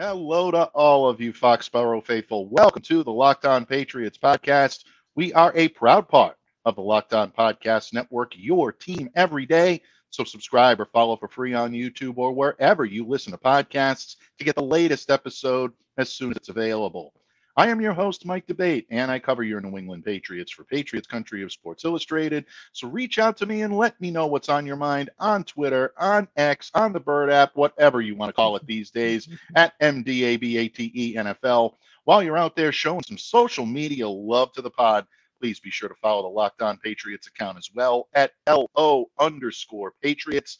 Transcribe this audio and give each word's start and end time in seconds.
Hello 0.00 0.50
to 0.50 0.62
all 0.72 1.10
of 1.10 1.20
you 1.20 1.30
Foxborough 1.30 2.02
faithful. 2.02 2.48
Welcome 2.48 2.80
to 2.84 3.04
the 3.04 3.12
Locked 3.12 3.44
On 3.44 3.66
Patriots 3.66 4.16
podcast. 4.16 4.84
We 5.14 5.30
are 5.34 5.52
a 5.54 5.68
proud 5.68 6.08
part 6.08 6.38
of 6.64 6.76
the 6.76 6.80
Locked 6.80 7.12
On 7.12 7.30
Podcast 7.30 7.92
Network, 7.92 8.32
your 8.34 8.72
team 8.72 9.10
every 9.14 9.44
day. 9.44 9.82
So 10.08 10.24
subscribe 10.24 10.80
or 10.80 10.86
follow 10.86 11.18
for 11.18 11.28
free 11.28 11.52
on 11.52 11.72
YouTube 11.72 12.16
or 12.16 12.32
wherever 12.32 12.86
you 12.86 13.06
listen 13.06 13.32
to 13.32 13.38
podcasts 13.38 14.16
to 14.38 14.44
get 14.46 14.54
the 14.54 14.62
latest 14.62 15.10
episode 15.10 15.70
as 15.98 16.10
soon 16.10 16.30
as 16.30 16.38
it's 16.38 16.48
available. 16.48 17.12
I 17.60 17.68
am 17.68 17.78
your 17.78 17.92
host, 17.92 18.24
Mike 18.24 18.46
D'Abate, 18.46 18.86
and 18.88 19.10
I 19.10 19.18
cover 19.18 19.42
your 19.42 19.60
New 19.60 19.76
England 19.76 20.02
Patriots 20.02 20.50
for 20.50 20.64
Patriots 20.64 21.06
Country 21.06 21.42
of 21.42 21.52
Sports 21.52 21.84
Illustrated. 21.84 22.46
So 22.72 22.88
reach 22.88 23.18
out 23.18 23.36
to 23.36 23.44
me 23.44 23.60
and 23.60 23.76
let 23.76 24.00
me 24.00 24.10
know 24.10 24.26
what's 24.26 24.48
on 24.48 24.64
your 24.64 24.76
mind 24.76 25.10
on 25.18 25.44
Twitter, 25.44 25.92
on 25.98 26.26
X, 26.38 26.70
on 26.72 26.94
the 26.94 27.00
Bird 27.00 27.28
app, 27.28 27.54
whatever 27.56 28.00
you 28.00 28.16
want 28.16 28.30
to 28.30 28.32
call 28.32 28.56
it 28.56 28.66
these 28.66 28.90
days, 28.90 29.28
at 29.56 29.78
MDABATE 29.78 31.16
NFL. 31.16 31.74
While 32.04 32.22
you're 32.22 32.38
out 32.38 32.56
there 32.56 32.72
showing 32.72 33.02
some 33.02 33.18
social 33.18 33.66
media 33.66 34.08
love 34.08 34.52
to 34.52 34.62
the 34.62 34.70
pod, 34.70 35.06
please 35.38 35.60
be 35.60 35.68
sure 35.68 35.90
to 35.90 35.94
follow 35.96 36.22
the 36.22 36.28
Locked 36.28 36.62
On 36.62 36.78
Patriots 36.78 37.26
account 37.26 37.58
as 37.58 37.68
well 37.74 38.08
at 38.14 38.32
LO 38.48 39.10
underscore 39.18 39.92
Patriots. 40.02 40.56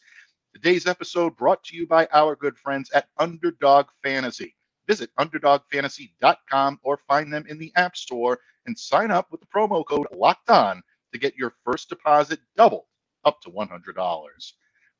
Today's 0.53 0.85
episode 0.85 1.35
brought 1.35 1.63
to 1.63 1.75
you 1.75 1.87
by 1.87 2.07
our 2.13 2.35
good 2.35 2.59
friends 2.59 2.91
at 2.91 3.07
Underdog 3.17 3.87
Fantasy. 4.03 4.53
Visit 4.91 5.09
underdogfantasy.com 5.17 6.81
or 6.83 6.97
find 7.07 7.31
them 7.31 7.45
in 7.47 7.57
the 7.57 7.71
App 7.77 7.95
Store 7.95 8.39
and 8.65 8.77
sign 8.77 9.09
up 9.09 9.31
with 9.31 9.39
the 9.39 9.47
promo 9.47 9.85
code 9.85 10.05
Locked 10.11 10.49
On 10.49 10.83
to 11.13 11.17
get 11.17 11.37
your 11.37 11.53
first 11.63 11.87
deposit 11.87 12.41
doubled 12.57 12.83
up 13.23 13.39
to 13.43 13.49
$100. 13.49 14.51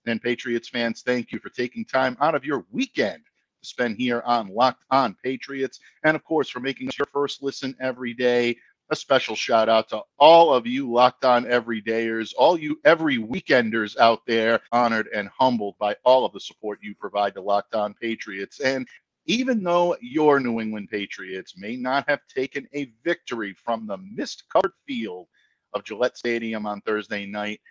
And 0.05 0.21
Patriots 0.21 0.69
fans, 0.69 1.01
thank 1.01 1.33
you 1.33 1.39
for 1.39 1.49
taking 1.49 1.83
time 1.83 2.15
out 2.21 2.35
of 2.35 2.45
your 2.45 2.65
weekend 2.71 3.23
to 3.61 3.67
spend 3.67 3.97
here 3.97 4.21
on 4.25 4.47
Locked 4.47 4.85
On 4.91 5.13
Patriots, 5.21 5.81
and 6.05 6.15
of 6.15 6.23
course 6.23 6.47
for 6.49 6.61
making 6.61 6.89
your 6.97 7.07
first 7.11 7.43
listen 7.43 7.75
every 7.81 8.13
day. 8.13 8.55
A 8.91 8.95
special 8.95 9.35
shout 9.35 9.67
out 9.67 9.89
to 9.89 10.03
all 10.19 10.53
of 10.53 10.65
you 10.65 10.89
Locked 10.89 11.25
On 11.25 11.43
Everydayers, 11.43 12.33
all 12.37 12.57
you 12.57 12.79
every 12.85 13.17
weekenders 13.17 13.97
out 13.97 14.25
there, 14.25 14.61
honored 14.71 15.09
and 15.13 15.27
humbled 15.37 15.75
by 15.79 15.97
all 16.05 16.25
of 16.25 16.31
the 16.31 16.39
support 16.39 16.79
you 16.81 16.95
provide 16.95 17.33
to 17.33 17.41
Locked 17.41 17.75
On 17.75 17.93
Patriots. 17.93 18.61
And 18.61 18.87
even 19.25 19.63
though 19.63 19.95
your 20.01 20.39
New 20.39 20.59
England 20.59 20.89
Patriots 20.89 21.55
may 21.57 21.75
not 21.75 22.07
have 22.09 22.21
taken 22.27 22.67
a 22.73 22.91
victory 23.03 23.53
from 23.53 23.87
the 23.87 23.97
mist 23.97 24.43
covered 24.51 24.73
field 24.87 25.27
of 25.73 25.83
Gillette 25.83 26.17
Stadium 26.17 26.65
on 26.65 26.81
Thursday 26.81 27.25
night, 27.25 27.61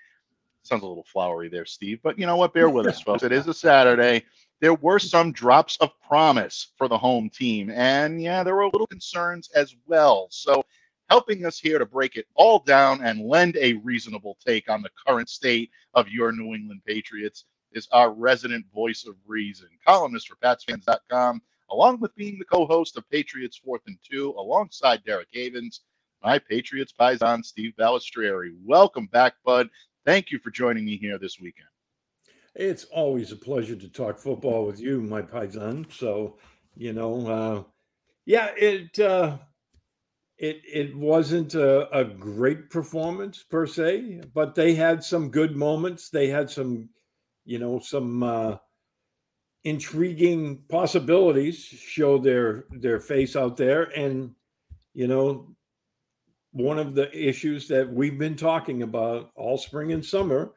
sounds 0.63 0.83
a 0.83 0.87
little 0.87 1.05
flowery 1.05 1.49
there, 1.49 1.67
Steve, 1.67 2.01
but 2.03 2.19
you 2.19 2.27
know 2.27 2.37
what? 2.37 2.55
Bear 2.55 2.71
with 2.71 2.87
us, 2.87 3.01
folks. 3.03 3.23
It 3.23 3.33
is 3.33 3.49
a 3.49 3.55
Saturday. 3.55 4.25
There 4.61 4.75
were 4.75 4.99
some 4.99 5.33
drops 5.33 5.77
of 5.79 5.91
promise 6.07 6.73
for 6.77 6.87
the 6.87 6.99
home 6.99 7.31
team, 7.31 7.71
and 7.71 8.23
yeah, 8.23 8.43
there 8.43 8.55
were 8.55 8.63
a 8.63 8.71
little 8.71 8.87
concerns 8.87 9.51
as 9.55 9.75
well. 9.87 10.29
So, 10.31 10.65
helping 11.09 11.45
us 11.45 11.59
here 11.59 11.79
to 11.79 11.87
break 11.87 12.17
it 12.17 12.27
all 12.35 12.61
down 12.61 13.03
and 13.03 13.27
lend 13.27 13.57
a 13.57 13.73
reasonable 13.75 14.37
take 14.47 14.71
on 14.71 14.83
the 14.83 14.91
current 15.07 15.29
state 15.29 15.71
of 15.95 16.09
your 16.09 16.31
New 16.31 16.55
England 16.55 16.83
Patriots 16.87 17.47
is 17.73 17.89
our 17.93 18.13
resident 18.13 18.65
voice 18.75 19.07
of 19.07 19.15
reason, 19.27 19.69
columnist 19.87 20.29
for 20.29 20.37
PatsFans.com, 20.37 21.43
along 21.71 22.01
with 22.01 22.15
being 22.17 22.39
the 22.39 22.45
co-host 22.45 22.97
of 22.97 23.09
Patriots 23.11 23.61
Fourth 23.65 23.83
and 23.87 23.99
Two, 24.09 24.35
alongside 24.39 25.05
Derek 25.05 25.29
Havens, 25.33 25.83
my 26.23 26.39
Patriots 26.39 26.93
Paisan 26.99 27.45
Steve 27.45 27.73
Balestrieri. 27.79 28.53
Welcome 28.65 29.07
back, 29.07 29.35
bud. 29.45 29.69
Thank 30.05 30.31
you 30.31 30.39
for 30.39 30.51
joining 30.51 30.85
me 30.85 30.97
here 30.97 31.19
this 31.19 31.39
weekend. 31.41 31.69
It's 32.55 32.85
always 32.85 33.33
a 33.33 33.37
pleasure 33.37 33.77
to 33.77 33.89
talk 33.89 34.19
football 34.19 34.67
with 34.67 34.81
you, 34.81 35.01
my 35.01 35.23
Paisan. 35.23 35.91
So, 35.93 36.39
you 36.77 36.93
know, 36.93 37.27
uh, 37.27 37.63
yeah, 38.27 38.51
it 38.57 38.99
uh, 38.99 39.39
it 40.39 40.61
it 40.65 40.97
wasn't 40.97 41.55
a, 41.55 41.89
a 41.97 42.05
great 42.05 42.71
performance 42.71 43.43
per 43.43 43.67
se, 43.67 44.23
but 44.35 44.55
they 44.55 44.75
had 44.75 45.05
some 45.05 45.31
good 45.31 45.57
moments. 45.57 46.11
They 46.11 46.29
had 46.29 46.51
some 46.51 46.91
you 47.45 47.59
know, 47.59 47.81
some 47.81 48.23
uh, 48.23 48.57
intriguing 49.65 50.59
possibilities 50.69 51.57
show 51.59 52.19
their 52.19 52.65
their 52.71 53.01
face 53.01 53.37
out 53.37 53.57
there, 53.57 53.85
and 53.97 54.35
you 54.95 55.07
know, 55.07 55.49
one 56.53 56.79
of 56.79 56.95
the 56.95 57.11
issues 57.17 57.69
that 57.69 57.93
we've 57.93 58.19
been 58.19 58.37
talking 58.37 58.83
about 58.83 59.31
all 59.35 59.59
spring 59.59 59.93
and 59.93 60.05
summer 60.05 60.53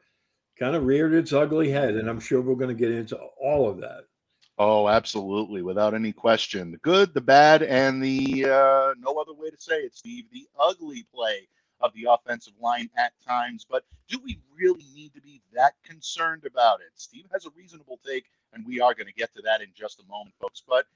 kind 0.58 0.76
of 0.76 0.84
reared 0.84 1.14
its 1.14 1.32
ugly 1.32 1.70
head, 1.70 1.94
and 1.94 2.08
I'm 2.08 2.20
sure 2.20 2.40
we're 2.40 2.54
going 2.54 2.68
to 2.68 2.80
get 2.80 2.92
into 2.92 3.16
all 3.16 3.68
of 3.68 3.80
that. 3.80 4.04
Oh, 4.56 4.88
absolutely, 4.88 5.62
without 5.62 5.94
any 5.94 6.12
question. 6.12 6.70
The 6.70 6.78
good, 6.78 7.12
the 7.12 7.20
bad, 7.20 7.62
and 7.62 8.02
the 8.02 8.44
uh, 8.44 8.94
no 8.98 9.16
other 9.20 9.34
way 9.34 9.50
to 9.50 9.60
say 9.60 9.76
it, 9.76 9.96
Steve, 9.96 10.24
the 10.32 10.46
ugly 10.58 11.06
play 11.12 11.48
of 11.84 11.92
the 11.92 12.06
offensive 12.10 12.54
line 12.60 12.88
at 12.96 13.12
times. 13.26 13.66
But 13.68 13.84
do 14.08 14.18
we 14.24 14.40
really 14.58 14.86
need 14.94 15.14
to 15.14 15.20
be 15.20 15.42
that 15.52 15.74
concerned 15.84 16.44
about 16.46 16.80
it? 16.80 16.88
Steve 16.94 17.26
has 17.32 17.44
a 17.44 17.50
reasonable 17.56 18.00
take, 18.04 18.24
and 18.52 18.66
we 18.66 18.80
are 18.80 18.94
going 18.94 19.06
to 19.06 19.12
get 19.12 19.34
to 19.36 19.42
that 19.42 19.60
in 19.60 19.68
just 19.76 20.00
a 20.00 20.10
moment, 20.10 20.34
folks. 20.40 20.62
But 20.66 20.86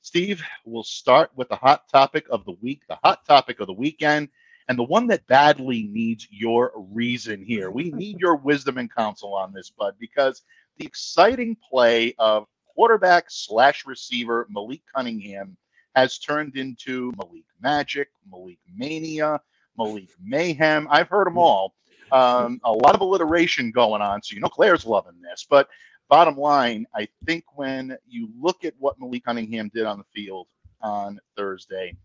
Steve, 0.00 0.42
we'll 0.64 0.82
start 0.82 1.30
with 1.36 1.50
the 1.50 1.56
hot 1.56 1.88
topic 1.90 2.26
of 2.30 2.44
the 2.46 2.56
week, 2.62 2.82
the 2.88 2.98
hot 3.04 3.26
topic 3.26 3.60
of 3.60 3.66
the 3.66 3.72
weekend, 3.74 4.28
and 4.68 4.78
the 4.78 4.84
one 4.84 5.06
that 5.08 5.26
badly 5.26 5.82
needs 5.84 6.26
your 6.30 6.72
reason 6.74 7.44
here. 7.44 7.70
We 7.70 7.90
need 7.90 8.18
your 8.18 8.36
wisdom 8.36 8.78
and 8.78 8.92
counsel 8.92 9.34
on 9.34 9.52
this, 9.52 9.70
bud, 9.70 9.94
because 10.00 10.42
the 10.78 10.86
exciting 10.86 11.56
play 11.70 12.14
of 12.18 12.46
quarterback 12.66 13.26
slash 13.28 13.84
receiver 13.84 14.46
Malik 14.50 14.80
Cunningham 14.94 15.56
has 15.94 16.18
turned 16.18 16.56
into 16.56 17.12
Malik 17.16 17.44
Magic, 17.60 18.08
Malik 18.30 18.58
Mania, 18.74 19.40
Malik 19.76 20.10
Mayhem. 20.22 20.86
I've 20.90 21.08
heard 21.08 21.26
them 21.26 21.38
all. 21.38 21.74
Um, 22.10 22.60
a 22.64 22.72
lot 22.72 22.94
of 22.94 23.00
alliteration 23.00 23.70
going 23.70 24.02
on. 24.02 24.22
So, 24.22 24.34
you 24.34 24.40
know, 24.40 24.48
Claire's 24.48 24.84
loving 24.84 25.20
this. 25.22 25.46
But 25.48 25.68
bottom 26.08 26.36
line, 26.36 26.86
I 26.94 27.08
think 27.24 27.44
when 27.54 27.96
you 28.06 28.28
look 28.38 28.64
at 28.64 28.74
what 28.78 29.00
Malik 29.00 29.24
Cunningham 29.24 29.70
did 29.74 29.86
on 29.86 29.98
the 29.98 30.04
field 30.14 30.48
on 30.82 31.18
Thursday, 31.36 31.96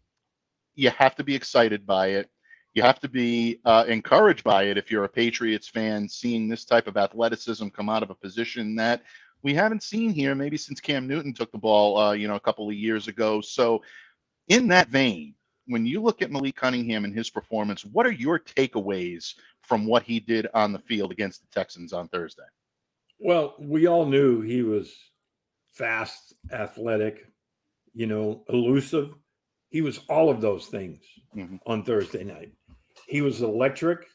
you 0.76 0.90
have 0.92 1.16
to 1.16 1.24
be 1.24 1.36
excited 1.36 1.86
by 1.86 2.08
it. 2.08 2.30
You 2.74 2.84
have 2.84 3.00
to 3.02 3.10
be 3.10 3.60
uh, 3.66 3.86
encouraged 3.88 4.44
by 4.44 4.64
it 4.64 4.78
if 4.78 4.92
you're 4.92 5.04
a 5.04 5.10
Patriots 5.10 5.68
fan, 5.68 6.08
seeing 6.08 6.48
this 6.48 6.64
type 6.64 6.88
of 6.88 6.96
athleticism 6.96 7.68
come 7.70 7.90
out 7.90 8.04
of 8.04 8.12
a 8.12 8.16
position 8.16 8.76
that 8.76 9.02
we 9.42 9.54
haven't 9.54 9.84
seen 9.84 10.12
here 10.12 10.36
maybe 10.36 10.58
since 10.58 10.80
Cam 10.80 11.08
Newton 11.08 11.34
took 11.34 11.52
the 11.52 11.58
ball, 11.58 11.98
uh, 11.98 12.12
you 12.14 12.28
know, 12.28 12.36
a 12.36 12.40
couple 12.40 12.68
of 12.68 12.76
years 12.76 13.08
ago. 13.08 13.42
So, 13.42 13.84
in 14.48 14.68
that 14.70 14.90
vein, 14.90 15.34
when 15.68 15.86
you 15.86 16.02
look 16.02 16.22
at 16.22 16.32
Malik 16.32 16.56
Cunningham 16.56 17.06
and 17.06 17.14
his 17.14 17.30
performance, 17.30 17.86
what 17.86 18.06
are 18.06 18.12
your 18.12 18.40
takeaways 18.40 19.36
from 19.62 19.86
what 19.86 20.04
he 20.04 20.20
did 20.20 20.48
on 20.54 20.72
the 20.72 20.80
field 20.80 21.12
against 21.12 21.42
the 21.42 21.48
Texans 21.60 21.94
on 21.94 22.08
Thursday? 22.08 22.44
Well, 23.20 23.56
we 23.60 23.88
all 23.88 24.06
knew 24.06 24.42
he 24.42 24.64
was 24.64 24.94
fast, 25.74 26.34
athletic, 26.52 27.26
you 27.94 28.08
know, 28.08 28.44
elusive. 28.50 29.10
He 29.70 29.82
was 29.82 30.00
all 30.10 30.30
of 30.30 30.40
those 30.40 30.68
things 30.68 31.00
mm-hmm. 31.36 31.58
on 31.66 31.84
Thursday 31.84 32.24
night. 32.24 32.54
He 33.08 33.22
was 33.22 33.42
electric, 33.42 34.06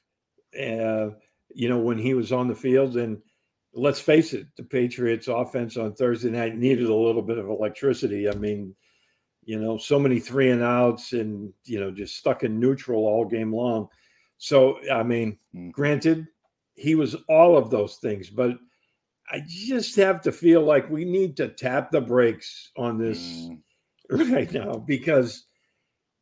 uh, 0.58 1.10
you 1.54 1.68
know, 1.68 1.78
when 1.78 1.98
he 1.98 2.14
was 2.14 2.32
on 2.32 2.48
the 2.48 2.54
field. 2.54 2.96
And 2.96 3.18
let's 3.74 4.00
face 4.00 4.32
it, 4.32 4.46
the 4.56 4.64
Patriots' 4.64 5.28
offense 5.28 5.76
on 5.76 5.94
Thursday 5.94 6.30
night 6.30 6.56
needed 6.56 6.86
a 6.86 6.94
little 6.94 7.22
bit 7.22 7.38
of 7.38 7.48
electricity. 7.48 8.28
I 8.28 8.34
mean, 8.34 8.74
you 9.44 9.58
know, 9.58 9.76
so 9.76 9.98
many 9.98 10.20
three 10.20 10.50
and 10.50 10.62
outs 10.62 11.12
and, 11.12 11.52
you 11.64 11.80
know, 11.80 11.90
just 11.90 12.16
stuck 12.16 12.44
in 12.44 12.60
neutral 12.60 13.04
all 13.04 13.24
game 13.24 13.52
long. 13.52 13.88
So, 14.38 14.78
I 14.90 15.02
mean, 15.02 15.38
mm. 15.54 15.72
granted, 15.72 16.26
he 16.74 16.94
was 16.94 17.16
all 17.28 17.56
of 17.56 17.70
those 17.70 17.96
things, 17.96 18.30
but 18.30 18.56
I 19.30 19.42
just 19.46 19.96
have 19.96 20.20
to 20.22 20.32
feel 20.32 20.62
like 20.62 20.90
we 20.90 21.04
need 21.04 21.36
to 21.38 21.48
tap 21.48 21.90
the 21.90 22.00
brakes 22.00 22.70
on 22.76 22.98
this 22.98 23.18
mm. 23.18 23.58
right 24.32 24.52
now 24.52 24.74
because 24.74 25.46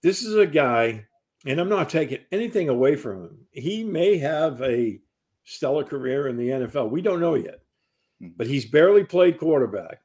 this 0.03 0.23
is 0.23 0.37
a 0.37 0.47
guy, 0.47 1.07
and 1.47 1.61
I'm 1.61 1.69
not 1.69 1.91
taking 1.91 2.21
anything 2.33 2.69
away 2.69 2.97
from 2.97 3.25
him. 3.25 3.39
He 3.51 3.85
may 3.85 4.17
have 4.19 4.63
a 4.63 4.99
stellar 5.45 5.85
career 5.85 6.29
in 6.29 6.37
the 6.37 6.49
NFL. 6.49 6.91
We 6.91 7.03
don't 7.03 7.21
know 7.21 7.35
yet, 7.35 7.61
mm. 8.23 8.33
but 8.37 8.47
he's 8.47 8.65
barely 8.65 9.05
played 9.05 9.39
quarterback. 9.39 10.01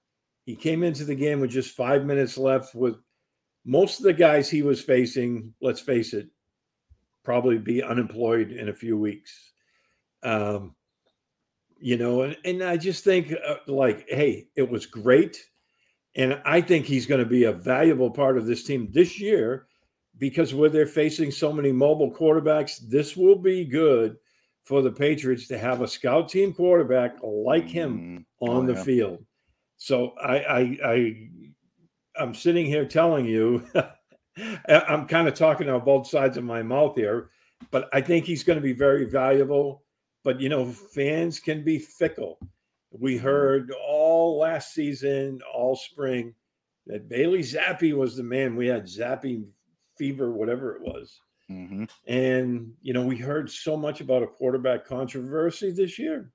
He 0.45 0.55
came 0.55 0.83
into 0.83 1.05
the 1.05 1.15
game 1.15 1.39
with 1.39 1.49
just 1.49 1.75
five 1.75 2.05
minutes 2.05 2.37
left 2.37 2.75
with 2.75 2.95
most 3.65 3.99
of 3.99 4.03
the 4.03 4.13
guys 4.13 4.49
he 4.49 4.61
was 4.61 4.81
facing, 4.81 5.53
let's 5.61 5.81
face 5.81 6.13
it, 6.13 6.27
probably 7.23 7.57
be 7.57 7.81
unemployed 7.81 8.51
in 8.51 8.69
a 8.69 8.73
few 8.73 8.97
weeks. 8.97 9.51
Um, 10.23 10.75
you 11.79 11.97
know, 11.97 12.21
and, 12.21 12.37
and 12.45 12.63
I 12.63 12.77
just 12.77 13.03
think 13.03 13.33
uh, 13.33 13.57
like, 13.67 14.05
hey, 14.07 14.47
it 14.55 14.69
was 14.69 14.85
great. 14.85 15.43
And 16.15 16.41
I 16.45 16.61
think 16.61 16.85
he's 16.85 17.05
going 17.05 17.19
to 17.19 17.29
be 17.29 17.43
a 17.43 17.51
valuable 17.51 18.09
part 18.09 18.37
of 18.37 18.45
this 18.45 18.63
team 18.63 18.89
this 18.91 19.19
year 19.19 19.67
because 20.17 20.53
where 20.53 20.69
they're 20.69 20.87
facing 20.87 21.31
so 21.31 21.51
many 21.51 21.71
mobile 21.71 22.11
quarterbacks, 22.11 22.79
this 22.87 23.17
will 23.17 23.35
be 23.35 23.65
good 23.65 24.15
for 24.63 24.81
the 24.81 24.91
Patriots 24.91 25.47
to 25.47 25.57
have 25.57 25.81
a 25.81 25.87
scout 25.87 26.29
team 26.29 26.53
quarterback 26.53 27.17
like 27.21 27.67
him 27.67 28.25
mm-hmm. 28.39 28.51
on 28.51 28.63
oh, 28.63 28.73
the 28.73 28.79
yeah. 28.79 28.83
field. 28.83 29.25
So 29.77 30.13
I, 30.21 30.37
I, 30.37 30.77
I, 30.85 31.29
I'm 32.19 32.33
sitting 32.33 32.65
here 32.65 32.85
telling 32.85 33.25
you, 33.25 33.65
I'm 34.67 35.07
kind 35.07 35.27
of 35.27 35.33
talking 35.33 35.69
on 35.69 35.83
both 35.83 36.07
sides 36.07 36.37
of 36.37 36.43
my 36.43 36.63
mouth 36.63 36.95
here, 36.95 37.29
but 37.71 37.89
I 37.93 38.01
think 38.01 38.25
he's 38.25 38.43
going 38.43 38.57
to 38.57 38.63
be 38.63 38.73
very 38.73 39.05
valuable. 39.05 39.83
But 40.23 40.41
you 40.41 40.49
know, 40.49 40.65
fans 40.65 41.39
can 41.39 41.63
be 41.63 41.79
fickle. 41.79 42.39
We 42.91 43.17
heard 43.17 43.71
all 43.71 44.39
last 44.39 44.73
season, 44.73 45.39
all 45.53 45.75
spring, 45.75 46.33
that 46.87 47.09
Bailey 47.09 47.39
Zappe 47.39 47.93
was 47.93 48.15
the 48.15 48.23
man. 48.23 48.55
We 48.55 48.67
had 48.67 48.85
Zappe 48.85 49.43
fever, 49.97 50.31
whatever 50.31 50.75
it 50.75 50.81
was. 50.81 51.19
Mm-hmm. 51.49 51.85
And, 52.07 52.73
you 52.81 52.93
know, 52.93 53.05
we 53.05 53.17
heard 53.17 53.49
so 53.51 53.77
much 53.77 54.01
about 54.01 54.23
a 54.23 54.27
quarterback 54.27 54.85
controversy 54.85 55.71
this 55.71 55.99
year. 55.99 56.31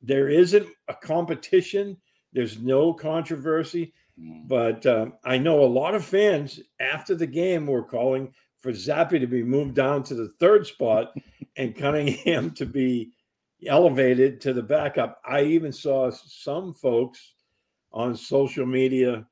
There 0.00 0.28
isn't 0.28 0.66
a 0.88 0.94
competition, 0.94 1.96
there's 2.32 2.58
no 2.58 2.92
controversy. 2.92 3.92
Mm. 4.20 4.48
But 4.48 4.86
um, 4.86 5.14
I 5.24 5.38
know 5.38 5.62
a 5.62 5.66
lot 5.66 5.94
of 5.94 6.04
fans 6.04 6.60
after 6.80 7.14
the 7.14 7.26
game 7.26 7.66
were 7.66 7.82
calling 7.82 8.32
for 8.60 8.72
Zappe 8.72 9.20
to 9.20 9.26
be 9.26 9.42
moved 9.42 9.74
down 9.74 10.02
to 10.04 10.14
the 10.14 10.32
third 10.40 10.66
spot 10.66 11.14
and 11.56 11.76
Cunningham 11.76 12.50
to 12.56 12.66
be 12.66 13.12
elevated 13.66 14.40
to 14.42 14.52
the 14.52 14.62
backup. 14.62 15.20
I 15.24 15.42
even 15.42 15.72
saw 15.72 16.10
some 16.10 16.74
folks 16.74 17.34
on 17.92 18.16
social 18.16 18.66
media 18.66 19.26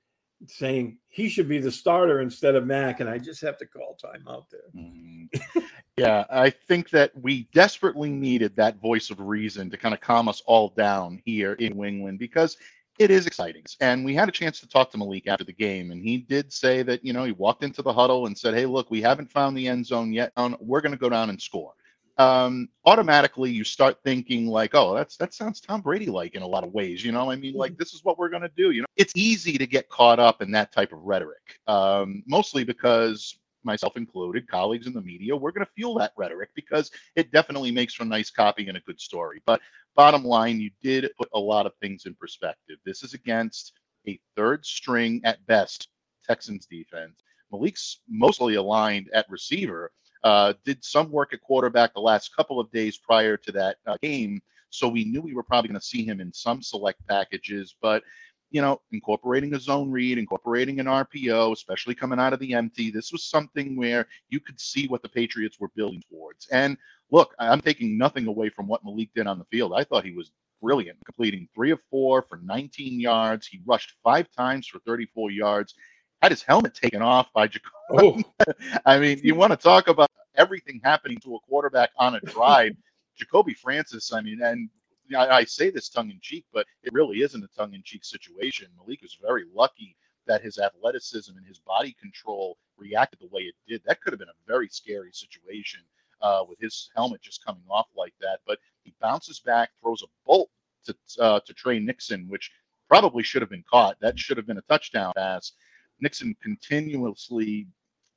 saying 0.46 0.98
he 1.08 1.28
should 1.28 1.48
be 1.48 1.58
the 1.58 1.70
starter 1.70 2.20
instead 2.20 2.54
of 2.54 2.66
Mac, 2.66 3.00
and 3.00 3.08
I 3.08 3.18
just 3.18 3.40
have 3.40 3.56
to 3.58 3.66
call 3.66 3.94
time 3.94 4.24
out 4.28 4.50
there. 4.50 4.60
Mm-hmm. 4.76 5.60
yeah, 5.96 6.24
I 6.30 6.50
think 6.50 6.90
that 6.90 7.12
we 7.20 7.48
desperately 7.52 8.10
needed 8.10 8.54
that 8.56 8.80
voice 8.80 9.10
of 9.10 9.20
reason 9.20 9.70
to 9.70 9.76
kind 9.76 9.94
of 9.94 10.00
calm 10.00 10.28
us 10.28 10.42
all 10.46 10.70
down 10.76 11.22
here 11.24 11.54
in 11.54 11.76
New 11.76 11.84
England 11.84 12.18
because 12.18 12.56
it 12.98 13.10
is 13.10 13.26
exciting. 13.26 13.64
And 13.80 14.04
we 14.04 14.14
had 14.14 14.28
a 14.28 14.32
chance 14.32 14.60
to 14.60 14.68
talk 14.68 14.90
to 14.90 14.98
Malik 14.98 15.26
after 15.26 15.44
the 15.44 15.52
game, 15.52 15.90
and 15.90 16.02
he 16.02 16.18
did 16.18 16.52
say 16.52 16.82
that, 16.82 17.04
you 17.04 17.12
know, 17.12 17.24
he 17.24 17.32
walked 17.32 17.64
into 17.64 17.82
the 17.82 17.92
huddle 17.92 18.26
and 18.26 18.36
said, 18.36 18.54
Hey, 18.54 18.66
look, 18.66 18.90
we 18.90 19.00
haven't 19.02 19.30
found 19.30 19.56
the 19.56 19.68
end 19.68 19.86
zone 19.86 20.12
yet. 20.12 20.32
We're 20.60 20.80
going 20.80 20.92
to 20.92 20.98
go 20.98 21.08
down 21.08 21.30
and 21.30 21.40
score 21.40 21.74
um, 22.18 22.68
automatically 22.84 23.50
you 23.50 23.64
start 23.64 23.98
thinking 24.02 24.46
like, 24.46 24.74
oh, 24.74 24.94
that's 24.94 25.16
that 25.16 25.34
sounds 25.34 25.60
Tom 25.60 25.82
Brady 25.82 26.06
like 26.06 26.34
in 26.34 26.42
a 26.42 26.46
lot 26.46 26.64
of 26.64 26.72
ways. 26.72 27.04
You 27.04 27.12
know, 27.12 27.30
I 27.30 27.36
mean, 27.36 27.54
like 27.54 27.72
mm-hmm. 27.72 27.78
this 27.78 27.92
is 27.92 28.04
what 28.04 28.18
we're 28.18 28.28
gonna 28.28 28.50
do. 28.56 28.70
You 28.70 28.82
know, 28.82 28.86
it's 28.96 29.12
easy 29.16 29.58
to 29.58 29.66
get 29.66 29.88
caught 29.88 30.18
up 30.18 30.40
in 30.40 30.50
that 30.52 30.72
type 30.72 30.92
of 30.92 31.00
rhetoric, 31.02 31.60
um, 31.66 32.22
mostly 32.26 32.64
because 32.64 33.38
myself 33.66 33.96
included, 33.96 34.48
colleagues 34.48 34.86
in 34.86 34.94
the 34.94 35.02
media, 35.02 35.36
we're 35.36 35.50
going 35.50 35.66
to 35.66 35.72
fuel 35.74 35.98
that 35.98 36.12
rhetoric 36.16 36.50
because 36.54 36.90
it 37.16 37.30
definitely 37.32 37.70
makes 37.70 37.94
for 37.94 38.04
nice 38.04 38.30
copy 38.30 38.68
and 38.68 38.76
a 38.76 38.80
good 38.80 39.00
story. 39.00 39.42
But 39.44 39.60
bottom 39.94 40.24
line, 40.24 40.60
you 40.60 40.70
did 40.82 41.10
put 41.18 41.28
a 41.34 41.38
lot 41.38 41.66
of 41.66 41.72
things 41.80 42.06
in 42.06 42.14
perspective. 42.14 42.78
This 42.84 43.02
is 43.02 43.12
against 43.12 43.72
a 44.08 44.18
third 44.36 44.64
string 44.64 45.20
at 45.24 45.44
best 45.46 45.88
Texans 46.24 46.66
defense. 46.66 47.22
Malik's 47.52 48.00
mostly 48.08 48.54
aligned 48.54 49.10
at 49.12 49.28
receiver 49.28 49.92
uh, 50.24 50.54
did 50.64 50.82
some 50.84 51.10
work 51.10 51.32
at 51.32 51.40
quarterback 51.40 51.94
the 51.94 52.00
last 52.00 52.34
couple 52.34 52.58
of 52.58 52.70
days 52.72 52.98
prior 52.98 53.36
to 53.36 53.52
that 53.52 53.76
uh, 53.86 53.96
game. 54.02 54.40
So 54.70 54.88
we 54.88 55.04
knew 55.04 55.22
we 55.22 55.34
were 55.34 55.44
probably 55.44 55.68
going 55.68 55.80
to 55.80 55.86
see 55.86 56.04
him 56.04 56.20
in 56.20 56.32
some 56.32 56.62
select 56.62 57.06
packages, 57.06 57.76
but 57.80 58.02
you 58.50 58.62
know, 58.62 58.80
incorporating 58.92 59.54
a 59.54 59.60
zone 59.60 59.90
read, 59.90 60.18
incorporating 60.18 60.80
an 60.80 60.86
RPO, 60.86 61.52
especially 61.52 61.94
coming 61.94 62.18
out 62.18 62.32
of 62.32 62.38
the 62.38 62.54
empty, 62.54 62.90
this 62.90 63.12
was 63.12 63.24
something 63.24 63.76
where 63.76 64.06
you 64.28 64.40
could 64.40 64.60
see 64.60 64.86
what 64.88 65.02
the 65.02 65.08
Patriots 65.08 65.58
were 65.58 65.70
building 65.74 66.02
towards. 66.10 66.46
And 66.48 66.76
look, 67.10 67.34
I'm 67.38 67.60
taking 67.60 67.98
nothing 67.98 68.26
away 68.26 68.48
from 68.48 68.66
what 68.66 68.84
Malik 68.84 69.10
did 69.14 69.26
on 69.26 69.38
the 69.38 69.44
field. 69.46 69.72
I 69.74 69.84
thought 69.84 70.04
he 70.04 70.12
was 70.12 70.30
brilliant, 70.62 70.98
completing 71.04 71.48
three 71.54 71.70
of 71.70 71.80
four 71.90 72.22
for 72.22 72.38
19 72.38 73.00
yards. 73.00 73.46
He 73.46 73.60
rushed 73.66 73.94
five 74.02 74.28
times 74.30 74.66
for 74.66 74.78
34 74.80 75.30
yards 75.30 75.74
had 76.22 76.32
his 76.32 76.42
helmet 76.42 76.74
taken 76.74 77.02
off 77.02 77.32
by 77.32 77.46
Jacoby. 77.46 77.72
Oh. 77.92 78.22
I 78.86 78.98
mean, 78.98 79.20
you 79.22 79.34
want 79.34 79.52
to 79.52 79.56
talk 79.56 79.88
about 79.88 80.10
everything 80.34 80.80
happening 80.82 81.18
to 81.18 81.36
a 81.36 81.40
quarterback 81.40 81.90
on 81.98 82.16
a 82.16 82.20
drive. 82.24 82.76
Jacoby 83.16 83.54
Francis, 83.54 84.12
I 84.12 84.20
mean, 84.20 84.42
and 84.42 84.68
I, 85.14 85.28
I 85.28 85.44
say 85.44 85.70
this 85.70 85.88
tongue 85.88 86.10
in 86.10 86.18
cheek, 86.20 86.44
but 86.52 86.66
it 86.82 86.92
really 86.92 87.18
isn't 87.18 87.44
a 87.44 87.48
tongue 87.56 87.74
in 87.74 87.82
cheek 87.82 88.04
situation. 88.04 88.68
Malik 88.76 89.02
was 89.02 89.18
very 89.20 89.44
lucky 89.54 89.96
that 90.26 90.42
his 90.42 90.58
athleticism 90.58 91.36
and 91.36 91.46
his 91.46 91.58
body 91.58 91.94
control 92.00 92.58
reacted 92.76 93.20
the 93.20 93.28
way 93.28 93.42
it 93.42 93.54
did. 93.68 93.82
That 93.84 94.00
could 94.00 94.12
have 94.12 94.18
been 94.18 94.28
a 94.28 94.46
very 94.46 94.68
scary 94.68 95.10
situation 95.12 95.80
uh, 96.20 96.42
with 96.48 96.58
his 96.58 96.90
helmet 96.96 97.22
just 97.22 97.44
coming 97.44 97.62
off 97.70 97.86
like 97.96 98.14
that. 98.20 98.40
But 98.46 98.58
he 98.82 98.94
bounces 99.00 99.40
back, 99.40 99.70
throws 99.80 100.02
a 100.02 100.06
bolt 100.26 100.50
to 100.86 100.94
uh, 101.20 101.40
to 101.40 101.54
Tre 101.54 101.78
Nixon, 101.78 102.26
which 102.28 102.50
probably 102.88 103.22
should 103.22 103.42
have 103.42 103.50
been 103.50 103.64
caught. 103.70 103.96
That 104.00 104.18
should 104.18 104.36
have 104.36 104.46
been 104.46 104.58
a 104.58 104.62
touchdown 104.62 105.12
pass. 105.16 105.52
Nixon 106.00 106.36
continuously 106.42 107.66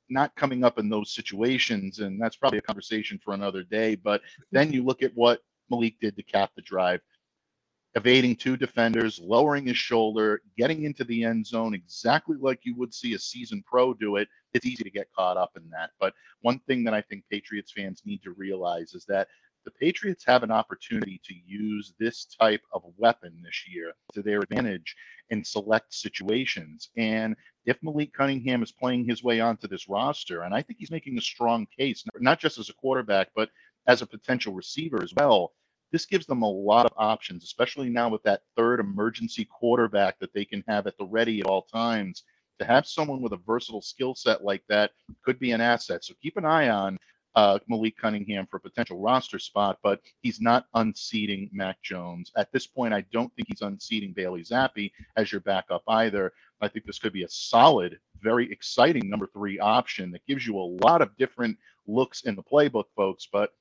not 0.08 0.34
coming 0.34 0.64
up 0.64 0.78
in 0.78 0.88
those 0.88 1.12
situations, 1.12 2.00
and 2.00 2.20
that's 2.20 2.36
probably 2.36 2.58
a 2.58 2.62
conversation 2.62 3.18
for 3.22 3.32
another 3.32 3.62
day. 3.62 3.94
But 3.94 4.22
then 4.50 4.72
you 4.72 4.84
look 4.84 5.02
at 5.02 5.14
what 5.14 5.40
Malik 5.70 5.98
did 6.00 6.16
to 6.16 6.22
cap 6.22 6.50
the 6.56 6.62
drive, 6.62 7.00
evading 7.94 8.36
two 8.36 8.56
defenders, 8.56 9.18
lowering 9.18 9.66
his 9.66 9.76
shoulder, 9.76 10.42
getting 10.56 10.84
into 10.84 11.04
the 11.04 11.24
end 11.24 11.46
zone 11.46 11.74
exactly 11.74 12.36
like 12.38 12.60
you 12.62 12.74
would 12.76 12.94
see 12.94 13.14
a 13.14 13.18
seasoned 13.18 13.64
pro 13.66 13.94
do 13.94 14.16
it. 14.16 14.28
It's 14.52 14.66
easy 14.66 14.84
to 14.84 14.90
get 14.90 15.12
caught 15.16 15.36
up 15.36 15.52
in 15.56 15.68
that. 15.70 15.90
But 15.98 16.14
one 16.42 16.60
thing 16.60 16.84
that 16.84 16.94
I 16.94 17.02
think 17.02 17.24
Patriots 17.30 17.72
fans 17.76 18.02
need 18.04 18.22
to 18.22 18.32
realize 18.32 18.94
is 18.94 19.04
that 19.06 19.28
the 19.64 19.70
Patriots 19.72 20.24
have 20.26 20.42
an 20.42 20.50
opportunity 20.50 21.20
to 21.24 21.34
use 21.46 21.92
this 21.98 22.24
type 22.24 22.62
of 22.72 22.82
weapon 22.96 23.42
this 23.44 23.64
year 23.68 23.92
to 24.14 24.22
their 24.22 24.40
advantage 24.40 24.96
in 25.28 25.44
select 25.44 25.92
situations. 25.92 26.88
And 26.96 27.36
if 27.66 27.76
Malik 27.82 28.12
Cunningham 28.14 28.62
is 28.62 28.72
playing 28.72 29.04
his 29.04 29.22
way 29.22 29.40
onto 29.40 29.68
this 29.68 29.88
roster, 29.88 30.42
and 30.42 30.54
I 30.54 30.62
think 30.62 30.78
he's 30.78 30.90
making 30.90 31.18
a 31.18 31.22
strong 31.22 31.66
case, 31.78 32.04
not 32.18 32.40
just 32.40 32.58
as 32.58 32.70
a 32.70 32.74
quarterback, 32.74 33.28
but 33.36 33.50
as 33.86 34.00
a 34.00 34.06
potential 34.06 34.54
receiver 34.54 35.02
as 35.02 35.12
well, 35.14 35.52
this 35.92 36.06
gives 36.06 36.26
them 36.26 36.42
a 36.42 36.50
lot 36.50 36.86
of 36.86 36.92
options, 36.96 37.44
especially 37.44 37.88
now 37.88 38.08
with 38.08 38.22
that 38.22 38.42
third 38.56 38.80
emergency 38.80 39.44
quarterback 39.44 40.18
that 40.18 40.32
they 40.32 40.44
can 40.44 40.64
have 40.68 40.86
at 40.86 40.96
the 40.98 41.04
ready 41.04 41.40
at 41.40 41.46
all 41.46 41.62
times. 41.62 42.24
To 42.58 42.64
have 42.66 42.86
someone 42.86 43.22
with 43.22 43.32
a 43.32 43.38
versatile 43.38 43.80
skill 43.80 44.14
set 44.14 44.44
like 44.44 44.62
that 44.68 44.90
could 45.24 45.38
be 45.38 45.52
an 45.52 45.62
asset. 45.62 46.04
So 46.04 46.12
keep 46.22 46.36
an 46.36 46.44
eye 46.44 46.68
on 46.68 46.98
uh, 47.34 47.58
Malik 47.68 47.96
Cunningham 47.96 48.46
for 48.50 48.58
a 48.58 48.60
potential 48.60 49.00
roster 49.00 49.38
spot, 49.38 49.78
but 49.82 50.00
he's 50.20 50.40
not 50.40 50.66
unseating 50.74 51.48
Mac 51.52 51.80
Jones. 51.82 52.30
At 52.36 52.52
this 52.52 52.66
point, 52.66 52.92
I 52.92 53.02
don't 53.12 53.34
think 53.34 53.48
he's 53.48 53.62
unseating 53.62 54.12
Bailey 54.12 54.42
Zappe 54.42 54.92
as 55.16 55.30
your 55.32 55.40
backup 55.40 55.82
either. 55.88 56.32
I 56.60 56.68
think 56.68 56.84
this 56.84 56.98
could 56.98 57.12
be 57.12 57.22
a 57.22 57.28
solid, 57.28 57.98
very 58.20 58.50
exciting 58.52 59.08
number 59.08 59.28
three 59.32 59.58
option 59.58 60.10
that 60.10 60.26
gives 60.26 60.46
you 60.46 60.58
a 60.58 60.72
lot 60.84 61.00
of 61.00 61.16
different 61.16 61.56
looks 61.86 62.22
in 62.22 62.36
the 62.36 62.42
playbook, 62.42 62.84
folks. 62.96 63.26
But 63.32 63.52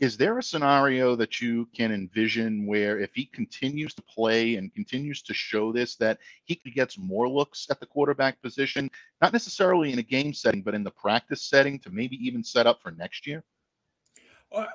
is 0.00 0.16
there 0.16 0.38
a 0.38 0.42
scenario 0.42 1.16
that 1.16 1.40
you 1.40 1.66
can 1.74 1.92
envision 1.92 2.66
where 2.66 3.00
if 3.00 3.10
he 3.14 3.26
continues 3.26 3.94
to 3.94 4.02
play 4.02 4.56
and 4.56 4.72
continues 4.74 5.22
to 5.22 5.34
show 5.34 5.72
this 5.72 5.96
that 5.96 6.18
he 6.44 6.54
gets 6.74 6.98
more 6.98 7.28
looks 7.28 7.66
at 7.70 7.80
the 7.80 7.86
quarterback 7.86 8.40
position 8.42 8.90
not 9.20 9.32
necessarily 9.32 9.92
in 9.92 9.98
a 9.98 10.02
game 10.02 10.32
setting 10.32 10.62
but 10.62 10.74
in 10.74 10.84
the 10.84 10.90
practice 10.90 11.42
setting 11.42 11.78
to 11.78 11.90
maybe 11.90 12.16
even 12.16 12.42
set 12.42 12.66
up 12.66 12.80
for 12.82 12.90
next 12.92 13.26
year 13.26 13.42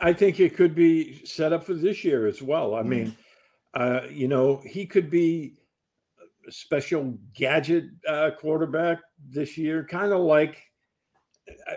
i 0.02 0.14
think 0.14 0.40
it 0.40 0.56
could 0.56 0.76
be 0.76 1.24
set 1.26 1.54
up 1.54 1.64
for 1.64 1.74
this 1.74 2.04
year 2.04 2.28
as 2.28 2.42
well 2.42 2.76
i 2.76 2.80
mm-hmm. 2.80 2.90
mean 2.90 3.18
uh, 3.76 4.02
you 4.10 4.28
know 4.28 4.62
he 4.66 4.86
could 4.86 5.10
be 5.10 5.56
a 6.48 6.52
special 6.52 7.18
gadget 7.34 7.86
uh, 8.08 8.30
quarterback 8.40 9.00
this 9.30 9.58
year 9.58 9.84
kind 9.84 10.12
of 10.12 10.20
like 10.20 10.62
uh, 11.50 11.76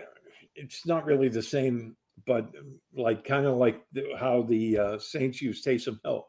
it's 0.55 0.85
not 0.85 1.05
really 1.05 1.29
the 1.29 1.41
same 1.41 1.95
but 2.27 2.51
like 2.95 3.23
kind 3.23 3.45
of 3.45 3.57
like 3.57 3.81
the, 3.93 4.03
how 4.19 4.43
the 4.43 4.77
uh, 4.77 4.99
Saints 4.99 5.41
use 5.41 5.63
Taysom 5.63 5.99
Hill. 6.03 6.27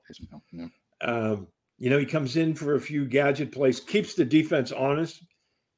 Yeah. 0.53 0.67
Um, 1.03 1.49
you 1.79 1.91
know, 1.91 1.99
he 1.99 2.07
comes 2.07 2.37
in 2.37 2.55
for 2.55 2.75
a 2.75 2.81
few 2.81 3.05
gadget 3.05 3.53
plays, 3.53 3.81
keeps 3.81 4.15
the 4.15 4.25
defense 4.25 4.73
honest 4.73 5.23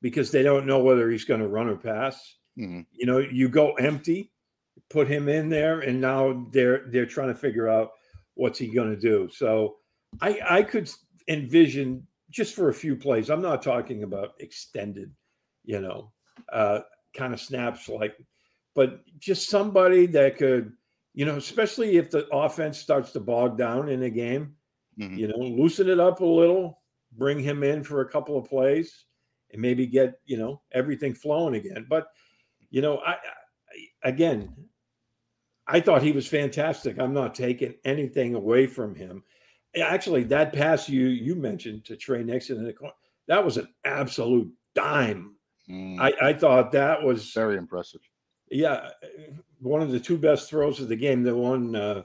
because 0.01 0.31
they 0.31 0.43
don't 0.43 0.67
know 0.67 0.79
whether 0.79 1.11
he's 1.11 1.25
going 1.25 1.41
to 1.41 1.49
run 1.49 1.69
or 1.69 1.77
pass. 1.77 2.37
Mm-hmm. 2.59 2.83
You 2.93 3.07
know, 3.07 3.19
you 3.19 3.49
go 3.49 3.73
empty, 3.73 4.31
put 4.91 5.09
him 5.09 5.29
in 5.29 5.49
there, 5.49 5.81
and 5.81 6.01
now 6.01 6.47
they're 6.53 6.85
they're 6.91 7.07
trying 7.07 7.29
to 7.29 7.35
figure 7.35 7.69
out 7.69 7.91
what's 8.35 8.59
he 8.59 8.69
going 8.69 8.91
to 8.91 9.01
do. 9.01 9.29
So 9.33 9.77
I 10.21 10.41
I 10.49 10.63
could 10.63 10.91
envision 11.29 12.07
just 12.31 12.55
for 12.55 12.69
a 12.69 12.75
few 12.75 12.95
plays. 12.95 13.29
I'm 13.29 13.43
not 13.43 13.63
talking 13.63 14.05
about 14.05 14.35
extended 14.39 15.13
you 15.65 15.81
know, 15.81 16.13
uh, 16.53 16.81
kind 17.17 17.33
of 17.33 17.41
snaps 17.41 17.89
like, 17.89 18.17
but 18.75 19.01
just 19.19 19.49
somebody 19.49 20.07
that 20.07 20.37
could, 20.37 20.73
you 21.15 21.25
know, 21.25 21.37
especially 21.37 21.97
if 21.97 22.11
the 22.11 22.27
offense 22.33 22.79
starts 22.79 23.13
to 23.13 23.21
bog 23.21 23.59
down 23.59 23.89
in 23.89 24.03
a 24.05 24.11
game, 24.11 24.55
mm-hmm. 24.99 25.17
you 25.17 25.29
know, 25.29 25.39
loosen 25.39 25.89
it 25.89 26.01
up 26.01 26.21
a 26.21 26.25
little, 26.25 26.81
bring 27.17 27.41
him 27.41 27.63
in 27.63 27.83
for 27.83 28.01
a 28.01 28.09
couple 28.09 28.39
of 28.39 28.49
plays, 28.49 29.05
and 29.53 29.61
maybe 29.61 29.87
get 29.87 30.21
you 30.25 30.37
know 30.37 30.63
everything 30.73 31.15
flowing 31.15 31.55
again. 31.55 31.87
But 31.89 32.09
you 32.71 32.83
know, 32.83 32.99
I, 32.99 33.13
I 33.13 34.09
again, 34.09 34.55
I 35.67 35.81
thought 35.81 36.03
he 36.03 36.13
was 36.13 36.27
fantastic. 36.27 36.99
I'm 36.99 37.15
not 37.15 37.35
taking 37.35 37.75
anything 37.85 38.35
away 38.35 38.67
from 38.67 38.95
him. 38.95 39.25
Actually, 39.81 40.25
that 40.25 40.53
pass 40.53 40.89
you 40.89 41.07
you 41.07 41.35
mentioned 41.35 41.85
to 41.87 41.97
Tre 41.97 42.23
Nixon 42.23 42.59
in 42.59 42.65
the 42.65 42.73
corner, 42.73 42.95
that 43.29 43.45
was 43.45 43.57
an 43.57 43.69
absolute 43.85 44.53
dime. 44.75 45.35
Mm. 45.69 46.01
I, 46.01 46.31
I 46.31 46.33
thought 46.33 46.73
that 46.73 47.03
was 47.03 47.33
very 47.33 47.57
impressive. 47.57 48.01
Yeah, 48.51 48.91
one 49.61 49.83
of 49.83 49.91
the 49.91 50.01
two 50.01 50.19
best 50.19 50.49
throws 50.49 50.81
of 50.81 50.89
the 50.89 50.97
game. 50.97 51.23
The 51.23 51.37
one, 51.37 51.77
uh, 51.77 52.03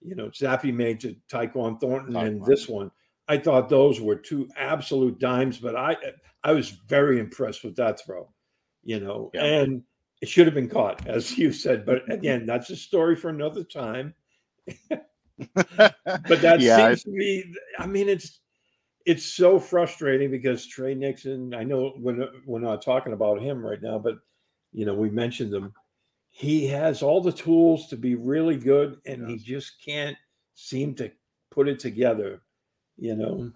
you 0.00 0.14
know, 0.14 0.28
Zappe 0.28 0.72
made 0.72 1.00
to 1.00 1.16
Tyquan 1.28 1.80
Thornton, 1.80 2.14
Tyquan. 2.14 2.26
and 2.26 2.44
this 2.44 2.68
one. 2.68 2.90
I 3.26 3.38
thought 3.38 3.68
those 3.68 4.00
were 4.00 4.16
two 4.16 4.48
absolute 4.56 5.18
dimes, 5.18 5.58
but 5.58 5.76
I 5.76 5.96
I 6.42 6.52
was 6.52 6.70
very 6.70 7.20
impressed 7.20 7.64
with 7.64 7.76
that 7.76 8.00
throw. 8.04 8.30
You 8.82 9.00
know, 9.00 9.30
yeah. 9.32 9.44
and 9.44 9.82
it 10.20 10.28
should 10.28 10.46
have 10.46 10.54
been 10.54 10.68
caught, 10.68 11.06
as 11.06 11.36
you 11.36 11.52
said. 11.52 11.84
But 11.84 12.10
again, 12.12 12.46
that's 12.46 12.70
a 12.70 12.76
story 12.76 13.16
for 13.16 13.28
another 13.28 13.64
time. 13.64 14.14
but 14.88 16.40
that 16.40 16.60
yeah, 16.60 16.76
seems 16.76 17.00
I, 17.06 17.10
to 17.10 17.10
be, 17.10 17.54
I 17.78 17.86
mean, 17.86 18.08
it's 18.08 18.40
it's 19.06 19.24
so 19.24 19.58
frustrating 19.58 20.30
because 20.30 20.66
Tre 20.66 20.94
Nixon, 20.94 21.54
I 21.54 21.62
know 21.64 21.94
we're, 21.98 22.28
we're 22.46 22.60
not 22.60 22.82
talking 22.82 23.12
about 23.12 23.42
him 23.42 23.64
right 23.64 23.82
now, 23.82 23.98
but 23.98 24.14
you 24.74 24.84
know, 24.84 24.94
we 24.94 25.08
mentioned 25.08 25.52
them. 25.52 25.72
He 26.30 26.66
has 26.66 27.00
all 27.00 27.20
the 27.20 27.32
tools 27.32 27.86
to 27.88 27.96
be 27.96 28.16
really 28.16 28.56
good, 28.56 28.98
and 29.06 29.22
yes. 29.22 29.30
he 29.30 29.38
just 29.38 29.72
can't 29.84 30.16
seem 30.54 30.94
to 30.96 31.10
put 31.50 31.68
it 31.68 31.78
together. 31.78 32.42
You 32.96 33.14
know, 33.14 33.52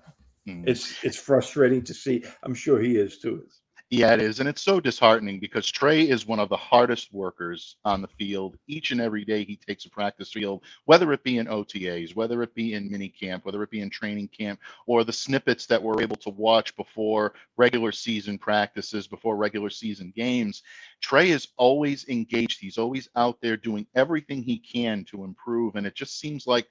mm. 0.48 0.66
it's 0.66 1.04
it's 1.04 1.18
frustrating 1.18 1.82
to 1.84 1.92
see. 1.92 2.24
I'm 2.44 2.54
sure 2.54 2.80
he 2.80 2.96
is 2.96 3.18
too. 3.18 3.44
Yeah, 3.90 4.12
it 4.12 4.20
is. 4.20 4.38
And 4.40 4.48
it's 4.48 4.60
so 4.60 4.80
disheartening 4.80 5.40
because 5.40 5.70
Tre 5.70 6.02
is 6.02 6.26
one 6.26 6.40
of 6.40 6.50
the 6.50 6.56
hardest 6.58 7.10
workers 7.14 7.76
on 7.86 8.02
the 8.02 8.08
field. 8.18 8.58
Each 8.66 8.90
and 8.90 9.00
every 9.00 9.24
day 9.24 9.44
he 9.44 9.56
takes 9.56 9.86
a 9.86 9.90
practice 9.90 10.30
field, 10.30 10.62
whether 10.84 11.10
it 11.14 11.22
be 11.22 11.38
in 11.38 11.46
OTAs, 11.46 12.14
whether 12.14 12.42
it 12.42 12.54
be 12.54 12.74
in 12.74 12.90
mini 12.90 13.08
camp, 13.08 13.46
whether 13.46 13.62
it 13.62 13.70
be 13.70 13.80
in 13.80 13.88
training 13.88 14.28
camp, 14.28 14.60
or 14.86 15.04
the 15.04 15.12
snippets 15.12 15.64
that 15.66 15.82
we're 15.82 16.02
able 16.02 16.16
to 16.16 16.28
watch 16.28 16.76
before 16.76 17.32
regular 17.56 17.90
season 17.90 18.36
practices, 18.36 19.06
before 19.06 19.36
regular 19.36 19.70
season 19.70 20.12
games. 20.14 20.62
Tre 21.00 21.30
is 21.30 21.48
always 21.56 22.06
engaged. 22.08 22.60
He's 22.60 22.76
always 22.76 23.08
out 23.16 23.38
there 23.40 23.56
doing 23.56 23.86
everything 23.94 24.42
he 24.42 24.58
can 24.58 25.02
to 25.06 25.24
improve. 25.24 25.76
And 25.76 25.86
it 25.86 25.94
just 25.94 26.20
seems 26.20 26.46
like 26.46 26.68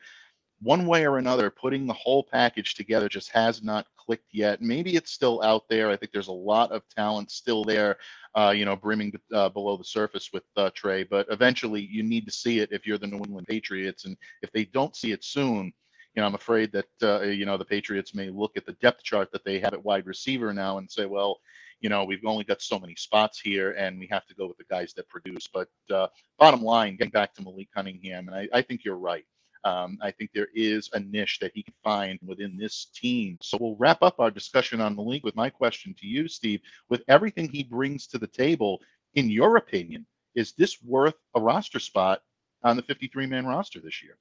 one 0.61 0.87
way 0.87 1.05
or 1.05 1.17
another, 1.17 1.49
putting 1.49 1.85
the 1.85 1.93
whole 1.93 2.23
package 2.23 2.73
together 2.73 3.07
just 3.07 3.29
has 3.31 3.61
not 3.63 3.85
clicked 3.95 4.33
yet. 4.33 4.61
Maybe 4.61 4.95
it's 4.95 5.11
still 5.11 5.41
out 5.43 5.67
there. 5.69 5.89
I 5.89 5.97
think 5.97 6.11
there's 6.11 6.29
a 6.29 6.31
lot 6.31 6.71
of 6.71 6.81
talent 6.89 7.29
still 7.29 7.63
there, 7.63 7.97
uh, 8.35 8.53
you 8.55 8.65
know, 8.65 8.75
brimming 8.75 9.13
uh, 9.33 9.49
below 9.49 9.77
the 9.77 9.83
surface 9.83 10.31
with 10.33 10.43
uh, 10.55 10.71
Tre. 10.73 11.03
But 11.03 11.27
eventually, 11.29 11.81
you 11.81 12.03
need 12.03 12.25
to 12.25 12.31
see 12.31 12.59
it 12.59 12.71
if 12.71 12.87
you're 12.87 12.97
the 12.97 13.07
New 13.07 13.17
England 13.17 13.47
Patriots, 13.47 14.05
and 14.05 14.17
if 14.41 14.51
they 14.51 14.65
don't 14.65 14.95
see 14.95 15.11
it 15.11 15.23
soon, 15.23 15.71
you 16.15 16.21
know, 16.21 16.25
I'm 16.25 16.35
afraid 16.35 16.71
that 16.71 16.87
uh, 17.03 17.21
you 17.21 17.45
know 17.45 17.57
the 17.57 17.65
Patriots 17.65 18.15
may 18.15 18.29
look 18.29 18.57
at 18.57 18.65
the 18.65 18.73
depth 18.73 19.03
chart 19.03 19.31
that 19.31 19.45
they 19.45 19.59
have 19.59 19.73
at 19.73 19.85
wide 19.85 20.07
receiver 20.07 20.53
now 20.53 20.79
and 20.79 20.89
say, 20.89 21.05
well, 21.05 21.39
you 21.81 21.89
know, 21.89 22.03
we've 22.03 22.25
only 22.25 22.43
got 22.43 22.61
so 22.61 22.79
many 22.79 22.95
spots 22.95 23.39
here, 23.39 23.73
and 23.73 23.99
we 23.99 24.07
have 24.07 24.25
to 24.25 24.33
go 24.33 24.47
with 24.47 24.57
the 24.57 24.63
guys 24.63 24.93
that 24.93 25.07
produce. 25.09 25.47
But 25.47 25.69
uh, 25.93 26.07
bottom 26.39 26.63
line, 26.63 26.95
getting 26.95 27.11
back 27.11 27.35
to 27.35 27.43
Malik 27.43 27.69
Cunningham, 27.71 28.27
and 28.27 28.35
I, 28.35 28.49
I 28.51 28.61
think 28.63 28.83
you're 28.83 28.97
right. 28.97 29.25
Um, 29.63 29.97
I 30.01 30.11
think 30.11 30.31
there 30.33 30.49
is 30.53 30.89
a 30.93 30.99
niche 30.99 31.39
that 31.41 31.51
he 31.53 31.63
can 31.63 31.73
find 31.83 32.19
within 32.25 32.57
this 32.57 32.85
team. 32.93 33.37
So 33.41 33.57
we'll 33.59 33.75
wrap 33.77 34.01
up 34.01 34.19
our 34.19 34.31
discussion 34.31 34.81
on 34.81 34.95
the 34.95 35.03
Malik 35.03 35.23
with 35.23 35.35
my 35.35 35.49
question 35.49 35.95
to 35.99 36.07
you, 36.07 36.27
Steve. 36.27 36.61
With 36.89 37.03
everything 37.07 37.49
he 37.49 37.63
brings 37.63 38.07
to 38.07 38.17
the 38.17 38.27
table, 38.27 38.81
in 39.15 39.29
your 39.29 39.57
opinion, 39.57 40.05
is 40.35 40.53
this 40.53 40.77
worth 40.83 41.15
a 41.35 41.41
roster 41.41 41.79
spot 41.79 42.21
on 42.63 42.75
the 42.75 42.83
53 42.83 43.25
man 43.25 43.45
roster 43.45 43.79
this 43.79 44.03
year? 44.03 44.17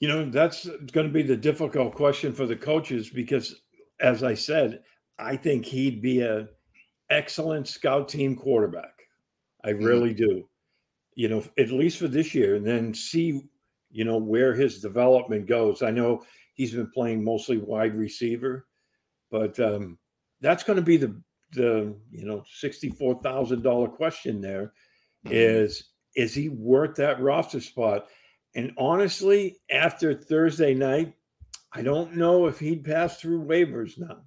You 0.00 0.08
know, 0.08 0.28
that's 0.28 0.68
going 0.92 1.06
to 1.06 1.12
be 1.12 1.22
the 1.22 1.36
difficult 1.36 1.94
question 1.94 2.32
for 2.32 2.44
the 2.44 2.56
coaches 2.56 3.08
because, 3.08 3.62
as 4.00 4.22
I 4.22 4.34
said, 4.34 4.82
I 5.18 5.36
think 5.36 5.64
he'd 5.64 6.02
be 6.02 6.20
an 6.20 6.48
excellent 7.08 7.68
scout 7.68 8.08
team 8.08 8.36
quarterback. 8.36 8.92
I 9.64 9.70
mm. 9.70 9.84
really 9.84 10.12
do. 10.12 10.48
You 11.14 11.28
know, 11.28 11.42
at 11.58 11.70
least 11.70 11.98
for 11.98 12.08
this 12.08 12.34
year, 12.34 12.56
and 12.56 12.66
then 12.66 12.92
see 12.92 13.42
you 13.90 14.04
know, 14.04 14.18
where 14.18 14.54
his 14.54 14.80
development 14.80 15.46
goes. 15.46 15.82
I 15.82 15.90
know 15.90 16.24
he's 16.54 16.72
been 16.74 16.90
playing 16.90 17.24
mostly 17.24 17.58
wide 17.58 17.94
receiver, 17.94 18.66
but 19.30 19.58
um, 19.60 19.98
that's 20.40 20.64
going 20.64 20.76
to 20.76 20.82
be 20.82 20.96
the 20.96 21.20
the 21.52 21.94
you 22.10 22.26
know 22.26 22.42
sixty 22.52 22.90
four 22.90 23.20
thousand 23.22 23.62
dollar 23.62 23.88
question. 23.88 24.40
There 24.40 24.72
mm-hmm. 25.24 25.32
is 25.32 25.90
is 26.16 26.34
he 26.34 26.48
worth 26.48 26.96
that 26.96 27.20
roster 27.20 27.60
spot? 27.60 28.06
And 28.54 28.72
honestly, 28.78 29.58
after 29.70 30.14
Thursday 30.14 30.74
night, 30.74 31.14
I 31.72 31.82
don't 31.82 32.16
know 32.16 32.46
if 32.46 32.58
he'd 32.58 32.84
pass 32.84 33.20
through 33.20 33.44
waivers 33.44 33.98
now. 33.98 34.22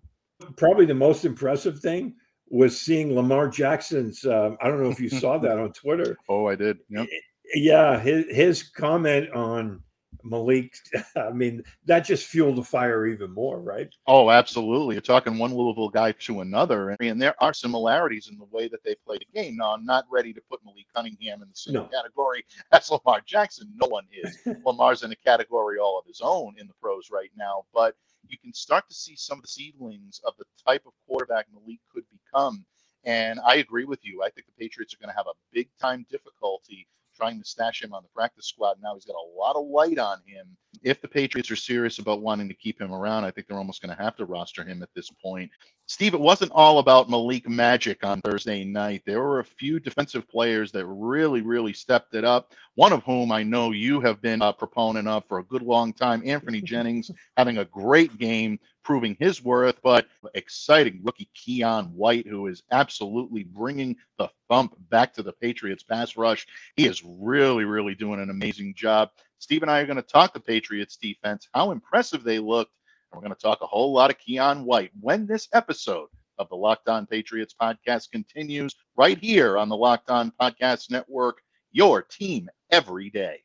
Probably 0.55 0.85
the 0.85 0.93
most 0.93 1.25
impressive 1.25 1.79
thing 1.79 2.15
was 2.47 2.79
seeing 2.79 3.15
Lamar 3.15 3.49
Jackson's. 3.49 4.23
Um, 4.25 4.55
I 4.61 4.67
don't 4.67 4.81
know 4.83 4.89
if 4.89 4.99
you 4.99 5.09
saw 5.09 5.39
that 5.39 5.59
on 5.59 5.73
Twitter. 5.73 6.15
Oh, 6.29 6.47
I 6.47 6.55
did. 6.55 6.77
Yep 6.89 7.07
yeah, 7.53 7.99
his 7.99 8.25
his 8.29 8.63
comment 8.63 9.31
on 9.31 9.81
Malik, 10.23 10.73
I 11.15 11.31
mean, 11.31 11.63
that 11.85 12.01
just 12.01 12.27
fueled 12.27 12.57
the 12.57 12.63
fire 12.63 13.05
even 13.07 13.31
more, 13.31 13.59
right? 13.61 13.93
Oh, 14.07 14.29
absolutely. 14.29 14.95
You're 14.95 15.01
talking 15.01 15.37
one 15.37 15.53
Louisville 15.53 15.89
guy 15.89 16.11
to 16.11 16.41
another, 16.41 16.95
and 16.99 17.21
there 17.21 17.41
are 17.41 17.53
similarities 17.53 18.29
in 18.29 18.37
the 18.37 18.45
way 18.45 18.67
that 18.67 18.83
they 18.83 18.95
play 19.05 19.17
the 19.17 19.41
game. 19.41 19.57
Now, 19.57 19.73
I'm 19.73 19.85
not 19.85 20.05
ready 20.09 20.33
to 20.33 20.41
put 20.49 20.63
Malik 20.65 20.85
Cunningham 20.95 21.41
in 21.41 21.49
the 21.49 21.55
same 21.55 21.75
no. 21.75 21.85
category 21.85 22.45
as 22.71 22.89
Lamar 22.89 23.21
Jackson. 23.25 23.71
No 23.75 23.87
one 23.87 24.05
is. 24.11 24.37
Lamar's 24.65 25.03
in 25.03 25.11
a 25.11 25.15
category 25.15 25.79
all 25.79 25.99
of 25.99 26.05
his 26.05 26.21
own 26.23 26.55
in 26.57 26.67
the 26.67 26.73
pros 26.81 27.09
right 27.11 27.31
now, 27.37 27.63
but 27.73 27.95
you 28.27 28.37
can 28.37 28.53
start 28.53 28.87
to 28.89 28.95
see 28.95 29.15
some 29.15 29.37
of 29.37 29.43
the 29.43 29.47
seedlings 29.47 30.21
of 30.25 30.33
the 30.37 30.45
type 30.65 30.83
of 30.85 30.93
quarterback 31.07 31.47
Malik 31.53 31.79
could 31.93 32.03
become. 32.11 32.65
And 33.05 33.39
I 33.45 33.55
agree 33.55 33.85
with 33.85 33.99
you. 34.03 34.21
I 34.23 34.29
think 34.29 34.45
the 34.45 34.61
Patriots 34.61 34.93
are 34.93 34.97
going 34.97 35.09
to 35.09 35.17
have 35.17 35.27
a 35.27 35.39
big 35.53 35.69
time 35.79 36.05
difficulty 36.11 36.85
trying 37.19 37.39
to 37.39 37.45
stash 37.45 37.81
him 37.81 37.93
on 37.93 38.03
the 38.03 38.09
practice 38.15 38.47
squad. 38.47 38.77
Now 38.81 38.93
he's 38.93 39.05
got 39.05 39.15
a 39.15 39.38
lot 39.38 39.55
of 39.55 39.67
light 39.67 39.99
on 39.99 40.19
him. 40.25 40.47
If 40.83 41.01
the 41.01 41.07
Patriots 41.07 41.51
are 41.51 41.55
serious 41.57 41.99
about 41.99 42.21
wanting 42.21 42.47
to 42.47 42.53
keep 42.53 42.79
him 42.79 42.93
around, 42.93 43.25
I 43.25 43.31
think 43.31 43.47
they're 43.47 43.57
almost 43.57 43.81
going 43.81 43.95
to 43.95 44.01
have 44.01 44.15
to 44.17 44.25
roster 44.25 44.63
him 44.63 44.81
at 44.81 44.89
this 44.95 45.09
point. 45.21 45.51
Steve, 45.88 46.13
it 46.13 46.19
wasn't 46.19 46.51
all 46.51 46.79
about 46.79 47.09
Malik 47.09 47.49
Magic 47.49 48.05
on 48.05 48.21
Thursday 48.21 48.63
night. 48.63 49.01
There 49.05 49.21
were 49.21 49.39
a 49.39 49.43
few 49.45 49.79
defensive 49.79 50.29
players 50.29 50.71
that 50.71 50.85
really, 50.85 51.41
really 51.41 51.73
stepped 51.73 52.13
it 52.13 52.23
up. 52.23 52.53
One 52.79 52.93
of 52.93 53.03
whom 53.03 53.29
I 53.29 53.43
know 53.43 53.71
you 53.71 54.00
have 54.00 54.21
been 54.21 54.41
a 54.41 54.53
proponent 54.53 55.05
of 55.05 55.25
for 55.27 55.39
a 55.39 55.43
good 55.43 55.63
long 55.63 55.91
time, 55.91 56.24
Anthony 56.25 56.62
Jennings, 56.71 57.12
having 57.36 57.57
a 57.57 57.65
great 57.65 58.17
game, 58.17 58.57
proving 58.86 59.17
his 59.19 59.43
worth, 59.43 59.81
but 59.83 60.07
exciting 60.33 61.01
rookie 61.03 61.29
Keion 61.36 61.91
White, 61.91 62.25
who 62.25 62.48
is 62.48 62.63
absolutely 62.71 63.43
bringing 63.43 63.98
the 64.17 64.29
thump 64.48 64.77
back 64.89 65.13
to 65.15 65.24
the 65.24 65.33
Patriots 65.33 65.83
pass 65.83 66.15
rush. 66.15 66.48
He 66.77 66.86
is 66.86 67.03
really, 67.03 67.65
really 67.65 67.95
doing 67.95 68.21
an 68.21 68.29
amazing 68.29 68.75
job. 68.77 69.09
Steve 69.39 69.62
and 69.62 69.69
I 69.69 69.81
are 69.81 69.86
going 69.86 69.98
to 69.98 70.01
talk 70.01 70.33
the 70.33 70.39
Patriots 70.39 70.95
defense, 70.95 71.50
how 71.53 71.71
impressive 71.71 72.24
they 72.24 72.39
looked, 72.39 72.71
And 73.12 73.17
we're 73.17 73.27
going 73.27 73.36
to 73.36 73.41
talk 73.41 73.59
a 73.59 73.67
whole 73.67 73.91
lot 73.91 74.09
of 74.09 74.15
Keion 74.19 74.63
White 74.63 74.91
when 75.01 75.27
this 75.27 75.50
episode 75.51 76.07
of 76.38 76.48
the 76.48 76.55
Locked 76.55 76.88
On 76.88 77.05
Patriots 77.05 77.53
podcast 77.62 78.09
continues 78.12 78.74
right 78.95 79.17
here 79.17 79.57
on 79.57 79.67
the 79.67 79.75
Locked 79.75 80.09
On 80.09 80.31
Podcast 80.39 80.89
Network, 80.89 81.41
your 81.74 82.01
team 82.01 82.50
every 82.71 83.09
day. 83.09 83.43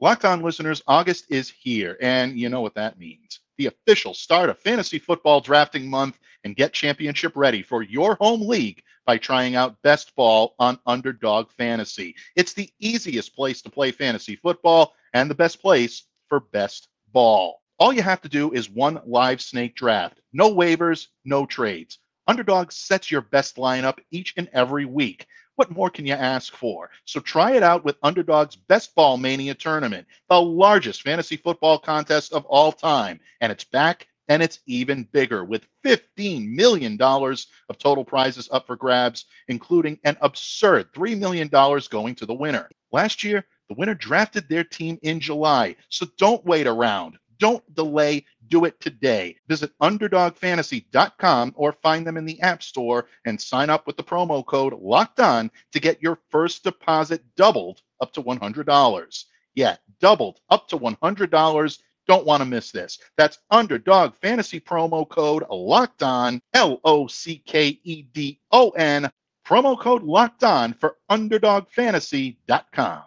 Locked 0.00 0.24
On 0.24 0.42
listeners, 0.42 0.82
August 0.86 1.26
is 1.30 1.48
here, 1.48 1.96
and 2.00 2.38
you 2.38 2.48
know 2.48 2.60
what 2.60 2.74
that 2.74 2.98
means. 2.98 3.40
The 3.58 3.66
official 3.66 4.14
start 4.14 4.50
of 4.50 4.58
fantasy 4.58 4.98
football 4.98 5.40
drafting 5.40 5.88
month, 5.88 6.18
and 6.44 6.56
get 6.56 6.72
championship 6.72 7.32
ready 7.36 7.62
for 7.62 7.82
your 7.82 8.16
home 8.16 8.46
league 8.46 8.82
by 9.06 9.18
trying 9.18 9.54
out 9.56 9.80
Best 9.82 10.14
Ball 10.14 10.54
on 10.58 10.78
Underdog 10.86 11.50
Fantasy. 11.52 12.14
It's 12.36 12.52
the 12.52 12.70
easiest 12.78 13.34
place 13.34 13.62
to 13.62 13.70
play 13.70 13.92
fantasy 13.92 14.36
football 14.36 14.94
and 15.12 15.30
the 15.30 15.34
best 15.34 15.60
place 15.60 16.04
for 16.28 16.40
best 16.40 16.88
ball. 17.12 17.62
All 17.78 17.92
you 17.92 18.02
have 18.02 18.22
to 18.22 18.28
do 18.28 18.52
is 18.52 18.70
one 18.70 19.00
live 19.04 19.40
snake 19.40 19.74
draft. 19.74 20.20
No 20.32 20.52
waivers, 20.54 21.08
no 21.24 21.46
trades. 21.46 21.98
Underdog 22.26 22.70
sets 22.70 23.10
your 23.10 23.22
best 23.22 23.56
lineup 23.56 23.98
each 24.10 24.34
and 24.36 24.48
every 24.52 24.84
week. 24.84 25.26
What 25.62 25.70
more 25.70 25.90
can 25.90 26.06
you 26.06 26.14
ask 26.14 26.56
for? 26.56 26.90
So 27.04 27.20
try 27.20 27.52
it 27.52 27.62
out 27.62 27.84
with 27.84 27.96
Underdog's 28.02 28.56
Best 28.56 28.96
Ball 28.96 29.16
Mania 29.16 29.54
tournament, 29.54 30.08
the 30.28 30.42
largest 30.42 31.02
fantasy 31.02 31.36
football 31.36 31.78
contest 31.78 32.32
of 32.32 32.44
all 32.46 32.72
time. 32.72 33.20
And 33.40 33.52
it's 33.52 33.62
back 33.62 34.08
and 34.26 34.42
it's 34.42 34.58
even 34.66 35.04
bigger 35.12 35.44
with 35.44 35.68
$15 35.86 36.48
million 36.48 37.00
of 37.00 37.78
total 37.78 38.04
prizes 38.04 38.48
up 38.50 38.66
for 38.66 38.74
grabs, 38.74 39.26
including 39.46 40.00
an 40.02 40.16
absurd 40.20 40.92
$3 40.94 41.16
million 41.16 41.46
going 41.46 42.16
to 42.16 42.26
the 42.26 42.34
winner. 42.34 42.68
Last 42.90 43.22
year, 43.22 43.46
the 43.68 43.76
winner 43.76 43.94
drafted 43.94 44.48
their 44.48 44.64
team 44.64 44.98
in 45.02 45.20
July, 45.20 45.76
so 45.90 46.06
don't 46.18 46.44
wait 46.44 46.66
around. 46.66 47.18
Don't 47.38 47.74
delay. 47.74 48.24
Do 48.48 48.64
it 48.64 48.80
today. 48.80 49.36
Visit 49.48 49.72
underdogfantasy.com 49.80 51.52
or 51.56 51.72
find 51.72 52.06
them 52.06 52.16
in 52.16 52.24
the 52.24 52.40
App 52.40 52.62
Store 52.62 53.06
and 53.24 53.40
sign 53.40 53.70
up 53.70 53.86
with 53.86 53.96
the 53.96 54.02
promo 54.02 54.44
code 54.44 54.74
locked 54.74 55.20
on 55.20 55.50
to 55.72 55.80
get 55.80 56.02
your 56.02 56.18
first 56.30 56.64
deposit 56.64 57.22
doubled 57.36 57.82
up 58.00 58.12
to 58.12 58.22
$100. 58.22 59.24
Yeah, 59.54 59.76
doubled 60.00 60.40
up 60.50 60.68
to 60.68 60.78
$100. 60.78 61.78
Don't 62.08 62.26
want 62.26 62.40
to 62.40 62.48
miss 62.48 62.70
this. 62.72 62.98
That's 63.16 63.38
underdog 63.50 64.14
fantasy 64.16 64.60
promo 64.60 65.08
code 65.08 65.44
locked 65.48 66.02
on, 66.02 66.42
L 66.52 66.80
O 66.84 67.06
C 67.06 67.42
K 67.46 67.78
E 67.84 68.02
D 68.02 68.40
O 68.50 68.70
N, 68.70 69.10
promo 69.46 69.78
code 69.78 70.02
locked 70.02 70.42
on 70.42 70.74
for 70.74 70.96
underdogfantasy.com. 71.10 73.02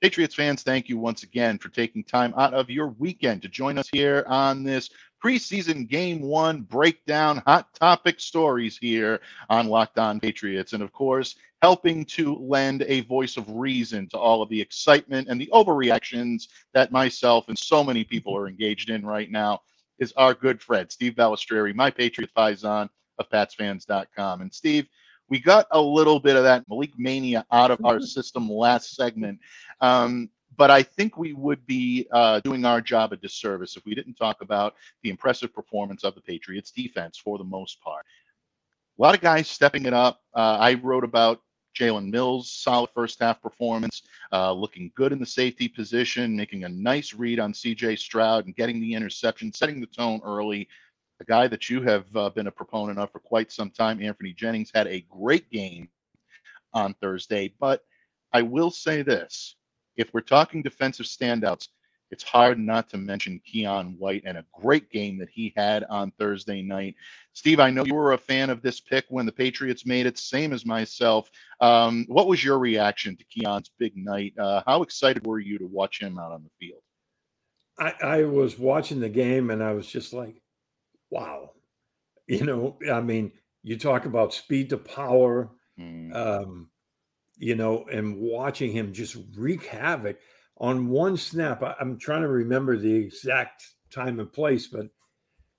Patriots 0.00 0.34
fans, 0.34 0.62
thank 0.62 0.88
you 0.88 0.96
once 0.96 1.24
again 1.24 1.58
for 1.58 1.68
taking 1.68 2.02
time 2.02 2.32
out 2.38 2.54
of 2.54 2.70
your 2.70 2.88
weekend 2.98 3.42
to 3.42 3.48
join 3.48 3.76
us 3.76 3.88
here 3.92 4.24
on 4.26 4.62
this 4.62 4.88
preseason 5.22 5.86
game 5.86 6.22
one 6.22 6.62
breakdown, 6.62 7.42
hot 7.46 7.74
topic 7.74 8.18
stories 8.18 8.78
here 8.78 9.20
on 9.50 9.68
Locked 9.68 9.98
On 9.98 10.18
Patriots. 10.18 10.72
And 10.72 10.82
of 10.82 10.90
course, 10.94 11.34
helping 11.60 12.06
to 12.06 12.34
lend 12.36 12.82
a 12.88 13.02
voice 13.02 13.36
of 13.36 13.50
reason 13.50 14.08
to 14.08 14.16
all 14.16 14.40
of 14.40 14.48
the 14.48 14.58
excitement 14.58 15.28
and 15.28 15.38
the 15.38 15.50
overreactions 15.52 16.48
that 16.72 16.90
myself 16.90 17.48
and 17.48 17.58
so 17.58 17.84
many 17.84 18.02
people 18.02 18.34
are 18.34 18.48
engaged 18.48 18.88
in 18.88 19.04
right 19.04 19.30
now 19.30 19.60
is 19.98 20.14
our 20.16 20.32
good 20.32 20.62
friend, 20.62 20.90
Steve 20.90 21.12
Balestrieri, 21.12 21.74
my 21.74 21.90
Patriot 21.90 22.30
Faison 22.34 22.88
of 23.18 23.28
PatsFans.com. 23.28 24.40
And 24.40 24.52
Steve, 24.52 24.88
we 25.30 25.38
got 25.38 25.66
a 25.70 25.80
little 25.80 26.20
bit 26.20 26.36
of 26.36 26.42
that 26.42 26.64
Malik 26.68 26.92
mania 26.98 27.46
out 27.52 27.70
of 27.70 27.82
our 27.84 28.00
system 28.00 28.50
last 28.50 28.94
segment. 28.96 29.38
Um, 29.80 30.28
but 30.56 30.70
I 30.70 30.82
think 30.82 31.16
we 31.16 31.32
would 31.32 31.64
be 31.66 32.06
uh, 32.12 32.40
doing 32.40 32.66
our 32.66 32.80
job 32.82 33.12
a 33.12 33.16
disservice 33.16 33.76
if 33.76 33.86
we 33.86 33.94
didn't 33.94 34.14
talk 34.14 34.42
about 34.42 34.74
the 35.02 35.08
impressive 35.08 35.54
performance 35.54 36.04
of 36.04 36.14
the 36.14 36.20
Patriots 36.20 36.70
defense 36.72 37.16
for 37.16 37.38
the 37.38 37.44
most 37.44 37.80
part. 37.80 38.04
A 38.98 39.02
lot 39.02 39.14
of 39.14 39.22
guys 39.22 39.48
stepping 39.48 39.86
it 39.86 39.94
up. 39.94 40.20
Uh, 40.34 40.58
I 40.60 40.74
wrote 40.74 41.04
about 41.04 41.40
Jalen 41.78 42.10
Mills' 42.10 42.50
solid 42.50 42.90
first 42.92 43.20
half 43.20 43.40
performance, 43.40 44.02
uh, 44.32 44.52
looking 44.52 44.90
good 44.96 45.12
in 45.12 45.20
the 45.20 45.24
safety 45.24 45.68
position, 45.68 46.36
making 46.36 46.64
a 46.64 46.68
nice 46.68 47.14
read 47.14 47.38
on 47.38 47.52
CJ 47.52 47.98
Stroud 47.98 48.46
and 48.46 48.56
getting 48.56 48.80
the 48.80 48.92
interception, 48.92 49.52
setting 49.52 49.80
the 49.80 49.86
tone 49.86 50.20
early 50.24 50.68
a 51.20 51.24
guy 51.24 51.46
that 51.46 51.68
you 51.68 51.82
have 51.82 52.04
uh, 52.16 52.30
been 52.30 52.46
a 52.46 52.52
proponent 52.52 52.98
of 52.98 53.12
for 53.12 53.20
quite 53.20 53.52
some 53.52 53.70
time, 53.70 54.02
Anthony 54.02 54.32
Jennings, 54.32 54.70
had 54.74 54.86
a 54.86 55.04
great 55.10 55.50
game 55.50 55.88
on 56.72 56.94
Thursday. 56.94 57.52
But 57.60 57.82
I 58.32 58.42
will 58.42 58.70
say 58.70 59.02
this 59.02 59.56
if 59.96 60.12
we're 60.14 60.20
talking 60.22 60.62
defensive 60.62 61.06
standouts, 61.06 61.68
it's 62.10 62.24
hard 62.24 62.58
not 62.58 62.88
to 62.90 62.96
mention 62.96 63.40
Keion 63.46 63.96
White 63.98 64.22
and 64.24 64.36
a 64.36 64.44
great 64.52 64.90
game 64.90 65.18
that 65.18 65.28
he 65.30 65.52
had 65.56 65.84
on 65.84 66.10
Thursday 66.18 66.60
night. 66.60 66.96
Steve, 67.34 67.60
I 67.60 67.70
know 67.70 67.84
you 67.84 67.94
were 67.94 68.14
a 68.14 68.18
fan 68.18 68.50
of 68.50 68.62
this 68.62 68.80
pick 68.80 69.04
when 69.08 69.26
the 69.26 69.32
Patriots 69.32 69.86
made 69.86 70.06
it, 70.06 70.18
same 70.18 70.52
as 70.52 70.66
myself. 70.66 71.30
Um, 71.60 72.04
what 72.08 72.26
was 72.26 72.42
your 72.42 72.58
reaction 72.58 73.16
to 73.16 73.24
Keion's 73.24 73.70
big 73.78 73.96
night? 73.96 74.34
Uh, 74.36 74.62
how 74.66 74.82
excited 74.82 75.24
were 75.24 75.38
you 75.38 75.58
to 75.58 75.66
watch 75.66 76.00
him 76.00 76.18
out 76.18 76.32
on 76.32 76.42
the 76.42 76.50
field? 76.58 76.82
I, 77.78 77.94
I 78.02 78.24
was 78.24 78.58
watching 78.58 79.00
the 79.00 79.08
game 79.08 79.50
and 79.50 79.62
I 79.62 79.72
was 79.72 79.86
just 79.86 80.12
like, 80.12 80.42
wow. 81.10 81.50
You 82.26 82.44
know, 82.44 82.78
I 82.92 83.00
mean, 83.00 83.32
you 83.62 83.76
talk 83.76 84.04
about 84.06 84.32
speed 84.32 84.70
to 84.70 84.78
power, 84.78 85.50
mm. 85.78 86.14
um, 86.14 86.68
you 87.36 87.56
know, 87.56 87.86
and 87.90 88.16
watching 88.18 88.72
him 88.72 88.92
just 88.92 89.16
wreak 89.36 89.66
havoc 89.66 90.18
on 90.58 90.88
one 90.88 91.16
snap. 91.16 91.62
I, 91.62 91.74
am 91.80 91.98
trying 91.98 92.22
to 92.22 92.28
remember 92.28 92.76
the 92.76 92.94
exact 92.94 93.64
time 93.90 94.20
and 94.20 94.32
place, 94.32 94.68
but 94.68 94.86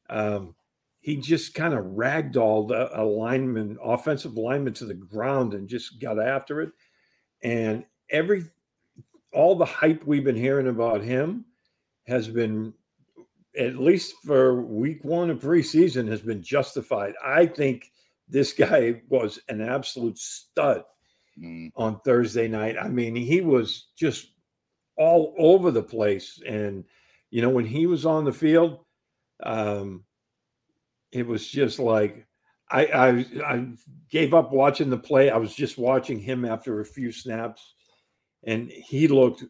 um, 0.09 0.55
he 1.01 1.17
just 1.17 1.53
kind 1.53 1.73
of 1.73 1.83
ragdolled 1.85 2.71
a, 2.71 3.01
a 3.01 3.03
lineman, 3.03 3.77
offensive 3.83 4.35
lineman 4.35 4.73
to 4.75 4.85
the 4.85 4.93
ground 4.93 5.53
and 5.53 5.67
just 5.67 5.99
got 5.99 6.21
after 6.21 6.61
it. 6.61 6.71
And 7.43 7.83
every, 8.09 8.45
all 9.33 9.55
the 9.55 9.65
hype 9.65 10.05
we've 10.05 10.23
been 10.23 10.35
hearing 10.35 10.67
about 10.67 11.01
him 11.01 11.45
has 12.05 12.27
been 12.27 12.73
at 13.57 13.77
least 13.77 14.15
for 14.25 14.61
week 14.61 15.03
one 15.03 15.29
of 15.29 15.39
preseason, 15.39 16.07
has 16.07 16.21
been 16.21 16.41
justified. 16.41 17.13
I 17.23 17.45
think 17.45 17.91
this 18.27 18.53
guy 18.67 19.01
was 19.09 19.39
an 19.49 19.61
absolute 19.61 20.17
stud 20.17 20.83
mm. 21.39 21.71
on 21.75 21.99
Thursday 22.01 22.47
night. 22.47 22.77
I 22.77 22.87
mean, 22.87 23.15
he 23.15 23.41
was 23.41 23.87
just 23.97 24.31
all 24.97 25.33
over 25.37 25.71
the 25.71 25.83
place. 25.83 26.41
And, 26.47 26.85
you 27.29 27.41
know, 27.41 27.49
when 27.49 27.65
he 27.65 27.87
was 27.87 28.05
on 28.05 28.25
the 28.25 28.33
field, 28.33 28.79
um, 29.43 30.03
it 31.11 31.27
was 31.27 31.47
just 31.47 31.79
like 31.79 32.25
I, 32.69 32.85
I 32.85 33.09
I 33.45 33.67
gave 34.09 34.33
up 34.33 34.51
watching 34.51 34.89
the 34.89 34.97
play. 34.97 35.29
I 35.29 35.37
was 35.37 35.53
just 35.53 35.77
watching 35.77 36.19
him 36.19 36.45
after 36.45 36.79
a 36.79 36.85
few 36.85 37.11
snaps, 37.11 37.73
and 38.43 38.69
he 38.69 39.07
looked 39.07 39.43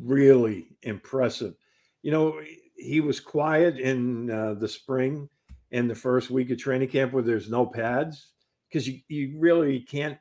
really 0.00 0.68
impressive. 0.82 1.54
You 2.02 2.12
know, 2.12 2.40
he 2.82 3.00
was 3.00 3.20
quiet 3.20 3.78
in 3.78 4.30
uh, 4.30 4.54
the 4.54 4.68
spring 4.68 5.28
and 5.70 5.88
the 5.88 5.94
first 5.94 6.30
week 6.30 6.50
of 6.50 6.58
training 6.58 6.88
camp 6.88 7.12
where 7.12 7.22
there's 7.22 7.50
no 7.50 7.64
pads 7.64 8.32
because 8.68 8.88
you, 8.88 9.00
you 9.08 9.34
really 9.38 9.80
can't 9.80 10.18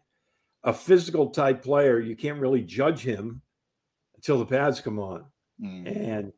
a 0.63 0.74
physical 0.74 1.30
type 1.30 1.63
player 1.63 2.00
you 2.00 2.15
can't 2.15 2.39
really 2.39 2.62
judge 2.62 3.02
him 3.02 3.41
until 4.15 4.38
the 4.38 4.45
pads 4.45 4.80
come 4.80 5.00
on. 5.00 5.26
Mm. 5.62 6.10
and 6.10 6.34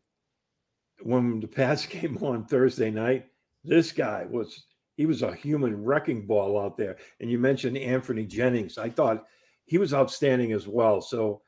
when 1.02 1.40
the 1.40 1.48
pads 1.48 1.86
came 1.98 2.18
on 2.18 2.46
thursday 2.46 2.92
night 2.92 3.28
this 3.64 3.92
guy 3.92 4.26
was 4.30 4.66
he 4.96 5.06
was 5.06 5.22
a 5.22 5.34
human 5.34 5.84
wrecking 5.84 6.26
ball 6.26 6.60
out 6.60 6.78
there. 6.78 6.98
And 7.20 7.30
you 7.30 7.40
mentioned 7.40 7.78
anthony 7.78 8.26
jennings. 8.26 8.78
I 8.78 8.90
thought 8.90 9.26
he 9.66 9.78
was 9.78 9.94
outstanding 9.94 10.52
as 10.52 10.68
well. 10.68 11.02
So 11.02 11.42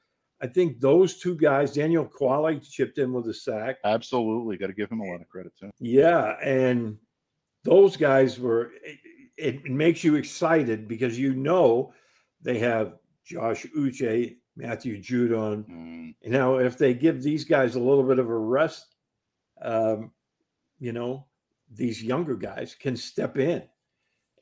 I 0.45 0.47
think 0.47 0.79
those 0.79 1.17
two 1.17 1.36
guys, 1.36 1.73
Daniel 1.73 2.05
Ekuale 2.05 2.62
chipped 2.69 2.99
in 2.99 3.12
with 3.12 3.27
a 3.27 3.34
sack. 3.34 3.77
Absolutely. 3.84 4.58
Got 4.58 4.67
to 4.67 4.73
give 4.73 4.91
him 4.91 4.99
a 4.99 5.05
lot 5.05 5.19
of 5.21 5.27
credit 5.27 5.53
too. 5.60 5.71
Yeah. 5.79 6.36
And 6.39 6.97
those 7.63 7.97
guys 7.97 8.39
were, 8.39 8.71
it, 8.84 8.99
it 9.38 9.65
makes 9.65 10.03
you 10.03 10.15
excited 10.15 10.88
because 10.88 11.17
you 11.17 11.34
know 11.34 11.93
they 12.43 12.60
have 12.60 12.93
Josh 13.25 13.65
Uche, 13.75 14.36
Matthew 14.55 15.01
Judon. 15.01 15.67
Mm. 15.67 16.13
Now, 16.25 16.58
if 16.58 16.77
they 16.77 16.93
give 16.93 17.23
these 17.23 17.43
guys 17.43 17.73
a 17.73 17.79
little 17.79 18.03
bit 18.03 18.19
of 18.19 18.29
a 18.29 18.38
rest, 18.38 18.95
um, 19.63 20.12
you 20.77 20.93
know, 20.93 21.25
these 21.71 22.03
younger 22.03 22.36
guys 22.36 22.75
can 22.79 22.95
step 22.95 23.39
in 23.39 23.63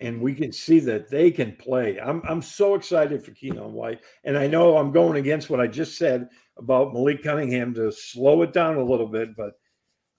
and 0.03 0.21
we 0.21 0.35
can 0.35 0.51
see 0.51 0.79
that 0.81 1.09
they 1.09 1.31
can 1.31 1.55
play. 1.55 1.99
I'm 1.99 2.21
I'm 2.27 2.41
so 2.41 2.75
excited 2.75 3.23
for 3.23 3.31
Keion 3.31 3.71
White, 3.71 4.01
and 4.23 4.37
I 4.37 4.47
know 4.47 4.77
I'm 4.77 4.91
going 4.91 5.17
against 5.17 5.49
what 5.49 5.59
I 5.59 5.67
just 5.67 5.97
said 5.97 6.27
about 6.57 6.93
Malik 6.93 7.23
Cunningham 7.23 7.73
to 7.75 7.91
slow 7.91 8.41
it 8.43 8.53
down 8.53 8.77
a 8.77 8.83
little 8.83 9.07
bit, 9.07 9.35
but 9.35 9.53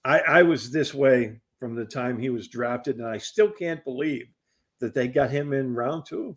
I, 0.03 0.19
I 0.19 0.41
was 0.43 0.71
this 0.71 0.93
way 0.93 1.39
from 1.59 1.75
the 1.75 1.85
time 1.85 2.19
he 2.19 2.29
was 2.29 2.47
drafted, 2.47 2.97
and 2.97 3.07
I 3.07 3.17
still 3.17 3.49
can't 3.49 3.83
believe 3.83 4.27
that 4.81 4.93
they 4.93 5.07
got 5.07 5.31
him 5.31 5.53
in 5.53 5.73
round 5.73 6.05
two. 6.05 6.35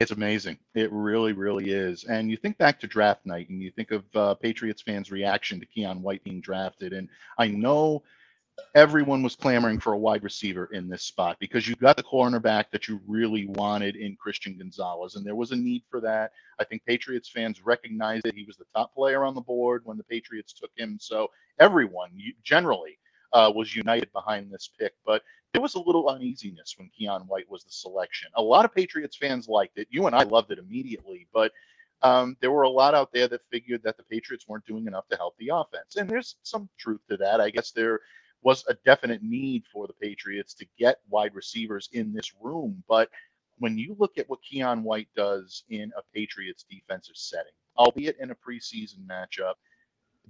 It's 0.00 0.12
amazing. 0.12 0.58
It 0.74 0.92
really, 0.92 1.32
really 1.32 1.70
is. 1.70 2.04
And 2.04 2.30
you 2.30 2.36
think 2.36 2.56
back 2.56 2.78
to 2.80 2.86
draft 2.86 3.26
night, 3.26 3.48
and 3.48 3.60
you 3.60 3.70
think 3.72 3.90
of 3.90 4.04
uh, 4.14 4.34
Patriots 4.34 4.82
fans' 4.82 5.10
reaction 5.10 5.60
to 5.60 5.66
Keion 5.66 6.00
White 6.00 6.24
being 6.24 6.40
drafted, 6.40 6.92
and 6.92 7.08
I 7.36 7.48
know 7.48 8.04
everyone 8.74 9.22
was 9.22 9.36
clamoring 9.36 9.80
for 9.80 9.92
a 9.92 9.98
wide 9.98 10.22
receiver 10.22 10.66
in 10.72 10.88
this 10.88 11.02
spot 11.02 11.36
because 11.40 11.68
you 11.68 11.74
got 11.76 11.96
the 11.96 12.02
cornerback 12.02 12.66
that 12.70 12.88
you 12.88 13.00
really 13.06 13.46
wanted 13.46 13.96
in 13.96 14.16
Christian 14.16 14.56
Gonzalez, 14.58 15.14
and 15.14 15.24
there 15.24 15.36
was 15.36 15.52
a 15.52 15.56
need 15.56 15.82
for 15.90 16.00
that. 16.00 16.32
I 16.58 16.64
think 16.64 16.84
Patriots 16.84 17.28
fans 17.28 17.64
recognized 17.64 18.24
that 18.24 18.34
he 18.34 18.44
was 18.44 18.56
the 18.56 18.66
top 18.74 18.94
player 18.94 19.24
on 19.24 19.34
the 19.34 19.40
board 19.40 19.82
when 19.84 19.96
the 19.96 20.04
Patriots 20.04 20.52
took 20.52 20.70
him. 20.76 20.98
So 21.00 21.28
everyone 21.58 22.10
generally 22.42 22.98
uh, 23.32 23.52
was 23.54 23.74
united 23.74 24.12
behind 24.12 24.50
this 24.50 24.70
pick, 24.78 24.92
but 25.04 25.22
there 25.52 25.62
was 25.62 25.74
a 25.74 25.80
little 25.80 26.08
uneasiness 26.08 26.74
when 26.76 26.90
Keion 26.98 27.26
White 27.26 27.50
was 27.50 27.64
the 27.64 27.70
selection. 27.70 28.30
A 28.34 28.42
lot 28.42 28.64
of 28.64 28.74
Patriots 28.74 29.16
fans 29.16 29.48
liked 29.48 29.78
it. 29.78 29.88
You 29.90 30.06
and 30.06 30.14
I 30.14 30.24
loved 30.24 30.50
it 30.50 30.58
immediately, 30.58 31.26
but 31.32 31.52
um, 32.02 32.36
there 32.40 32.52
were 32.52 32.62
a 32.62 32.68
lot 32.68 32.94
out 32.94 33.12
there 33.12 33.28
that 33.28 33.40
figured 33.50 33.82
that 33.82 33.96
the 33.96 34.04
Patriots 34.04 34.46
weren't 34.46 34.66
doing 34.66 34.86
enough 34.86 35.08
to 35.08 35.16
help 35.16 35.36
the 35.38 35.50
offense. 35.52 35.96
And 35.96 36.08
there's 36.08 36.36
some 36.42 36.68
truth 36.78 37.00
to 37.08 37.16
that. 37.16 37.40
I 37.40 37.50
guess 37.50 37.72
there 37.72 38.00
was 38.42 38.64
a 38.68 38.74
definite 38.84 39.22
need 39.22 39.64
for 39.72 39.86
the 39.86 39.92
Patriots 39.94 40.54
to 40.54 40.66
get 40.78 41.00
wide 41.08 41.34
receivers 41.34 41.88
in 41.92 42.12
this 42.12 42.32
room. 42.40 42.82
But 42.88 43.10
when 43.58 43.76
you 43.76 43.96
look 43.98 44.18
at 44.18 44.28
what 44.28 44.40
Keion 44.42 44.82
White 44.82 45.08
does 45.16 45.64
in 45.68 45.92
a 45.96 46.02
Patriots 46.14 46.64
defensive 46.70 47.16
setting, 47.16 47.52
albeit 47.76 48.18
in 48.18 48.30
a 48.30 48.36
preseason 48.36 49.06
matchup, 49.06 49.54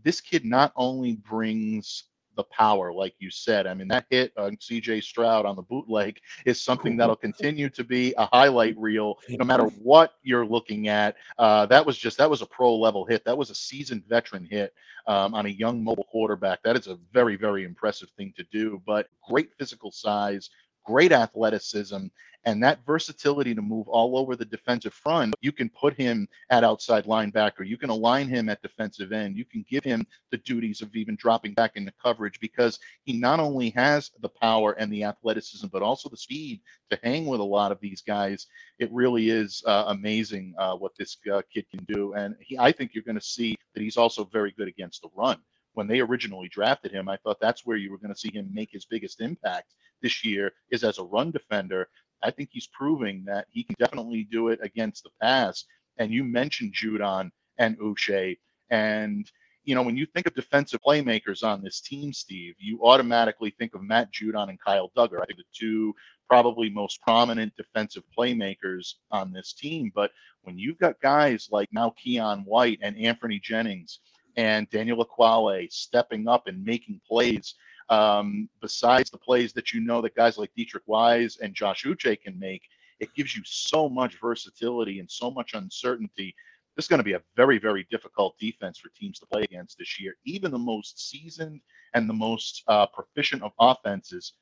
this 0.03 0.21
kid 0.21 0.45
not 0.45 0.73
only 0.77 1.17
brings 1.17 2.05
the 2.39 2.45
power, 2.45 2.93
like 2.93 3.15
you 3.19 3.31
said. 3.31 3.67
I 3.67 3.75
mean, 3.75 3.89
that 3.89 4.07
hit 4.09 4.33
on 4.39 4.57
CJ 4.57 5.03
Stroud 5.03 5.45
on 5.45 5.57
the 5.57 5.63
bootleg 5.63 6.21
is 6.47 6.63
something 6.63 6.97
that'll 6.97 7.17
continue 7.29 7.69
to 7.71 7.85
be 7.85 8.15
a 8.17 8.27
highlight 8.27 8.79
reel, 8.79 9.19
no 9.29 9.45
matter 9.45 9.65
what 9.83 10.15
you're 10.23 10.47
looking 10.47 10.87
at. 10.89 11.17
Uh, 11.37 11.67
that 11.67 11.85
was 11.85 11.99
just 11.99 12.17
that 12.19 12.31
was 12.31 12.41
a 12.41 12.47
pro 12.47 12.75
level 12.75 13.05
hit. 13.05 13.25
That 13.25 13.37
was 13.37 13.51
a 13.51 13.55
seasoned 13.55 14.05
veteran 14.09 14.47
hit 14.49 14.73
um, 15.09 15.35
on 15.35 15.47
a 15.47 15.51
young 15.51 15.83
mobile 15.83 16.07
quarterback. 16.11 16.63
That 16.63 16.77
is 16.77 16.87
a 16.87 16.97
very 17.13 17.37
very 17.37 17.65
impressive 17.65 18.09
thing 18.17 18.33
to 18.37 18.45
do. 18.53 18.81
But 18.87 19.09
great 19.29 19.51
physical 19.59 19.91
size, 19.91 20.49
great 20.89 21.13
athleticism, 21.13 22.07
and 22.47 22.63
that 22.63 22.79
versatility 22.87 23.55
to 23.55 23.61
move 23.61 23.89
all 23.89 24.17
over 24.17 24.35
the 24.35 24.45
defensive 24.47 24.95
front. 24.95 25.35
You 25.43 25.53
can 25.53 25.69
put 25.69 25.93
him 25.93 26.27
at 26.49 26.65
outside 26.65 27.05
linebacker. 27.05 27.67
You 27.67 27.77
can 27.77 27.91
align 27.91 28.27
him 28.27 28.49
at 28.49 28.63
defensive 28.63 29.13
end. 29.13 29.37
You 29.37 29.45
can 29.45 29.67
give 29.69 29.85
him 29.85 30.07
the 30.31 30.39
duties 30.39 30.81
of 30.81 30.97
even 30.97 31.15
dropping 31.17 31.53
back 31.53 31.73
into 31.75 31.93
coverage 32.03 32.41
because 32.41 32.79
he 33.05 33.13
not 33.19 33.39
only 33.39 33.69
has 33.71 34.11
the 34.23 34.31
power 34.31 34.73
and 34.79 34.91
the 34.91 35.05
athleticism, 35.05 35.67
but 35.67 35.83
also 35.83 36.09
the 36.09 36.17
speed 36.17 36.63
to 36.89 36.99
hang 37.03 37.27
with 37.27 37.41
a 37.41 37.45
lot 37.59 37.71
of 37.71 37.81
these 37.81 38.01
guys. 38.01 38.47
It 38.79 38.91
really 38.91 39.29
is 39.29 39.63
uh, 39.67 39.85
amazing 39.89 40.55
uh, 40.57 40.75
what 40.77 40.93
this 40.97 41.19
uh, 41.31 41.43
kid 41.53 41.67
can 41.71 41.85
do. 41.85 42.15
And 42.15 42.35
he, 42.41 42.57
I 42.57 42.73
think 42.73 42.95
you're 42.95 43.05
going 43.05 43.21
to 43.21 43.21
see 43.21 43.59
that 43.75 43.83
he's 43.83 43.99
also 43.99 44.25
very 44.25 44.53
good 44.53 44.69
against 44.69 45.03
the 45.03 45.11
run 45.15 45.39
when 45.79 45.87
they 45.87 46.01
originally 46.01 46.49
drafted 46.49 46.91
him, 46.91 47.09
I 47.09 47.19
thought 47.19 47.39
that's 47.41 47.65
where 47.65 47.77
you 47.77 47.93
were 47.93 47.99
going 47.99 48.13
to 48.13 48.19
see 48.19 48.33
him 48.35 48.51
make 48.53 48.71
his 48.73 48.85
biggest 48.85 49.21
impact 49.21 49.75
this 50.03 50.25
year 50.25 50.53
is 50.73 50.83
as 50.83 50.99
a 50.99 51.05
run 51.05 51.31
defender. 51.31 51.89
I 52.21 52.33
think 52.33 52.49
he's 52.51 52.67
proving 52.67 53.23
that 53.29 53.47
he 53.49 53.63
can 53.63 53.77
definitely 53.79 54.27
do 54.29 54.49
it 54.49 54.59
against 54.61 55.05
the 55.05 55.11
pass. 55.23 55.67
And 55.97 56.11
you 56.11 56.25
mentioned 56.25 56.75
Judon 56.75 57.31
and 57.59 57.79
Uche. 57.79 58.39
And, 58.71 59.31
you 59.63 59.77
know, 59.77 59.85
when 59.85 59.97
you 59.97 60.05
think 60.05 60.27
of 60.27 60.35
defensive 60.35 60.81
playmakers 60.85 61.45
on 61.45 61.63
this 61.63 61.81
team, 61.81 62.13
Steve, 62.13 62.57
you 62.59 62.81
automatically 62.83 63.55
think 63.57 63.77
of 63.77 63.83
Matt 63.85 64.13
Judon 64.13 64.49
and 64.49 64.61
Kyle 64.61 64.91
Dugger. 64.97 65.23
I 65.23 65.27
think 65.27 65.39
the 65.39 65.45
two 65.57 65.95
probably 66.29 66.71
most 66.71 67.01
prominent 67.03 67.53
defensive 67.57 68.03
playmakers 68.19 68.95
on 69.13 69.33
this 69.33 69.53
team. 69.53 69.93
But 69.95 70.11
when 70.43 70.59
you've 70.59 70.79
got 70.79 71.01
guys 71.01 71.49
like 71.53 71.69
now 71.71 71.95
Keion 72.05 72.45
White 72.47 72.81
and 72.83 72.99
Anthony 72.99 73.39
Jennings 73.39 74.01
and 74.39 74.71
Daniel 74.71 75.05
Ekuale 75.05 75.71
stepping 75.71 76.29
up 76.29 76.47
and 76.47 76.65
making 76.65 77.01
plays. 77.07 77.57
Um, 77.91 78.49
besides 78.63 79.11
the 79.11 79.19
plays 79.19 79.53
that 79.55 79.73
you 79.73 79.81
know 79.81 80.01
that 80.03 80.15
guys 80.15 80.39
like 80.39 80.53
Deatrich 80.57 80.87
Wise 80.87 81.39
and 81.43 81.55
Josh 81.55 81.85
Uche 81.85 82.21
can 82.21 82.39
make, 82.39 82.63
it 83.01 83.13
gives 83.15 83.37
you 83.37 83.43
so 83.45 83.89
much 83.89 84.21
versatility 84.21 85.01
and 85.01 85.11
so 85.11 85.31
much 85.31 85.55
uncertainty. 85.55 86.35
This 86.77 86.85
is 86.85 86.89
going 86.89 86.99
to 86.99 87.05
be 87.05 87.15
a 87.15 87.23
very, 87.35 87.59
very 87.59 87.85
difficult 87.91 88.39
defense 88.39 88.79
for 88.79 88.91
teams 88.91 89.19
to 89.19 89.27
play 89.27 89.43
against 89.43 89.77
this 89.77 89.99
year. 89.99 90.15
Even 90.25 90.53
the 90.53 90.59
most 90.59 91.11
seasoned 91.11 91.61
and 91.95 92.09
the 92.09 92.15
most 92.15 92.63
uh, 92.69 92.87
proficient 92.87 93.43
of 93.43 93.51
offenses, 93.59 94.35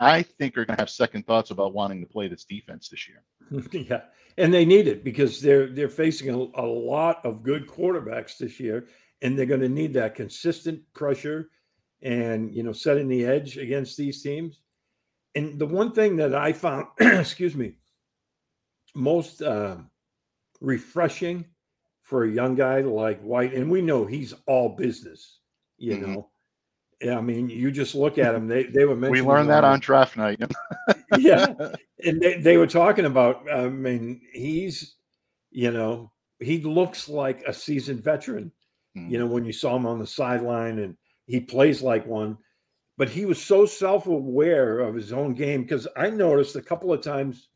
I 0.00 0.22
think, 0.22 0.58
are 0.58 0.66
going 0.66 0.76
to 0.76 0.82
have 0.82 0.90
second 0.90 1.26
thoughts 1.26 1.50
about 1.50 1.72
wanting 1.72 2.02
to 2.02 2.06
play 2.06 2.28
this 2.28 2.44
defense 2.44 2.90
this 2.90 3.08
year. 3.08 3.22
yeah, 3.72 4.02
and 4.36 4.52
they 4.52 4.66
need 4.66 4.86
it 4.86 5.02
because 5.02 5.40
they're 5.40 5.68
they're 5.68 5.88
facing 5.88 6.28
a, 6.28 6.60
a 6.60 6.66
lot 6.66 7.24
of 7.24 7.42
good 7.42 7.66
quarterbacks 7.66 8.36
this 8.36 8.60
year, 8.60 8.86
and 9.22 9.38
they're 9.38 9.46
going 9.46 9.60
to 9.60 9.68
need 9.68 9.94
that 9.94 10.14
consistent 10.14 10.80
pressure 10.94 11.50
and 12.02 12.54
you 12.54 12.62
know 12.62 12.72
setting 12.72 13.08
the 13.08 13.24
edge 13.24 13.56
against 13.58 13.96
these 13.96 14.22
teams. 14.22 14.60
And 15.34 15.58
the 15.58 15.66
one 15.66 15.92
thing 15.92 16.16
that 16.16 16.34
I 16.34 16.52
found, 16.52 16.86
excuse 17.00 17.54
me, 17.54 17.74
most 18.94 19.42
uh, 19.42 19.76
refreshing 20.60 21.44
for 22.02 22.24
a 22.24 22.30
young 22.30 22.56
guy 22.56 22.80
like 22.80 23.20
White, 23.20 23.54
and 23.54 23.70
we 23.70 23.82
know 23.82 24.04
he's 24.04 24.34
all 24.46 24.70
business, 24.70 25.38
you 25.78 25.96
mm-hmm. 25.96 26.12
know. 26.14 26.30
Yeah, 27.00 27.16
I 27.16 27.20
mean, 27.22 27.48
you 27.48 27.70
just 27.70 27.94
look 27.94 28.18
at 28.18 28.34
him. 28.34 28.46
They 28.46 28.64
they 28.64 28.84
were 28.84 28.96
mentioning. 28.96 29.24
We 29.24 29.32
learned 29.32 29.48
that 29.50 29.64
on 29.64 29.80
draft 29.80 30.16
night. 30.16 30.40
yeah, 31.18 31.54
and 32.04 32.20
they, 32.20 32.40
they 32.40 32.56
were 32.56 32.66
talking 32.66 33.06
about. 33.06 33.50
I 33.50 33.68
mean, 33.68 34.20
he's, 34.32 34.96
you 35.50 35.70
know, 35.70 36.12
he 36.40 36.60
looks 36.60 37.08
like 37.08 37.42
a 37.46 37.54
seasoned 37.54 38.04
veteran 38.04 38.52
Mm-hmm. 38.96 39.10
You 39.10 39.18
know, 39.18 39.26
when 39.26 39.44
you 39.44 39.52
saw 39.52 39.76
him 39.76 39.86
on 39.86 39.98
the 39.98 40.06
sideline 40.06 40.78
and 40.78 40.96
he 41.26 41.40
plays 41.40 41.82
like 41.82 42.06
one, 42.06 42.36
but 42.98 43.08
he 43.08 43.24
was 43.24 43.40
so 43.42 43.64
self 43.64 44.06
aware 44.06 44.80
of 44.80 44.94
his 44.94 45.12
own 45.12 45.34
game 45.34 45.62
because 45.62 45.86
I 45.96 46.10
noticed 46.10 46.56
a 46.56 46.62
couple 46.62 46.92
of 46.92 47.00
times, 47.00 47.48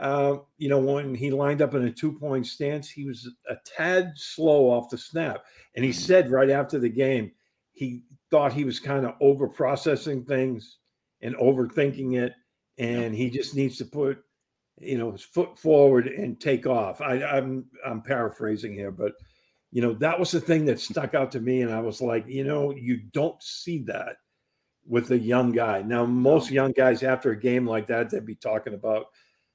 uh, 0.00 0.38
you 0.56 0.68
know, 0.68 0.78
when 0.78 1.14
he 1.14 1.30
lined 1.30 1.62
up 1.62 1.74
in 1.74 1.84
a 1.84 1.92
two 1.92 2.12
point 2.12 2.46
stance, 2.46 2.88
he 2.88 3.04
was 3.04 3.28
a 3.48 3.56
tad 3.64 4.12
slow 4.16 4.70
off 4.70 4.90
the 4.90 4.98
snap. 4.98 5.44
And 5.76 5.84
he 5.84 5.90
mm-hmm. 5.90 6.00
said 6.00 6.30
right 6.30 6.50
after 6.50 6.78
the 6.78 6.88
game, 6.88 7.32
he 7.72 8.02
thought 8.30 8.52
he 8.52 8.64
was 8.64 8.80
kind 8.80 9.06
of 9.06 9.14
over 9.20 9.48
processing 9.48 10.24
things 10.24 10.78
and 11.20 11.36
overthinking 11.36 12.16
it. 12.16 12.32
And 12.78 13.14
he 13.14 13.30
just 13.30 13.54
needs 13.54 13.76
to 13.78 13.84
put, 13.84 14.18
you 14.80 14.98
know, 14.98 15.12
his 15.12 15.22
foot 15.22 15.58
forward 15.58 16.06
and 16.06 16.40
take 16.40 16.66
off. 16.66 17.00
I, 17.00 17.22
I'm 17.22 17.66
I'm 17.86 18.02
paraphrasing 18.02 18.72
here, 18.72 18.90
but 18.90 19.12
you 19.70 19.82
know, 19.82 19.92
that 19.94 20.18
was 20.18 20.30
the 20.30 20.40
thing 20.40 20.64
that 20.66 20.80
stuck 20.80 21.14
out 21.14 21.32
to 21.32 21.40
me. 21.40 21.62
And 21.62 21.72
I 21.72 21.80
was 21.80 22.00
like, 22.00 22.26
you 22.26 22.44
know, 22.44 22.74
you 22.74 22.98
don't 23.12 23.42
see 23.42 23.82
that 23.84 24.16
with 24.86 25.10
a 25.10 25.18
young 25.18 25.52
guy. 25.52 25.82
Now, 25.82 26.06
most 26.06 26.50
young 26.50 26.72
guys 26.72 27.02
after 27.02 27.32
a 27.32 27.40
game 27.40 27.66
like 27.66 27.86
that, 27.88 28.10
they'd 28.10 28.24
be 28.24 28.34
talking 28.34 28.74
about 28.74 29.06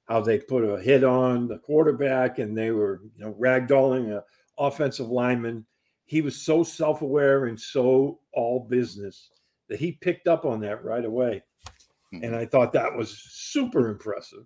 how 0.05 0.21
they 0.21 0.37
put 0.37 0.63
a 0.63 0.79
hit 0.79 1.03
on 1.03 1.47
the 1.47 1.57
quarterback 1.57 2.37
and 2.37 2.57
they 2.57 2.71
were, 2.71 3.01
you 3.15 3.25
know, 3.25 3.33
ragdolling 3.33 4.11
a 4.11 4.23
offensive 4.57 5.09
lineman. 5.09 5.65
He 6.05 6.21
was 6.21 6.39
so 6.41 6.63
self-aware 6.63 7.45
and 7.45 7.59
so 7.59 8.19
all 8.33 8.67
business 8.69 9.29
that 9.69 9.79
he 9.79 9.93
picked 9.93 10.27
up 10.27 10.45
on 10.45 10.59
that 10.59 10.83
right 10.83 11.05
away. 11.05 11.41
And 12.11 12.21
mm-hmm. 12.21 12.35
I 12.35 12.45
thought 12.45 12.73
that 12.73 12.95
was 12.95 13.17
super 13.31 13.89
impressive. 13.89 14.45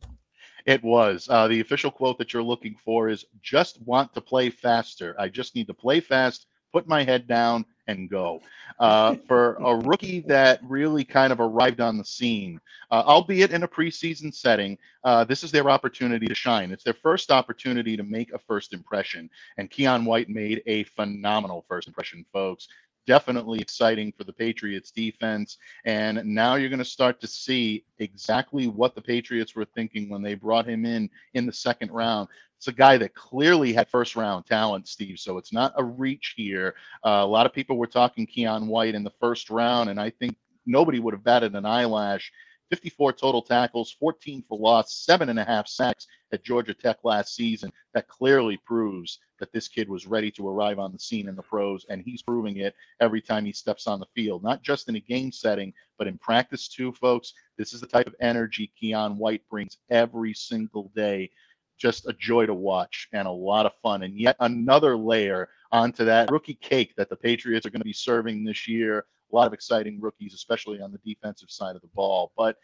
It 0.67 0.84
was. 0.84 1.27
Uh, 1.30 1.47
the 1.47 1.62
official 1.62 1.89
quote 1.89 2.17
that 2.17 2.34
you're 2.34 2.43
looking 2.43 2.75
for 2.84 3.08
is 3.08 3.25
just 3.41 3.82
want 3.84 4.13
to 4.13 4.21
play 4.21 4.49
faster. 4.49 5.15
I 5.17 5.30
just 5.30 5.56
need 5.56 5.67
to 5.67 5.73
play 5.73 6.01
fast, 6.01 6.45
put 6.73 6.89
my 6.89 7.06
head 7.06 7.25
down, 7.25 7.65
and 7.88 8.10
go. 8.10 8.41
Uh, 8.77 9.15
for 9.30 9.56
a 9.56 9.77
rookie 9.77 10.19
that 10.27 10.60
really 10.62 11.06
kind 11.06 11.32
of 11.32 11.39
arrived 11.39 11.80
on 11.80 11.97
the 11.97 12.03
scene, 12.03 12.60
uh, 12.91 13.01
albeit 13.06 13.51
in 13.51 13.63
a 13.63 13.67
preseason 13.67 14.34
setting, 14.36 14.77
uh, 15.06 15.23
this 15.23 15.41
is 15.41 15.51
their 15.51 15.69
opportunity 15.69 16.27
to 16.27 16.36
shine. 16.36 16.73
It's 16.73 16.84
their 16.84 16.93
first 16.93 17.32
opportunity 17.32 17.95
to 17.95 18.03
make 18.03 18.34
a 18.34 18.39
first 18.39 18.73
impression. 18.73 19.30
And 19.58 19.71
Keion 19.71 20.03
White 20.03 20.27
made 20.27 20.63
a 20.67 20.84
phenomenal 20.84 21.63
first 21.69 21.88
impression, 21.88 22.25
folks 22.34 22.67
definitely 23.07 23.59
exciting 23.59 24.13
for 24.15 24.25
the 24.25 24.33
Patriots 24.33 24.91
defense. 24.91 25.57
And 25.85 26.23
now 26.25 26.55
you're 26.55 26.69
going 26.69 26.79
to 26.79 26.85
start 26.85 27.19
to 27.21 27.27
see 27.27 27.85
exactly 27.97 28.67
what 28.67 28.93
the 28.93 29.01
Patriots 29.01 29.55
were 29.55 29.65
thinking 29.65 30.09
when 30.09 30.21
they 30.21 30.35
brought 30.35 30.67
him 30.67 30.85
in 30.85 31.09
in 31.33 31.47
the 31.47 31.53
second 31.53 31.91
round. 31.91 32.27
It's 32.57 32.67
a 32.67 32.73
guy 32.73 32.97
that 32.97 33.15
clearly 33.15 33.73
had 33.73 33.89
first 33.89 34.15
round 34.15 34.45
talent, 34.45 34.87
Steve. 34.87 35.19
So 35.19 35.37
it's 35.37 35.53
not 35.53 35.73
a 35.77 35.83
reach 35.83 36.33
here. 36.35 36.75
Uh, 37.05 37.21
a 37.23 37.25
lot 37.25 37.45
of 37.45 37.53
people 37.53 37.77
were 37.77 37.87
talking 37.87 38.27
Keion 38.27 38.67
White 38.67 38.95
in 38.95 39.03
the 39.03 39.13
first 39.19 39.49
round, 39.49 39.89
and 39.89 39.99
I 39.99 40.09
think 40.09 40.35
nobody 40.65 40.99
would 40.99 41.13
have 41.13 41.23
batted 41.23 41.55
an 41.55 41.65
eyelash 41.65 42.31
54 42.69 43.13
total 43.13 43.41
tackles, 43.41 43.95
14 43.99 44.43
for 44.47 44.57
loss, 44.57 44.93
seven 44.93 45.29
and 45.29 45.39
a 45.39 45.43
half 45.45 45.67
sacks 45.67 46.07
at 46.33 46.43
Georgia 46.43 46.73
Tech 46.73 46.97
last 47.03 47.35
season. 47.35 47.71
That 47.93 48.07
clearly 48.07 48.57
proves 48.65 49.19
that 49.39 49.52
this 49.52 49.67
kid 49.67 49.89
was 49.89 50.08
ready 50.08 50.32
to 50.32 50.47
arrive 50.47 50.80
on 50.80 50.91
the 50.91 51.00
scene 51.00 51.28
in 51.28 51.36
the 51.36 51.41
pros, 51.41 51.86
and 51.89 52.02
he's 52.02 52.21
proving 52.21 52.58
it 52.58 52.76
every 53.00 53.21
time 53.21 53.45
he 53.45 53.52
steps 53.52 53.88
on 53.88 54.00
the 54.00 54.08
field, 54.15 54.43
not 54.43 54.62
just 54.63 54.89
in 54.89 54.95
a 54.95 55.00
game 55.00 55.32
setting, 55.32 55.73
but 55.97 56.08
in 56.08 56.17
practice 56.17 56.67
too, 56.67 56.91
folks. 56.91 57.34
This 57.58 57.73
is 57.73 57.82
the 57.82 57.88
type 57.88 58.08
of 58.08 58.15
energy 58.19 58.71
Keion 58.82 59.15
White 59.15 59.47
brings 59.50 59.78
every 59.89 60.34
single 60.34 60.91
day. 60.95 61.30
Just 61.78 62.08
a 62.08 62.13
joy 62.13 62.47
to 62.47 62.56
watch 62.56 63.08
and 63.13 63.28
a 63.28 63.32
lot 63.32 63.67
of 63.67 63.73
fun. 63.84 64.04
And 64.04 64.19
yet 64.19 64.36
another 64.39 64.97
layer 64.97 65.50
onto 65.71 66.06
that 66.06 66.32
rookie 66.32 66.56
cake 66.56 66.95
that 66.97 67.10
the 67.10 67.15
Patriots 67.15 67.65
are 67.65 67.69
going 67.69 67.82
to 67.82 67.86
be 67.86 67.93
serving 67.93 68.43
this 68.43 68.67
year 68.67 69.06
a 69.32 69.36
lot 69.36 69.47
of 69.47 69.54
exciting 69.54 70.00
rookies, 70.00 70.34
especially 70.34 70.82
on 70.82 70.91
the 70.91 71.00
defensive 71.00 71.52
side 71.52 71.76
of 71.76 71.82
the 71.82 71.89
ball. 71.89 72.32
But 72.38 72.58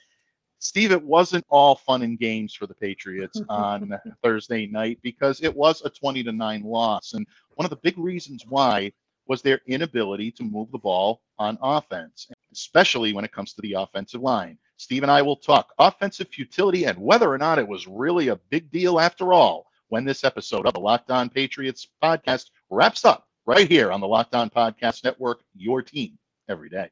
Steve, 0.63 0.93
it 0.93 1.03
wasn't 1.03 1.45
all 1.49 1.75
fun 1.75 2.03
and 2.03 2.17
games 2.17 2.53
for 2.53 2.67
the 2.67 2.73
Patriots 2.73 3.41
on 3.49 3.99
Thursday 4.23 4.65
night 4.65 4.97
because 5.01 5.43
it 5.43 5.53
was 5.53 5.81
a 5.83 5.89
20 5.89 6.23
to 6.23 6.31
9 6.31 6.63
loss. 6.63 7.13
And 7.13 7.27
one 7.55 7.65
of 7.65 7.69
the 7.69 7.75
big 7.75 7.97
reasons 7.97 8.45
why 8.47 8.93
was 9.27 9.41
their 9.41 9.59
inability 9.67 10.31
to 10.31 10.43
move 10.43 10.71
the 10.71 10.77
ball 10.77 11.21
on 11.37 11.57
offense, 11.61 12.29
especially 12.53 13.11
when 13.11 13.25
it 13.25 13.33
comes 13.33 13.51
to 13.53 13.61
the 13.61 13.73
offensive 13.73 14.21
line. 14.21 14.57
Steve 14.77 15.03
and 15.03 15.11
I 15.11 15.21
will 15.21 15.35
talk 15.35 15.73
offensive 15.79 16.29
futility 16.29 16.85
and 16.85 16.97
whether 16.97 17.29
or 17.29 17.37
not 17.37 17.59
it 17.59 17.67
was 17.67 17.85
really 17.85 18.29
a 18.29 18.39
big 18.49 18.71
deal 18.71 19.01
after 19.01 19.33
all 19.33 19.67
when 19.89 20.05
this 20.05 20.23
episode 20.23 20.65
of 20.65 20.73
the 20.73 20.79
Locked 20.79 21.11
On 21.11 21.29
Patriots 21.29 21.89
podcast 22.01 22.51
wraps 22.69 23.03
up 23.03 23.27
right 23.45 23.67
here 23.67 23.91
on 23.91 23.99
the 23.99 24.07
Locked 24.07 24.33
On 24.33 24.49
Podcast 24.49 25.03
Network, 25.03 25.41
your 25.55 25.81
team 25.81 26.17
every 26.47 26.69
day. 26.69 26.89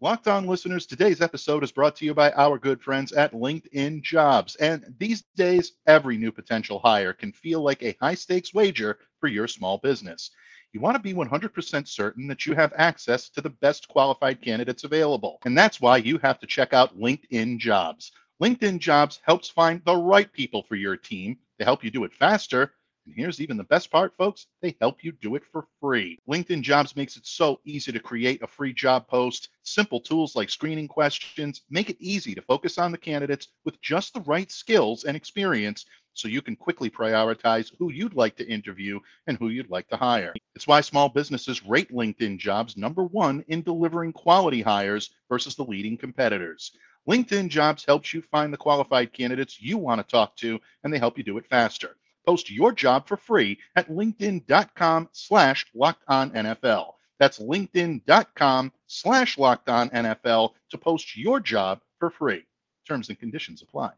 Locked 0.00 0.28
on 0.28 0.46
listeners, 0.46 0.86
today's 0.86 1.20
episode 1.20 1.64
is 1.64 1.72
brought 1.72 1.96
to 1.96 2.04
you 2.04 2.14
by 2.14 2.30
our 2.32 2.56
good 2.56 2.80
friends 2.80 3.10
at 3.10 3.32
LinkedIn 3.32 4.00
Jobs. 4.00 4.54
And 4.56 4.94
these 4.96 5.24
days, 5.34 5.72
every 5.88 6.16
new 6.16 6.30
potential 6.30 6.78
hire 6.78 7.12
can 7.12 7.32
feel 7.32 7.62
like 7.62 7.82
a 7.82 7.96
high 8.00 8.14
stakes 8.14 8.54
wager 8.54 9.00
for 9.18 9.26
your 9.26 9.48
small 9.48 9.78
business. 9.78 10.30
you 10.72 10.78
want 10.78 10.94
to 10.94 11.02
be 11.02 11.12
100% 11.14 11.88
certain 11.88 12.28
that 12.28 12.46
you 12.46 12.54
have 12.54 12.72
access 12.76 13.28
to 13.30 13.40
the 13.40 13.50
best 13.50 13.88
qualified 13.88 14.40
candidates 14.40 14.84
available. 14.84 15.40
And 15.44 15.58
that's 15.58 15.80
why 15.80 15.96
you 15.96 16.18
have 16.18 16.38
to 16.38 16.46
check 16.46 16.72
out 16.72 16.96
LinkedIn 16.96 17.58
Jobs. 17.58 18.12
LinkedIn 18.40 18.78
Jobs 18.78 19.18
helps 19.24 19.48
find 19.48 19.82
the 19.84 19.96
right 19.96 20.32
people 20.32 20.62
for 20.62 20.76
your 20.76 20.96
team. 20.96 21.38
They 21.58 21.64
help 21.64 21.82
you 21.82 21.90
do 21.90 22.04
it 22.04 22.14
faster 22.14 22.72
and 23.08 23.16
here's 23.16 23.40
even 23.40 23.56
the 23.56 23.64
best 23.64 23.90
part, 23.90 24.14
folks 24.16 24.46
they 24.60 24.76
help 24.80 25.02
you 25.02 25.12
do 25.12 25.34
it 25.34 25.42
for 25.50 25.66
free. 25.80 26.18
LinkedIn 26.28 26.60
Jobs 26.60 26.94
makes 26.94 27.16
it 27.16 27.26
so 27.26 27.58
easy 27.64 27.90
to 27.90 27.98
create 27.98 28.42
a 28.42 28.46
free 28.46 28.72
job 28.72 29.08
post. 29.08 29.48
Simple 29.62 30.00
tools 30.00 30.36
like 30.36 30.50
screening 30.50 30.88
questions 30.88 31.62
make 31.70 31.88
it 31.88 31.96
easy 32.00 32.34
to 32.34 32.42
focus 32.42 32.76
on 32.76 32.92
the 32.92 32.98
candidates 32.98 33.48
with 33.64 33.80
just 33.80 34.12
the 34.12 34.20
right 34.20 34.50
skills 34.52 35.04
and 35.04 35.16
experience 35.16 35.86
so 36.12 36.28
you 36.28 36.42
can 36.42 36.56
quickly 36.56 36.90
prioritize 36.90 37.72
who 37.78 37.90
you'd 37.92 38.14
like 38.14 38.36
to 38.36 38.46
interview 38.46 38.98
and 39.26 39.38
who 39.38 39.48
you'd 39.48 39.70
like 39.70 39.88
to 39.88 39.96
hire. 39.96 40.34
It's 40.54 40.66
why 40.66 40.80
small 40.82 41.08
businesses 41.08 41.64
rate 41.64 41.90
LinkedIn 41.90 42.38
Jobs 42.38 42.76
number 42.76 43.04
one 43.04 43.44
in 43.48 43.62
delivering 43.62 44.12
quality 44.12 44.60
hires 44.60 45.10
versus 45.30 45.54
the 45.54 45.64
leading 45.64 45.96
competitors. 45.96 46.72
LinkedIn 47.08 47.48
Jobs 47.48 47.84
helps 47.86 48.12
you 48.12 48.20
find 48.20 48.52
the 48.52 48.58
qualified 48.58 49.14
candidates 49.14 49.62
you 49.62 49.78
want 49.78 49.98
to 49.98 50.10
talk 50.10 50.36
to, 50.36 50.58
and 50.84 50.92
they 50.92 50.98
help 50.98 51.16
you 51.16 51.24
do 51.24 51.38
it 51.38 51.46
faster. 51.46 51.96
Post 52.28 52.50
your 52.50 52.72
job 52.72 53.08
for 53.08 53.16
free 53.16 53.58
at 53.74 53.88
linkedin.com 53.88 55.08
slash 55.12 55.64
locked 55.74 56.02
on 56.08 56.30
NFL. 56.32 56.92
That's 57.18 57.38
linkedin.com 57.38 58.70
slash 58.86 59.38
locked 59.38 59.70
on 59.70 59.88
NFL 59.88 60.50
to 60.68 60.76
post 60.76 61.16
your 61.16 61.40
job 61.40 61.80
for 61.98 62.10
free. 62.10 62.44
Terms 62.86 63.08
and 63.08 63.18
conditions 63.18 63.62
apply. 63.62 63.92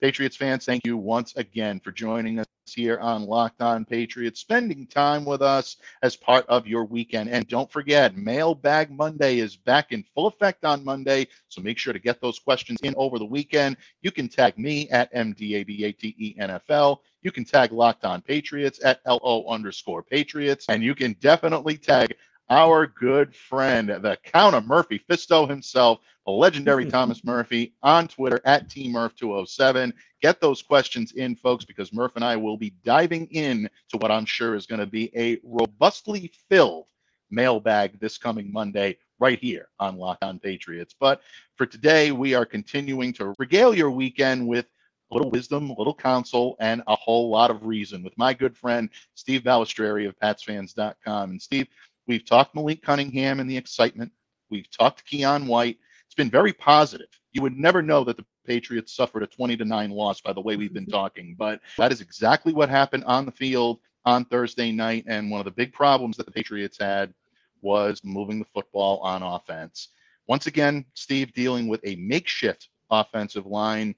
Patriots 0.00 0.36
fans, 0.36 0.64
thank 0.64 0.86
you 0.86 0.96
once 0.96 1.34
again 1.34 1.80
for 1.80 1.90
joining 1.90 2.38
us 2.38 2.46
here 2.72 2.98
on 2.98 3.24
Locked 3.24 3.60
On 3.60 3.84
Patriots, 3.84 4.38
spending 4.38 4.86
time 4.86 5.24
with 5.24 5.42
us 5.42 5.76
as 6.02 6.14
part 6.14 6.46
of 6.48 6.68
your 6.68 6.84
weekend. 6.84 7.30
And 7.30 7.48
don't 7.48 7.70
forget, 7.72 8.16
Mailbag 8.16 8.92
Monday 8.92 9.38
is 9.40 9.56
back 9.56 9.90
in 9.90 10.04
full 10.14 10.28
effect 10.28 10.64
on 10.64 10.84
Monday. 10.84 11.26
So 11.48 11.60
make 11.62 11.78
sure 11.78 11.92
to 11.92 11.98
get 11.98 12.20
those 12.20 12.38
questions 12.38 12.78
in 12.84 12.94
over 12.96 13.18
the 13.18 13.24
weekend. 13.24 13.76
You 14.02 14.12
can 14.12 14.28
tag 14.28 14.56
me 14.56 14.88
at 14.90 15.12
MDABATENFL. 15.12 16.98
You 17.22 17.32
can 17.32 17.44
tag 17.44 17.72
Locked 17.72 18.04
On 18.04 18.22
Patriots 18.22 18.78
at 18.84 19.00
LO 19.04 19.46
underscore 19.48 20.04
Patriots. 20.04 20.66
And 20.68 20.80
you 20.80 20.94
can 20.94 21.14
definitely 21.14 21.76
tag 21.76 22.14
our 22.50 22.86
good 22.86 23.34
friend, 23.34 23.88
the 23.88 24.18
Count 24.24 24.54
of 24.54 24.66
Murphy 24.66 25.02
Fisto 25.08 25.48
himself, 25.48 26.00
the 26.26 26.32
legendary 26.32 26.86
Thomas 26.90 27.24
Murphy, 27.24 27.74
on 27.82 28.08
Twitter 28.08 28.40
at 28.44 28.68
TMurph207. 28.68 29.92
Get 30.22 30.40
those 30.40 30.62
questions 30.62 31.12
in, 31.12 31.36
folks, 31.36 31.64
because 31.64 31.92
Murph 31.92 32.12
and 32.16 32.24
I 32.24 32.36
will 32.36 32.56
be 32.56 32.74
diving 32.84 33.26
in 33.26 33.68
to 33.90 33.98
what 33.98 34.10
I'm 34.10 34.24
sure 34.24 34.54
is 34.54 34.66
going 34.66 34.80
to 34.80 34.86
be 34.86 35.10
a 35.16 35.38
robustly 35.42 36.32
filled 36.48 36.86
mailbag 37.30 38.00
this 38.00 38.18
coming 38.18 38.52
Monday 38.52 38.96
right 39.20 39.38
here 39.38 39.68
on 39.78 39.96
Lock 39.96 40.18
On 40.22 40.38
Patriots. 40.38 40.94
But 40.98 41.20
for 41.56 41.66
today, 41.66 42.12
we 42.12 42.34
are 42.34 42.46
continuing 42.46 43.12
to 43.14 43.34
regale 43.38 43.74
your 43.74 43.90
weekend 43.90 44.46
with 44.46 44.66
a 45.10 45.14
little 45.14 45.30
wisdom, 45.30 45.70
a 45.70 45.74
little 45.78 45.94
counsel, 45.94 46.56
and 46.60 46.82
a 46.86 46.96
whole 46.96 47.30
lot 47.30 47.50
of 47.50 47.64
reason 47.64 48.02
with 48.02 48.16
my 48.18 48.34
good 48.34 48.56
friend 48.56 48.90
Steve 49.14 49.42
Balestrieri 49.42 50.06
of 50.06 50.18
PatsFans.com. 50.18 51.30
And 51.30 51.40
Steve, 51.40 51.66
We've 52.08 52.24
talked 52.24 52.54
Malik 52.54 52.82
Cunningham 52.82 53.38
and 53.38 53.48
the 53.48 53.56
excitement. 53.56 54.10
We've 54.50 54.70
talked 54.70 55.04
Keion 55.06 55.46
White. 55.46 55.76
It's 56.06 56.14
been 56.14 56.30
very 56.30 56.54
positive. 56.54 57.08
You 57.32 57.42
would 57.42 57.56
never 57.56 57.82
know 57.82 58.02
that 58.04 58.16
the 58.16 58.24
Patriots 58.46 58.96
suffered 58.96 59.22
a 59.22 59.26
20 59.26 59.58
to 59.58 59.64
9 59.66 59.90
loss 59.90 60.22
by 60.22 60.32
the 60.32 60.40
way 60.40 60.56
we've 60.56 60.72
been 60.72 60.84
mm-hmm. 60.84 60.92
talking, 60.92 61.36
but 61.38 61.60
that 61.76 61.92
is 61.92 62.00
exactly 62.00 62.54
what 62.54 62.70
happened 62.70 63.04
on 63.04 63.26
the 63.26 63.32
field 63.32 63.80
on 64.06 64.24
Thursday 64.24 64.72
night. 64.72 65.04
And 65.06 65.30
one 65.30 65.38
of 65.38 65.44
the 65.44 65.50
big 65.50 65.74
problems 65.74 66.16
that 66.16 66.24
the 66.24 66.32
Patriots 66.32 66.78
had 66.78 67.12
was 67.60 68.00
moving 68.02 68.38
the 68.38 68.46
football 68.54 69.00
on 69.00 69.22
offense. 69.22 69.88
Once 70.26 70.46
again, 70.46 70.86
Steve 70.94 71.32
dealing 71.34 71.68
with 71.68 71.80
a 71.84 71.96
makeshift 71.96 72.70
offensive 72.90 73.44
line. 73.44 73.94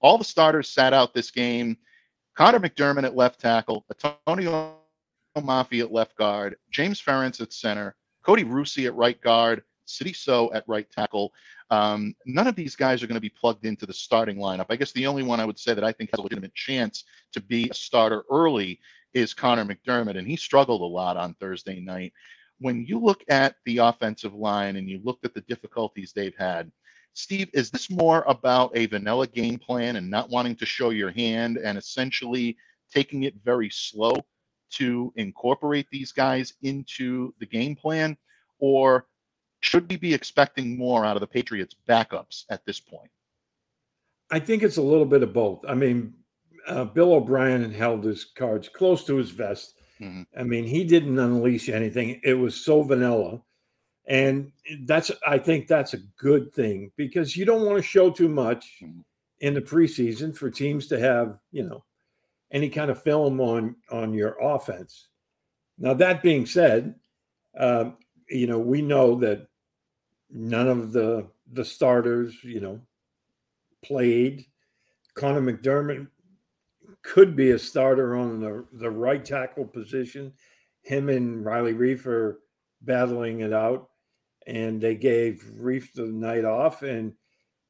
All 0.00 0.16
the 0.16 0.24
starters 0.24 0.68
sat 0.68 0.92
out 0.92 1.12
this 1.12 1.32
game. 1.32 1.76
Connor 2.36 2.60
McDermott 2.60 3.04
at 3.04 3.16
left 3.16 3.40
tackle, 3.40 3.84
Antonio 3.90 4.76
Mafi 5.40 5.80
at 5.80 5.92
left 5.92 6.16
guard, 6.16 6.56
James 6.70 7.00
Ferentz 7.00 7.40
at 7.40 7.52
center, 7.52 7.96
Kody 8.26 8.44
Russey 8.46 8.86
at 8.86 8.94
right 8.94 9.20
guard, 9.20 9.62
Sidy 9.84 10.12
Sow 10.12 10.50
at 10.52 10.64
right 10.66 10.90
tackle. 10.90 11.32
Um, 11.70 12.14
none 12.26 12.46
of 12.46 12.54
these 12.54 12.76
guys 12.76 13.02
are 13.02 13.06
going 13.06 13.14
to 13.14 13.20
be 13.20 13.28
plugged 13.28 13.64
into 13.64 13.86
the 13.86 13.92
starting 13.92 14.36
lineup. 14.36 14.66
I 14.68 14.76
guess 14.76 14.92
the 14.92 15.06
only 15.06 15.22
one 15.22 15.40
I 15.40 15.44
would 15.44 15.58
say 15.58 15.74
that 15.74 15.84
I 15.84 15.92
think 15.92 16.10
has 16.10 16.18
a 16.18 16.22
legitimate 16.22 16.54
chance 16.54 17.04
to 17.32 17.40
be 17.40 17.68
a 17.68 17.74
starter 17.74 18.24
early 18.30 18.80
is 19.14 19.34
Connor 19.34 19.64
McDermott, 19.64 20.18
and 20.18 20.26
he 20.26 20.36
struggled 20.36 20.82
a 20.82 20.84
lot 20.84 21.16
on 21.16 21.34
Thursday 21.34 21.80
night. 21.80 22.12
When 22.60 22.84
you 22.84 22.98
look 22.98 23.22
at 23.28 23.56
the 23.64 23.78
offensive 23.78 24.34
line 24.34 24.76
and 24.76 24.88
you 24.88 25.00
look 25.04 25.20
at 25.24 25.34
the 25.34 25.40
difficulties 25.42 26.12
they've 26.12 26.36
had, 26.36 26.70
Steve, 27.14 27.48
is 27.52 27.70
this 27.70 27.90
more 27.90 28.24
about 28.28 28.76
a 28.76 28.86
vanilla 28.86 29.26
game 29.26 29.58
plan 29.58 29.96
and 29.96 30.10
not 30.10 30.30
wanting 30.30 30.54
to 30.56 30.66
show 30.66 30.90
your 30.90 31.10
hand 31.10 31.56
and 31.56 31.78
essentially 31.78 32.56
taking 32.92 33.24
it 33.24 33.34
very 33.44 33.70
slow 33.70 34.14
to 34.70 35.12
incorporate 35.16 35.86
these 35.90 36.12
guys 36.12 36.54
into 36.62 37.34
the 37.40 37.46
game 37.46 37.74
plan, 37.74 38.16
or 38.58 39.06
should 39.60 39.88
we 39.90 39.96
be 39.96 40.14
expecting 40.14 40.78
more 40.78 41.04
out 41.04 41.16
of 41.16 41.20
the 41.20 41.26
Patriots' 41.26 41.74
backups 41.88 42.44
at 42.50 42.64
this 42.64 42.80
point? 42.80 43.10
I 44.30 44.38
think 44.38 44.62
it's 44.62 44.76
a 44.76 44.82
little 44.82 45.06
bit 45.06 45.22
of 45.22 45.32
both. 45.32 45.64
I 45.66 45.74
mean, 45.74 46.14
uh, 46.66 46.84
Bill 46.84 47.14
O'Brien 47.14 47.72
held 47.72 48.04
his 48.04 48.24
cards 48.24 48.68
close 48.68 49.04
to 49.04 49.16
his 49.16 49.30
vest. 49.30 49.74
Mm-hmm. 50.00 50.22
I 50.38 50.42
mean, 50.44 50.64
he 50.64 50.84
didn't 50.84 51.18
unleash 51.18 51.68
anything. 51.68 52.20
It 52.22 52.34
was 52.34 52.54
so 52.54 52.82
vanilla. 52.82 53.40
And 54.06 54.52
that's, 54.84 55.10
I 55.26 55.38
think 55.38 55.66
that's 55.66 55.94
a 55.94 56.02
good 56.18 56.52
thing 56.52 56.92
because 56.96 57.36
you 57.36 57.44
don't 57.44 57.66
want 57.66 57.76
to 57.76 57.82
show 57.82 58.10
too 58.10 58.28
much 58.28 58.78
mm-hmm. 58.82 59.00
in 59.40 59.54
the 59.54 59.60
preseason 59.60 60.36
for 60.36 60.50
teams 60.50 60.86
to 60.88 60.98
have, 60.98 61.38
you 61.50 61.64
know, 61.64 61.84
any 62.50 62.68
kind 62.68 62.90
of 62.90 63.02
film 63.02 63.40
on 63.40 63.76
on 63.90 64.14
your 64.14 64.36
offense. 64.40 65.08
Now 65.78 65.94
that 65.94 66.22
being 66.22 66.46
said, 66.46 66.94
uh, 67.58 67.90
you 68.28 68.46
know 68.46 68.58
we 68.58 68.82
know 68.82 69.14
that 69.16 69.46
none 70.30 70.68
of 70.68 70.92
the 70.92 71.28
the 71.52 71.64
starters, 71.64 72.34
you 72.42 72.60
know, 72.60 72.80
played. 73.82 74.44
Connor 75.14 75.40
McDermott 75.40 76.06
could 77.02 77.34
be 77.34 77.50
a 77.50 77.58
starter 77.58 78.16
on 78.16 78.40
the, 78.40 78.64
the 78.72 78.90
right 78.90 79.24
tackle 79.24 79.64
position. 79.64 80.32
Him 80.82 81.08
and 81.08 81.44
Riley 81.44 81.74
Reiff 81.74 82.06
are 82.06 82.40
battling 82.82 83.40
it 83.40 83.52
out, 83.52 83.88
and 84.46 84.80
they 84.80 84.94
gave 84.94 85.42
Reiff 85.58 85.92
the 85.92 86.06
night 86.06 86.44
off, 86.44 86.82
and 86.82 87.12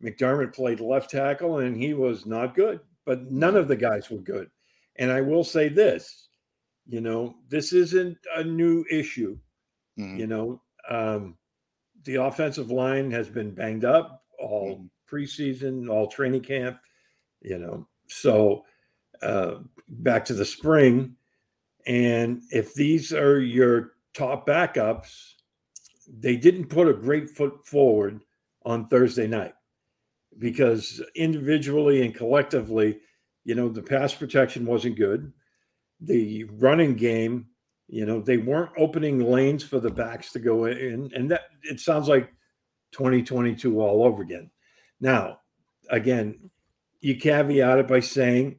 McDermott 0.02 0.54
played 0.54 0.80
left 0.80 1.10
tackle, 1.10 1.58
and 1.58 1.76
he 1.76 1.94
was 1.94 2.26
not 2.26 2.54
good. 2.54 2.80
But 3.04 3.30
none 3.30 3.56
of 3.56 3.68
the 3.68 3.76
guys 3.76 4.10
were 4.10 4.18
good. 4.18 4.50
And 4.98 5.10
I 5.12 5.20
will 5.20 5.44
say 5.44 5.68
this, 5.68 6.28
you 6.86 7.00
know, 7.00 7.36
this 7.48 7.72
isn't 7.72 8.18
a 8.34 8.42
new 8.42 8.84
issue. 8.90 9.38
Mm-hmm. 9.98 10.18
You 10.18 10.26
know, 10.26 10.62
um, 10.88 11.36
the 12.04 12.16
offensive 12.16 12.70
line 12.70 13.10
has 13.10 13.28
been 13.28 13.54
banged 13.54 13.84
up 13.84 14.24
all 14.38 14.76
mm-hmm. 14.76 15.16
preseason, 15.16 15.88
all 15.88 16.06
training 16.06 16.42
camp, 16.42 16.78
you 17.42 17.58
know. 17.58 17.86
So 18.08 18.64
uh, 19.22 19.56
back 19.88 20.24
to 20.26 20.34
the 20.34 20.44
spring. 20.44 21.16
And 21.86 22.42
if 22.50 22.74
these 22.74 23.12
are 23.12 23.40
your 23.40 23.92
top 24.14 24.46
backups, 24.46 25.34
they 26.08 26.36
didn't 26.36 26.66
put 26.66 26.88
a 26.88 26.94
great 26.94 27.30
foot 27.30 27.66
forward 27.66 28.22
on 28.64 28.88
Thursday 28.88 29.26
night 29.26 29.54
because 30.38 31.02
individually 31.14 32.04
and 32.04 32.14
collectively, 32.14 33.00
you 33.48 33.54
know, 33.54 33.70
the 33.70 33.80
pass 33.80 34.12
protection 34.12 34.66
wasn't 34.66 34.98
good. 34.98 35.32
The 36.02 36.44
running 36.58 36.96
game, 36.96 37.46
you 37.86 38.04
know, 38.04 38.20
they 38.20 38.36
weren't 38.36 38.72
opening 38.76 39.20
lanes 39.20 39.64
for 39.64 39.80
the 39.80 39.88
backs 39.90 40.32
to 40.32 40.38
go 40.38 40.66
in. 40.66 41.10
And 41.14 41.30
that 41.30 41.44
it 41.62 41.80
sounds 41.80 42.08
like 42.08 42.30
2022 42.92 43.80
all 43.80 44.04
over 44.04 44.22
again. 44.22 44.50
Now, 45.00 45.40
again, 45.88 46.50
you 47.00 47.16
caveat 47.16 47.78
it 47.78 47.88
by 47.88 48.00
saying, 48.00 48.58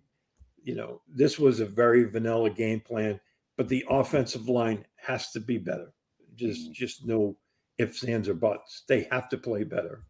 you 0.63 0.73
know, 0.73 1.03
this 1.07 1.37
was 1.37 1.59
a 1.59 1.67
very 1.67 2.05
vanilla 2.05 2.49
game 2.49 2.79
plan, 2.79 3.19
but 3.57 3.69
the 3.69 3.85
offensive 3.91 4.49
line 4.49 4.87
has 4.95 5.29
to 5.33 5.39
be 5.39 5.59
better. 5.59 5.93
Just, 6.33 6.61
mm-hmm. 6.61 6.73
just 6.73 7.05
no 7.05 7.37
ifs, 7.77 8.03
ands, 8.03 8.27
or 8.27 8.33
buts. 8.33 8.85
They 8.87 9.07
have 9.11 9.29
to 9.29 9.37
play 9.37 9.65
better. 9.65 10.07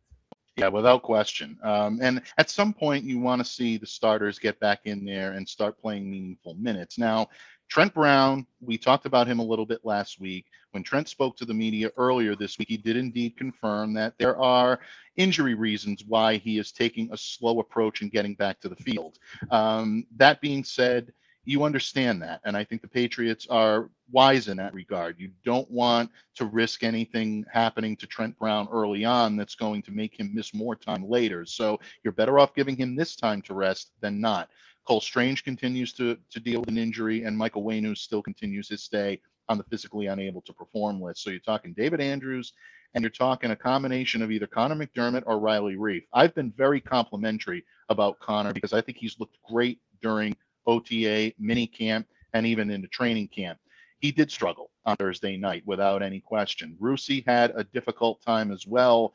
Yeah, 0.60 0.68
without 0.68 1.04
question. 1.04 1.58
Um, 1.64 2.00
and 2.02 2.22
at 2.38 2.50
some 2.50 2.74
point, 2.74 3.06
you 3.06 3.20
want 3.20 3.40
to 3.40 3.50
see 3.50 3.78
the 3.78 3.88
starters 3.88 4.40
get 4.40 4.60
back 4.60 4.82
in 4.86 5.06
there 5.06 5.32
and 5.32 5.48
start 5.48 5.80
playing 5.80 6.10
meaningful 6.10 6.56
minutes. 6.56 6.98
Now, 6.98 7.30
Trent 7.70 7.94
Brown, 7.94 8.46
we 8.60 8.78
talked 8.78 9.06
about 9.06 9.28
him 9.28 9.40
a 9.40 9.44
little 9.44 9.66
bit 9.66 9.86
last 9.86 10.20
week. 10.20 10.48
When 10.72 10.84
Trent 10.84 11.08
spoke 11.08 11.38
to 11.38 11.46
the 11.46 11.54
media 11.54 11.92
earlier 11.98 12.36
this 12.36 12.58
week, 12.58 12.68
he 12.68 12.78
did 12.78 12.98
indeed 12.98 13.38
confirm 13.38 13.94
that 13.94 14.16
there 14.18 14.38
are 14.38 14.80
injury 15.16 15.54
reasons 15.54 16.04
why 16.06 16.38
he 16.38 16.58
is 16.58 16.72
taking 16.72 17.10
a 17.12 17.18
slow 17.18 17.60
approach 17.60 18.02
in 18.02 18.10
getting 18.10 18.34
back 18.34 18.60
to 18.62 18.70
the 18.70 18.76
field. 18.76 19.20
Um, 19.52 20.06
that 20.18 20.42
being 20.42 20.64
said, 20.64 21.14
you 21.46 21.64
understand 21.64 22.22
that. 22.22 22.42
And 22.44 22.56
I 22.56 22.64
think 22.64 22.82
the 22.82 22.88
Patriots 22.88 23.48
are 23.50 23.90
wise 24.12 24.48
in 24.48 24.58
that 24.58 24.74
regard. 24.74 25.20
You 25.20 25.32
don't 25.44 25.70
want 25.72 26.12
to 26.36 26.46
risk 26.46 26.84
anything 26.84 27.46
happening 27.52 27.96
to 27.98 28.08
Trent 28.08 28.38
Brown 28.38 28.68
early 28.72 29.06
on 29.06 29.36
that's 29.36 29.56
going 29.56 29.82
to 29.84 29.92
make 29.92 30.20
him 30.20 30.32
miss 30.34 30.54
more 30.54 30.76
time 30.76 31.08
later. 31.08 31.46
So 31.46 31.80
you're 32.04 32.14
better 32.14 32.40
off 32.40 32.54
giving 32.54 32.76
him 32.76 32.96
this 32.96 33.16
time 33.16 33.42
to 33.44 33.54
rest 33.54 33.92
than 34.02 34.20
not. 34.20 34.50
Cole 34.86 35.02
Strange 35.02 35.44
continues 35.44 35.94
to, 35.94 36.18
to 36.32 36.40
deal 36.40 36.62
with 36.62 36.70
an 36.70 36.78
injury, 36.78 37.24
and 37.24 37.38
Michael 37.38 37.64
Onwenu 37.64 37.96
still 37.96 38.24
continues 38.24 38.70
his 38.70 38.84
stay 38.84 39.22
on 39.48 39.58
the 39.58 39.64
physically 39.66 40.08
unable 40.08 40.42
to 40.42 40.54
perform 40.54 41.02
list. 41.02 41.24
So 41.24 41.30
you're 41.30 41.40
talking 41.40 41.74
David 41.74 42.02
Andrews 42.02 42.54
and 42.94 43.04
you're 43.04 43.12
talking 43.12 43.52
a 43.52 43.56
combination 43.56 44.22
of 44.22 44.32
either 44.32 44.48
Connor 44.48 44.76
McDermott 44.76 45.24
or 45.26 45.40
Riley 45.40 45.76
Reiff. 45.76 46.06
I've 46.14 46.34
been 46.34 46.52
very 46.56 46.80
complimentary 46.80 47.66
about 47.90 48.20
Connor 48.20 48.54
because 48.54 48.74
I 48.74 48.82
think 48.82 48.98
he's 48.98 49.20
looked 49.20 49.38
great 49.48 49.80
during 50.02 50.36
OTA, 50.70 51.34
mini 51.40 51.68
camp, 51.68 52.08
and 52.34 52.46
even 52.46 52.70
into 52.70 52.88
training 52.88 53.28
camp. 53.28 53.60
He 54.00 54.12
did 54.12 54.32
struggle 54.32 54.72
on 54.86 54.96
Thursday 54.96 55.36
night 55.36 55.64
without 55.66 56.02
any 56.02 56.20
question. 56.20 56.78
Russey 56.80 57.24
had 57.28 57.52
a 57.56 57.64
difficult 57.66 58.22
time 58.22 58.52
as 58.52 58.66
well. 58.66 59.14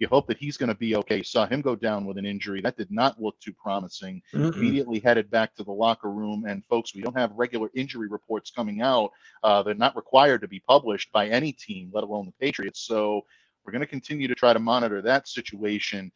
You 0.00 0.08
hope 0.08 0.26
that 0.26 0.38
he's 0.38 0.56
going 0.56 0.68
to 0.68 0.74
be 0.74 0.96
okay. 0.96 1.22
Saw 1.22 1.46
him 1.46 1.60
go 1.60 1.76
down 1.76 2.04
with 2.04 2.18
an 2.18 2.26
injury. 2.26 2.60
That 2.60 2.76
did 2.76 2.90
not 2.90 3.22
look 3.22 3.38
too 3.38 3.52
promising. 3.52 4.20
Mm-mm. 4.34 4.54
Immediately 4.54 4.98
headed 4.98 5.30
back 5.30 5.54
to 5.54 5.64
the 5.64 5.72
locker 5.72 6.10
room. 6.10 6.44
And 6.46 6.64
folks, 6.66 6.94
we 6.94 7.00
don't 7.00 7.16
have 7.16 7.30
regular 7.34 7.70
injury 7.74 8.08
reports 8.08 8.50
coming 8.50 8.82
out. 8.82 9.12
Uh, 9.44 9.62
they're 9.62 9.74
not 9.74 9.96
required 9.96 10.40
to 10.40 10.48
be 10.48 10.60
published 10.60 11.12
by 11.12 11.28
any 11.28 11.52
team, 11.52 11.90
let 11.94 12.04
alone 12.04 12.26
the 12.26 12.44
Patriots. 12.44 12.80
So 12.80 13.24
we're 13.64 13.72
going 13.72 13.80
to 13.80 13.86
continue 13.86 14.28
to 14.28 14.34
try 14.34 14.52
to 14.52 14.58
monitor 14.58 15.00
that 15.02 15.28
situation 15.28 16.10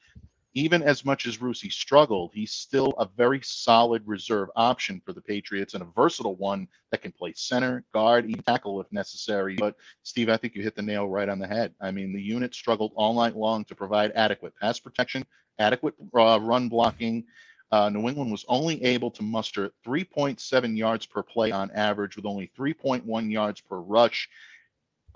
even 0.55 0.83
as 0.83 1.05
much 1.05 1.27
as 1.27 1.41
Russey 1.41 1.71
struggled, 1.71 2.33
he's 2.33 2.53
still 2.53 2.95
a 2.99 3.09
very 3.17 3.41
solid 3.43 4.03
reserve 4.07 4.49
option 4.57 5.01
for 5.05 5.13
the 5.13 5.21
Patriots 5.21 5.75
and 5.75 5.83
a 5.83 5.89
versatile 5.95 6.37
one 6.37 6.67
that 6.91 7.03
can 7.03 7.13
play 7.13 7.33
center, 7.35 7.85
guard, 7.93 8.27
even 8.27 8.43
tackle 8.43 8.81
if 8.81 8.91
necessary. 8.91 9.57
But 9.57 9.77
Steve, 10.03 10.31
I 10.31 10.37
think 10.37 10.55
you 10.55 10.63
hit 10.63 10.75
the 10.75 10.83
nail 10.83 11.07
right 11.07 11.29
on 11.29 11.39
the 11.39 11.47
head. 11.47 11.75
I 11.81 11.91
mean, 11.91 12.13
the 12.13 12.23
unit 12.23 12.55
struggled 12.55 12.93
all 12.97 13.15
night 13.15 13.37
long 13.37 13.65
to 13.67 13.75
provide 13.75 14.13
adequate 14.15 14.55
pass 14.61 14.81
protection, 14.81 15.25
adequate 15.59 15.95
uh, 16.17 16.41
run 16.41 16.69
blocking. 16.69 17.25
Uh, 17.71 17.91
New 17.91 18.09
England 18.09 18.33
was 18.33 18.47
only 18.49 18.83
able 18.83 19.11
to 19.11 19.23
muster 19.23 19.71
3.7 19.87 20.77
yards 20.77 21.05
per 21.05 21.23
play 21.23 21.51
on 21.51 21.71
average, 21.73 22.17
with 22.17 22.25
only 22.25 22.51
3.1 22.59 23.31
yards 23.31 23.61
per 23.61 23.77
rush. 23.77 24.29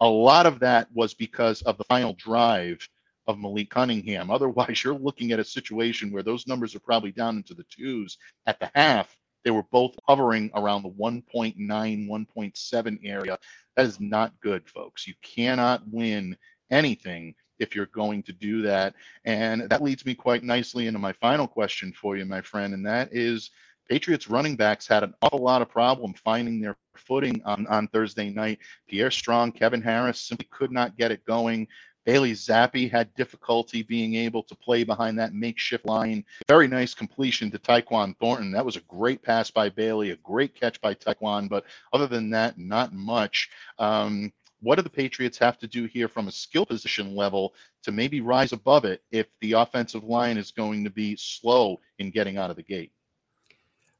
A 0.01 0.07
lot 0.07 0.45
of 0.45 0.59
that 0.61 0.89
was 0.93 1.15
because 1.15 1.63
of 1.63 1.79
the 1.79 1.85
final 1.85 2.13
drive 2.15 2.87
of 3.27 3.39
Malik 3.39 3.71
Cunningham. 3.71 4.31
Otherwise, 4.31 4.83
you're 4.83 4.95
looking 4.95 5.33
at 5.33 5.41
a 5.41 5.45
situation 5.45 6.11
where 6.11 6.23
those 6.23 6.47
numbers 6.47 6.75
are 6.75 6.81
probably 6.81 7.13
down 7.13 7.37
into 7.37 7.55
the 7.55 7.65
twos 7.65 8.19
at 8.47 8.59
the 8.61 8.71
half. 8.75 9.17
They 9.45 9.51
were 9.51 9.65
both 9.65 9.97
hovering 10.07 10.51
around 10.55 10.83
the 10.83 10.91
1.9, 10.91 11.57
1.7 11.57 12.99
area. 13.05 13.39
That 13.77 13.87
is 13.87 14.01
not 14.01 14.33
good, 14.41 14.69
folks. 14.69 15.07
You 15.07 15.15
cannot 15.23 15.83
win 15.89 16.37
anything 16.71 17.35
if 17.59 17.75
you're 17.75 17.87
going 17.87 18.23
to 18.25 18.33
do 18.33 18.63
that. 18.63 18.95
And 19.25 19.63
that 19.69 19.83
leads 19.83 20.07
me 20.07 20.15
quite 20.15 20.43
nicely 20.45 20.87
into 20.87 20.99
my 20.99 21.13
final 21.15 21.47
question 21.47 21.93
for 21.93 22.17
you, 22.17 22.25
my 22.25 22.41
friend, 22.41 22.75
and 22.75 22.87
that 22.87 23.09
is 23.13 23.51
Patriots 23.89 24.31
running 24.31 24.57
backs 24.57 24.87
had 24.87 25.03
an 25.03 25.13
awful 25.23 25.41
lot 25.41 25.61
of 25.61 25.69
problem 25.69 26.15
finding 26.15 26.61
their 26.61 26.77
footing 26.97 27.43
on, 27.45 27.67
on 27.67 27.89
Thursday 27.89 28.31
night. 28.31 28.59
Pierre 28.89 29.11
Strong, 29.11 29.53
Kevin 29.53 29.83
Harris 29.83 30.21
simply 30.21 30.49
could 30.51 30.73
not 30.73 30.97
get 30.97 31.11
it 31.11 31.25
going. 31.25 31.67
Bailey 32.05 32.33
Zappe 32.33 32.91
had 32.91 33.15
difficulty 33.15 33.83
being 33.83 34.15
able 34.15 34.43
to 34.45 34.55
play 34.55 34.85
behind 34.85 35.19
that 35.19 35.35
makeshift 35.35 35.87
line. 35.87 36.25
Very 36.49 36.69
nice 36.69 36.95
completion 36.95 37.51
to 37.51 37.59
Tyquan 37.59 38.17
Thornton. 38.19 38.51
That 38.53 38.65
was 38.65 38.77
a 38.77 38.83
great 38.83 39.23
pass 39.23 39.51
by 39.51 39.69
Bailey, 39.69 40.11
a 40.11 40.17
great 40.17 40.55
catch 40.55 40.81
by 40.81 40.95
Tyquan, 40.95 41.49
but 41.49 41.65
other 41.93 42.07
than 42.07 42.31
that, 42.31 42.59
not 42.59 42.93
much. 42.93 43.51
Um, 43.79 44.33
what 44.61 44.77
do 44.77 44.83
the 44.83 44.91
Patriots 44.91 45.39
have 45.39 45.59
to 45.59 45.67
do 45.67 45.87
here 45.87 46.09
from 46.09 46.29
a 46.29 46.33
skill 46.33 46.65
position 46.65 47.17
level 47.17 47.55
to 47.83 47.93
maybe 47.93 48.21
rise 48.21 48.53
above 48.53 48.85
it 48.85 49.03
if 49.11 49.27
the 49.41 49.53
offensive 49.53 50.05
line 50.05 50.39
is 50.39 50.53
going 50.53 50.85
to 50.85 50.91
be 50.91 51.17
slow 51.17 51.81
in 51.99 52.11
getting 52.11 52.37
out 52.37 52.51
of 52.51 52.57
the 52.57 52.63
gate? 52.63 52.93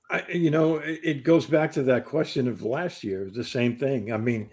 I, 0.09 0.25
you 0.29 0.51
know, 0.51 0.77
it 0.77 1.25
goes 1.25 1.47
back 1.47 1.73
to 1.73 1.83
that 1.85 2.05
question 2.05 2.47
of 2.47 2.63
last 2.63 3.03
year, 3.03 3.31
the 3.33 3.45
same 3.45 3.77
thing. 3.77 4.13
I 4.13 4.19
mean, 4.19 4.51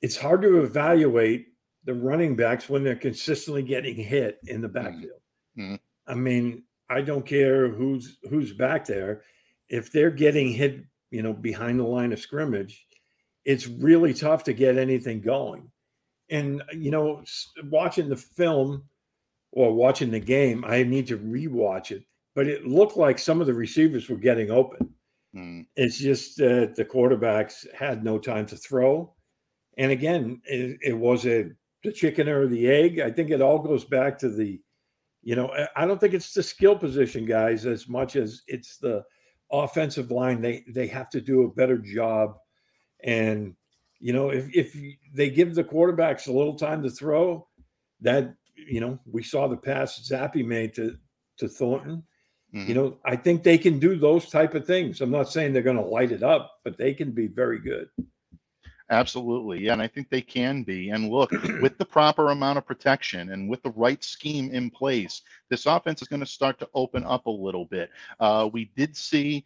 it's 0.00 0.16
hard 0.16 0.42
to 0.42 0.62
evaluate 0.62 1.51
the 1.84 1.94
running 1.94 2.36
backs 2.36 2.68
when 2.68 2.84
they're 2.84 2.94
consistently 2.94 3.62
getting 3.62 3.96
hit 3.96 4.38
in 4.46 4.60
the 4.60 4.68
mm-hmm. 4.68 4.84
backfield. 4.84 5.20
Mm-hmm. 5.58 5.74
I 6.06 6.14
mean, 6.14 6.62
I 6.88 7.00
don't 7.00 7.26
care 7.26 7.68
who's 7.68 8.18
who's 8.28 8.52
back 8.52 8.84
there. 8.84 9.22
If 9.68 9.92
they're 9.92 10.10
getting 10.10 10.52
hit, 10.52 10.84
you 11.10 11.22
know, 11.22 11.32
behind 11.32 11.80
the 11.80 11.84
line 11.84 12.12
of 12.12 12.20
scrimmage, 12.20 12.86
it's 13.44 13.66
really 13.66 14.12
tough 14.12 14.44
to 14.44 14.52
get 14.52 14.76
anything 14.76 15.20
going. 15.20 15.70
And 16.30 16.62
you 16.72 16.90
know, 16.90 17.22
watching 17.64 18.08
the 18.08 18.16
film 18.16 18.84
or 19.52 19.72
watching 19.72 20.10
the 20.10 20.20
game, 20.20 20.64
I 20.66 20.82
need 20.82 21.06
to 21.08 21.18
rewatch 21.18 21.90
it. 21.90 22.04
But 22.34 22.46
it 22.46 22.66
looked 22.66 22.96
like 22.96 23.18
some 23.18 23.40
of 23.40 23.46
the 23.46 23.54
receivers 23.54 24.08
were 24.08 24.16
getting 24.16 24.50
open. 24.50 24.94
Mm. 25.34 25.66
It's 25.76 25.98
just 25.98 26.36
that 26.38 26.74
the 26.76 26.84
quarterbacks 26.84 27.66
had 27.74 28.04
no 28.04 28.18
time 28.18 28.46
to 28.46 28.56
throw. 28.56 29.14
And 29.78 29.92
again, 29.92 30.40
it, 30.44 30.78
it 30.82 30.92
was 30.92 31.26
a 31.26 31.50
the 31.82 31.92
chicken 31.92 32.28
or 32.28 32.46
the 32.46 32.68
egg. 32.68 33.00
I 33.00 33.10
think 33.10 33.30
it 33.30 33.42
all 33.42 33.58
goes 33.58 33.84
back 33.84 34.18
to 34.18 34.28
the, 34.28 34.60
you 35.22 35.36
know, 35.36 35.52
I 35.76 35.86
don't 35.86 36.00
think 36.00 36.14
it's 36.14 36.32
the 36.32 36.42
skill 36.42 36.76
position 36.76 37.26
guys 37.26 37.66
as 37.66 37.88
much 37.88 38.16
as 38.16 38.42
it's 38.46 38.78
the 38.78 39.04
offensive 39.50 40.10
line. 40.10 40.40
They 40.40 40.64
they 40.68 40.86
have 40.88 41.10
to 41.10 41.20
do 41.20 41.42
a 41.42 41.52
better 41.52 41.78
job, 41.78 42.36
and 43.04 43.54
you 44.00 44.12
know, 44.12 44.30
if 44.30 44.54
if 44.54 44.76
they 45.14 45.30
give 45.30 45.54
the 45.54 45.64
quarterbacks 45.64 46.26
a 46.26 46.32
little 46.32 46.56
time 46.56 46.82
to 46.82 46.90
throw, 46.90 47.46
that 48.00 48.34
you 48.54 48.80
know, 48.80 48.98
we 49.06 49.22
saw 49.22 49.46
the 49.46 49.56
pass 49.56 50.08
Zappe 50.08 50.44
made 50.44 50.74
to 50.74 50.96
to 51.38 51.48
Thornton. 51.48 52.02
Mm-hmm. 52.54 52.68
You 52.68 52.74
know, 52.74 52.98
I 53.04 53.16
think 53.16 53.42
they 53.42 53.56
can 53.56 53.78
do 53.78 53.96
those 53.96 54.28
type 54.28 54.54
of 54.54 54.66
things. 54.66 55.00
I'm 55.00 55.10
not 55.10 55.30
saying 55.30 55.52
they're 55.52 55.62
going 55.62 55.76
to 55.76 55.82
light 55.82 56.12
it 56.12 56.22
up, 56.22 56.58
but 56.64 56.76
they 56.76 56.92
can 56.92 57.12
be 57.12 57.26
very 57.26 57.58
good. 57.58 57.88
Absolutely. 58.92 59.64
Yeah. 59.64 59.72
And 59.72 59.80
I 59.80 59.88
think 59.88 60.10
they 60.10 60.20
can 60.20 60.64
be. 60.64 60.90
And 60.90 61.08
look, 61.08 61.30
with 61.62 61.78
the 61.78 61.84
proper 61.84 62.30
amount 62.30 62.58
of 62.58 62.66
protection 62.66 63.32
and 63.32 63.48
with 63.48 63.62
the 63.62 63.70
right 63.70 64.04
scheme 64.04 64.50
in 64.50 64.70
place, 64.70 65.22
this 65.48 65.64
offense 65.64 66.02
is 66.02 66.08
going 66.08 66.20
to 66.20 66.26
start 66.26 66.58
to 66.58 66.68
open 66.74 67.02
up 67.04 67.24
a 67.24 67.30
little 67.30 67.64
bit. 67.64 67.90
Uh, 68.20 68.50
we 68.52 68.70
did 68.76 68.94
see 68.94 69.44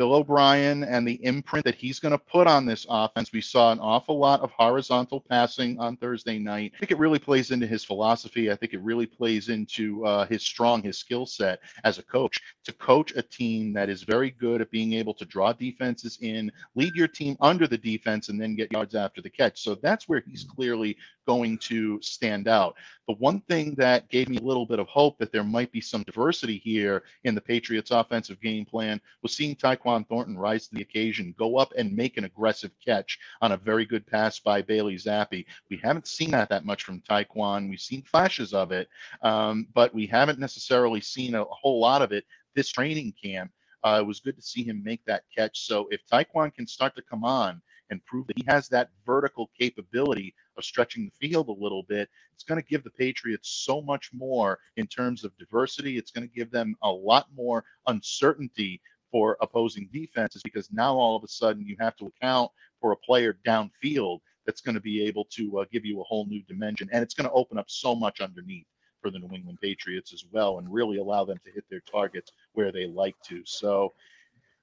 Bill 0.00 0.14
O'Brien 0.14 0.82
and 0.82 1.06
the 1.06 1.22
imprint 1.22 1.62
that 1.66 1.74
he's 1.74 2.00
going 2.00 2.12
to 2.12 2.18
put 2.18 2.46
on 2.46 2.64
this 2.64 2.86
offense. 2.88 3.32
We 3.34 3.42
saw 3.42 3.70
an 3.70 3.80
awful 3.80 4.18
lot 4.18 4.40
of 4.40 4.50
horizontal 4.52 5.20
passing 5.20 5.78
on 5.78 5.98
Thursday 5.98 6.38
night. 6.38 6.72
I 6.74 6.78
think 6.78 6.90
it 6.90 6.98
really 6.98 7.18
plays 7.18 7.50
into 7.50 7.66
his 7.66 7.84
philosophy. 7.84 8.50
I 8.50 8.56
think 8.56 8.72
it 8.72 8.80
really 8.80 9.04
plays 9.04 9.50
into 9.50 10.02
uh, 10.06 10.24
his 10.24 10.42
strong, 10.42 10.82
his 10.82 10.96
skill 10.96 11.26
set 11.26 11.60
as 11.84 11.98
a 11.98 12.02
coach 12.02 12.40
to 12.64 12.72
coach 12.72 13.12
a 13.14 13.20
team 13.20 13.74
that 13.74 13.90
is 13.90 14.02
very 14.02 14.30
good 14.30 14.62
at 14.62 14.70
being 14.70 14.94
able 14.94 15.12
to 15.12 15.26
draw 15.26 15.52
defenses 15.52 16.16
in, 16.22 16.50
lead 16.74 16.94
your 16.94 17.08
team 17.08 17.36
under 17.42 17.66
the 17.66 17.76
defense, 17.76 18.30
and 18.30 18.40
then 18.40 18.56
get 18.56 18.72
yards 18.72 18.94
after 18.94 19.20
the 19.20 19.28
catch. 19.28 19.60
So 19.60 19.74
that's 19.74 20.08
where 20.08 20.24
he's 20.26 20.44
clearly 20.44 20.96
going 21.26 21.58
to 21.58 22.00
stand 22.02 22.48
out. 22.48 22.76
The 23.06 23.14
one 23.14 23.40
thing 23.42 23.74
that 23.76 24.08
gave 24.08 24.28
me 24.28 24.36
a 24.38 24.42
little 24.42 24.66
bit 24.66 24.78
of 24.78 24.86
hope 24.88 25.18
that 25.18 25.32
there 25.32 25.44
might 25.44 25.72
be 25.72 25.80
some 25.80 26.02
diversity 26.02 26.58
here 26.58 27.02
in 27.24 27.34
the 27.34 27.40
Patriots' 27.40 27.90
offensive 27.90 28.40
game 28.40 28.64
plan 28.64 29.00
was 29.22 29.34
seeing 29.34 29.56
Tyquan 29.56 30.06
Thornton 30.08 30.38
rise 30.38 30.68
to 30.68 30.74
the 30.74 30.82
occasion, 30.82 31.34
go 31.38 31.56
up 31.56 31.72
and 31.76 31.94
make 31.94 32.16
an 32.16 32.24
aggressive 32.24 32.70
catch 32.84 33.18
on 33.40 33.52
a 33.52 33.56
very 33.56 33.84
good 33.84 34.06
pass 34.06 34.38
by 34.38 34.62
Bailey 34.62 34.96
Zappe. 34.96 35.44
We 35.70 35.80
haven't 35.82 36.06
seen 36.06 36.30
that 36.32 36.48
that 36.50 36.64
much 36.64 36.84
from 36.84 37.00
Tyquan. 37.00 37.68
We've 37.68 37.80
seen 37.80 38.02
flashes 38.02 38.54
of 38.54 38.72
it, 38.72 38.88
um, 39.22 39.66
but 39.74 39.94
we 39.94 40.06
haven't 40.06 40.38
necessarily 40.38 41.00
seen 41.00 41.34
a, 41.34 41.42
a 41.42 41.54
whole 41.54 41.80
lot 41.80 42.02
of 42.02 42.12
it 42.12 42.24
this 42.54 42.68
training 42.70 43.14
camp. 43.22 43.50
Uh, 43.82 43.98
it 44.00 44.06
was 44.06 44.20
good 44.20 44.36
to 44.36 44.42
see 44.42 44.62
him 44.62 44.82
make 44.84 45.04
that 45.06 45.24
catch. 45.34 45.66
So 45.66 45.88
if 45.90 46.00
Tyquan 46.06 46.54
can 46.54 46.66
start 46.66 46.94
to 46.96 47.02
come 47.02 47.24
on 47.24 47.62
and 47.90 48.04
prove 48.04 48.26
that 48.26 48.36
he 48.36 48.44
has 48.46 48.68
that 48.68 48.90
vertical 49.04 49.50
capability 49.58 50.34
of 50.60 50.64
stretching 50.64 51.04
the 51.06 51.28
field 51.28 51.48
a 51.48 51.52
little 51.52 51.82
bit, 51.82 52.08
it's 52.32 52.44
going 52.44 52.60
to 52.60 52.68
give 52.68 52.84
the 52.84 52.90
Patriots 52.90 53.48
so 53.64 53.82
much 53.82 54.10
more 54.12 54.58
in 54.76 54.86
terms 54.86 55.24
of 55.24 55.36
diversity. 55.36 55.98
It's 55.98 56.10
going 56.10 56.28
to 56.28 56.34
give 56.34 56.50
them 56.50 56.76
a 56.82 56.90
lot 56.90 57.26
more 57.34 57.64
uncertainty 57.86 58.80
for 59.10 59.36
opposing 59.40 59.88
defenses 59.92 60.42
because 60.42 60.70
now 60.70 60.94
all 60.94 61.16
of 61.16 61.24
a 61.24 61.28
sudden 61.28 61.66
you 61.66 61.76
have 61.80 61.96
to 61.96 62.06
account 62.06 62.50
for 62.80 62.92
a 62.92 62.96
player 62.96 63.36
downfield 63.44 64.20
that's 64.46 64.60
going 64.60 64.74
to 64.74 64.80
be 64.80 65.04
able 65.04 65.24
to 65.24 65.58
uh, 65.58 65.64
give 65.72 65.84
you 65.84 66.00
a 66.00 66.04
whole 66.04 66.26
new 66.26 66.42
dimension. 66.42 66.88
And 66.92 67.02
it's 67.02 67.14
going 67.14 67.28
to 67.28 67.34
open 67.34 67.58
up 67.58 67.68
so 67.68 67.94
much 67.94 68.20
underneath 68.20 68.66
for 69.02 69.10
the 69.10 69.18
New 69.18 69.34
England 69.34 69.58
Patriots 69.60 70.12
as 70.12 70.24
well 70.30 70.58
and 70.58 70.72
really 70.72 70.98
allow 70.98 71.24
them 71.24 71.38
to 71.44 71.52
hit 71.52 71.64
their 71.70 71.80
targets 71.80 72.32
where 72.52 72.70
they 72.70 72.86
like 72.86 73.16
to. 73.24 73.42
So 73.44 73.92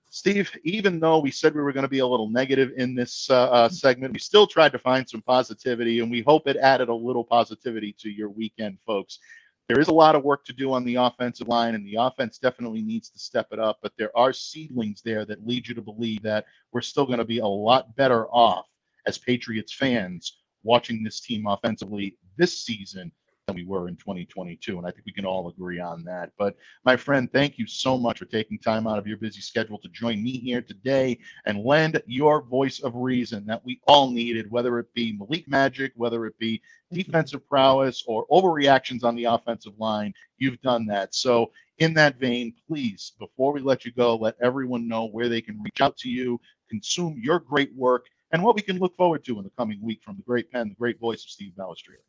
Steve, 0.09 0.49
even 0.63 0.99
though 0.99 1.19
we 1.19 1.31
said 1.31 1.53
we 1.53 1.61
were 1.61 1.73
going 1.73 1.83
to 1.83 1.89
be 1.89 1.99
a 1.99 2.07
little 2.07 2.29
negative 2.29 2.71
in 2.77 2.95
this 2.95 3.29
uh, 3.29 3.49
uh, 3.49 3.69
segment, 3.69 4.13
we 4.13 4.19
still 4.19 4.47
tried 4.47 4.71
to 4.71 4.79
find 4.79 5.07
some 5.07 5.21
positivity, 5.21 5.99
and 5.99 6.09
we 6.09 6.21
hope 6.21 6.47
it 6.47 6.55
added 6.57 6.89
a 6.89 6.93
little 6.93 7.23
positivity 7.23 7.93
to 7.99 8.09
your 8.09 8.29
weekend, 8.29 8.77
folks. 8.85 9.19
there 9.67 9.81
is 9.81 9.89
a 9.89 9.93
lot 9.93 10.15
of 10.15 10.23
work 10.23 10.45
to 10.45 10.53
do 10.53 10.71
on 10.71 10.85
the 10.85 10.95
offensive 10.95 11.49
line, 11.49 11.75
and 11.75 11.85
the 11.85 11.97
offense 11.99 12.37
definitely 12.37 12.81
needs 12.81 13.09
to 13.09 13.19
step 13.19 13.47
it 13.51 13.59
up. 13.59 13.79
But 13.81 13.91
there 13.97 14.15
are 14.17 14.31
seedlings 14.31 15.01
there 15.01 15.25
that 15.25 15.45
lead 15.45 15.67
you 15.67 15.75
to 15.75 15.81
believe 15.81 16.21
that 16.23 16.45
we're 16.71 16.81
still 16.81 17.05
going 17.05 17.19
to 17.19 17.25
be 17.25 17.39
a 17.39 17.45
lot 17.45 17.93
better 17.97 18.27
off 18.27 18.65
as 19.05 19.17
Patriots 19.17 19.73
fans 19.73 20.37
watching 20.63 21.03
this 21.03 21.19
team 21.19 21.47
offensively 21.47 22.15
this 22.37 22.65
season 22.65 23.11
than 23.47 23.55
we 23.55 23.65
were 23.65 23.87
in 23.87 23.95
2022. 23.95 24.77
And 24.77 24.85
I 24.85 24.91
think 24.91 25.05
we 25.05 25.13
can 25.13 25.25
all 25.25 25.47
agree 25.47 25.79
on 25.79 26.03
that. 26.03 26.31
But 26.37 26.55
my 26.83 26.97
friend, 26.97 27.31
thank 27.31 27.57
you 27.57 27.65
so 27.65 27.97
much 27.97 28.19
for 28.19 28.25
taking 28.25 28.59
time 28.59 28.85
out 28.85 28.99
of 28.99 29.07
your 29.07 29.17
busy 29.17 29.39
schedule 29.39 29.79
to 29.79 29.89
join 29.89 30.21
me 30.21 30.37
here 30.37 30.61
today 30.61 31.17
and 31.45 31.63
lend 31.63 32.01
your 32.05 32.41
voice 32.41 32.81
of 32.81 32.93
reason 32.95 33.45
that 33.45 33.63
we 33.65 33.79
all 33.87 34.11
needed, 34.11 34.51
whether 34.51 34.77
it 34.79 34.93
be 34.93 35.13
Malik 35.13 35.47
Magic, 35.47 35.93
whether 35.95 36.25
it 36.25 36.37
be 36.37 36.61
defensive 36.91 37.47
prowess 37.47 38.03
or 38.05 38.27
overreactions 38.27 39.05
on 39.05 39.15
the 39.15 39.25
offensive 39.25 39.73
line. 39.77 40.13
You've 40.37 40.61
done 40.61 40.85
that. 40.87 41.15
So, 41.15 41.51
in 41.79 41.93
that 41.93 42.19
vein, 42.19 42.55
please, 42.67 43.13
before 43.19 43.53
we 43.53 43.61
let 43.61 43.85
you 43.85 43.91
go, 43.91 44.15
let 44.15 44.35
everyone 44.41 44.87
know 44.87 45.05
where 45.05 45.29
they 45.29 45.41
can 45.41 45.61
reach 45.61 45.79
out 45.79 45.95
to 45.97 46.09
you, 46.09 46.41
consume 46.71 47.19
your 47.21 47.39
great 47.39 47.71
work, 47.75 48.07
and 48.31 48.41
what 48.41 48.55
we 48.55 48.63
can 48.63 48.79
look 48.79 48.97
forward 48.97 49.23
to 49.25 49.37
in 49.37 49.43
the 49.43 49.51
coming 49.51 49.79
week 49.81 50.01
from 50.03 50.17
the 50.17 50.23
great 50.23 50.51
pen, 50.51 50.69
the 50.69 50.75
great 50.75 50.99
voice 50.99 51.23
of 51.23 51.29
Steve 51.29 51.53
Balestrieri. 51.55 52.01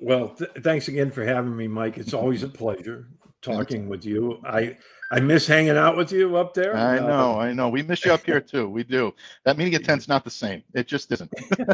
Well, 0.00 0.30
th- 0.30 0.50
thanks 0.62 0.88
again 0.88 1.10
for 1.10 1.24
having 1.24 1.56
me, 1.56 1.68
Mike. 1.68 1.98
It's 1.98 2.14
always 2.14 2.42
a 2.42 2.48
pleasure 2.48 3.06
talking 3.42 3.88
with 3.88 4.04
you. 4.04 4.40
I 4.44 4.76
I 5.10 5.20
miss 5.20 5.46
hanging 5.46 5.76
out 5.76 5.96
with 5.96 6.12
you 6.12 6.36
up 6.36 6.54
there. 6.54 6.76
I 6.76 6.98
uh, 6.98 7.06
know, 7.06 7.40
I 7.40 7.52
know. 7.52 7.68
We 7.68 7.82
miss 7.82 8.04
you 8.04 8.12
up 8.12 8.24
here 8.24 8.40
too. 8.40 8.68
We 8.68 8.84
do. 8.84 9.12
That 9.44 9.56
meeting 9.56 9.74
at 9.74 9.82
10's 9.82 10.08
not 10.08 10.24
the 10.24 10.30
same. 10.30 10.62
It 10.72 10.86
just 10.86 11.10
isn't. 11.12 11.32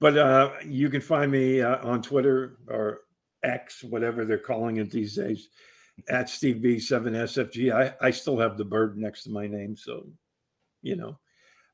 but 0.00 0.18
uh, 0.18 0.50
you 0.64 0.90
can 0.90 1.00
find 1.00 1.30
me 1.30 1.60
uh, 1.60 1.86
on 1.86 2.02
Twitter 2.02 2.58
or 2.68 3.02
X, 3.44 3.84
whatever 3.84 4.24
they're 4.24 4.38
calling 4.38 4.78
it 4.78 4.90
these 4.90 5.14
days, 5.14 5.48
at 6.08 6.28
Steve 6.28 6.56
B7SFG. 6.56 7.72
I, 7.72 7.94
I 8.04 8.10
still 8.10 8.38
have 8.38 8.56
the 8.56 8.64
bird 8.64 8.98
next 8.98 9.22
to 9.24 9.30
my 9.30 9.46
name. 9.46 9.76
So, 9.76 10.06
you 10.82 10.96
know, 10.96 11.18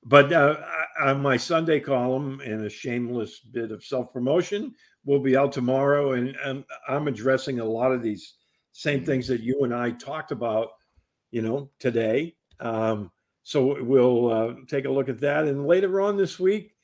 but 0.04 0.32
uh, 0.32 0.56
on 1.00 1.20
my 1.20 1.36
Sunday 1.36 1.80
column 1.80 2.40
and 2.40 2.64
a 2.64 2.70
shameless 2.70 3.40
bit 3.40 3.70
of 3.70 3.84
self 3.84 4.12
promotion 4.12 4.74
will 5.04 5.20
be 5.20 5.36
out 5.36 5.52
tomorrow, 5.52 6.12
and, 6.12 6.36
and 6.44 6.64
I'm 6.88 7.08
addressing 7.08 7.60
a 7.60 7.64
lot 7.64 7.92
of 7.92 8.02
these 8.02 8.34
same 8.72 9.04
things 9.04 9.26
that 9.28 9.40
you 9.40 9.64
and 9.64 9.74
I 9.74 9.90
talked 9.90 10.32
about, 10.32 10.70
you 11.30 11.42
know, 11.42 11.70
today. 11.78 12.36
Um, 12.60 13.10
so 13.42 13.82
we'll 13.82 14.30
uh, 14.30 14.54
take 14.68 14.84
a 14.84 14.90
look 14.90 15.08
at 15.08 15.20
that, 15.20 15.46
and 15.46 15.66
later 15.66 16.00
on 16.00 16.16
this 16.16 16.38
week, 16.38 16.74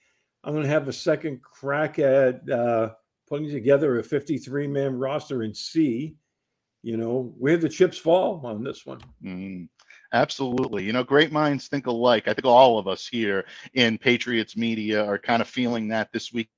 I'm 0.44 0.52
going 0.52 0.64
to 0.64 0.70
have 0.70 0.88
a 0.88 0.92
second 0.92 1.42
crack 1.42 1.98
at 1.98 2.48
uh, 2.48 2.90
putting 3.28 3.50
together 3.50 3.98
a 3.98 4.02
53 4.02 4.66
man 4.68 4.96
roster 4.96 5.42
and 5.42 5.56
see, 5.56 6.16
you 6.82 6.96
know, 6.96 7.34
where 7.38 7.56
the 7.56 7.68
chips 7.68 7.98
fall 7.98 8.40
on 8.44 8.62
this 8.62 8.86
one. 8.86 9.00
Mm. 9.22 9.68
Absolutely. 10.12 10.84
You 10.84 10.92
know, 10.92 11.04
great 11.04 11.32
minds 11.32 11.68
think 11.68 11.86
alike. 11.86 12.28
I 12.28 12.34
think 12.34 12.46
all 12.46 12.78
of 12.78 12.86
us 12.88 13.06
here 13.06 13.44
in 13.74 13.98
Patriots 13.98 14.56
media 14.56 15.04
are 15.04 15.18
kind 15.18 15.42
of 15.42 15.48
feeling 15.48 15.88
that 15.88 16.12
this 16.12 16.32
week 16.32 16.48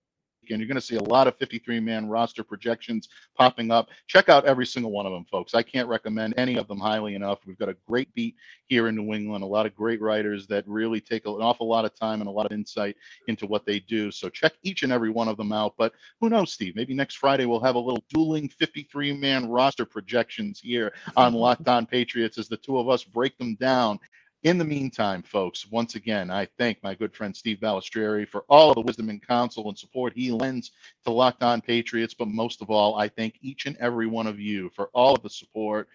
and 0.50 0.60
you're 0.60 0.68
going 0.68 0.76
to 0.76 0.80
see 0.80 0.96
a 0.96 1.02
lot 1.02 1.26
of 1.26 1.36
53 1.36 1.80
man 1.80 2.08
roster 2.08 2.42
projections 2.42 3.08
popping 3.36 3.70
up. 3.70 3.88
Check 4.06 4.28
out 4.28 4.44
every 4.44 4.66
single 4.66 4.90
one 4.90 5.06
of 5.06 5.12
them, 5.12 5.24
folks. 5.30 5.54
I 5.54 5.62
can't 5.62 5.88
recommend 5.88 6.34
any 6.36 6.56
of 6.56 6.68
them 6.68 6.78
highly 6.78 7.14
enough. 7.14 7.40
We've 7.46 7.58
got 7.58 7.68
a 7.68 7.76
great 7.86 8.12
beat 8.14 8.36
here 8.66 8.88
in 8.88 8.96
New 8.96 9.14
England, 9.14 9.44
a 9.44 9.46
lot 9.46 9.66
of 9.66 9.74
great 9.74 10.00
writers 10.00 10.46
that 10.48 10.64
really 10.66 11.00
take 11.00 11.26
an 11.26 11.32
awful 11.32 11.68
lot 11.68 11.84
of 11.84 11.94
time 11.94 12.20
and 12.20 12.28
a 12.28 12.32
lot 12.32 12.46
of 12.46 12.52
insight 12.52 12.96
into 13.26 13.46
what 13.46 13.66
they 13.66 13.80
do. 13.80 14.10
So 14.10 14.28
check 14.28 14.54
each 14.62 14.82
and 14.82 14.92
every 14.92 15.10
one 15.10 15.28
of 15.28 15.36
them 15.36 15.52
out. 15.52 15.74
But 15.76 15.92
who 16.20 16.28
knows, 16.28 16.52
Steve? 16.52 16.76
Maybe 16.76 16.94
next 16.94 17.16
Friday 17.16 17.46
we'll 17.46 17.60
have 17.60 17.76
a 17.76 17.80
little 17.80 18.04
dueling 18.08 18.48
53 18.48 19.14
man 19.14 19.48
roster 19.48 19.84
projections 19.84 20.60
here 20.60 20.92
on 21.16 21.34
Locked 21.34 21.68
On 21.68 21.86
Patriots 21.86 22.38
as 22.38 22.48
the 22.48 22.56
two 22.56 22.78
of 22.78 22.88
us 22.88 23.04
break 23.04 23.36
them 23.38 23.54
down 23.56 23.98
in 24.44 24.56
the 24.56 24.64
meantime, 24.64 25.22
folks, 25.22 25.66
once 25.70 25.96
again, 25.96 26.30
I 26.30 26.46
thank 26.58 26.80
my 26.82 26.94
good 26.94 27.14
friend 27.14 27.36
Steve 27.36 27.58
Balestrieri 27.58 28.28
for 28.28 28.44
all 28.48 28.70
of 28.70 28.76
the 28.76 28.82
wisdom 28.82 29.08
and 29.08 29.26
counsel 29.26 29.68
and 29.68 29.76
support 29.76 30.12
he 30.14 30.30
lends 30.30 30.70
to 31.04 31.10
Locked 31.10 31.42
On 31.42 31.60
Patriots. 31.60 32.14
But 32.14 32.28
most 32.28 32.62
of 32.62 32.70
all, 32.70 32.94
I 32.96 33.08
thank 33.08 33.38
each 33.40 33.66
and 33.66 33.76
every 33.78 34.06
one 34.06 34.28
of 34.28 34.38
you 34.38 34.70
for 34.76 34.90
all 34.94 35.16
of 35.16 35.22
the 35.22 35.30
support, 35.30 35.88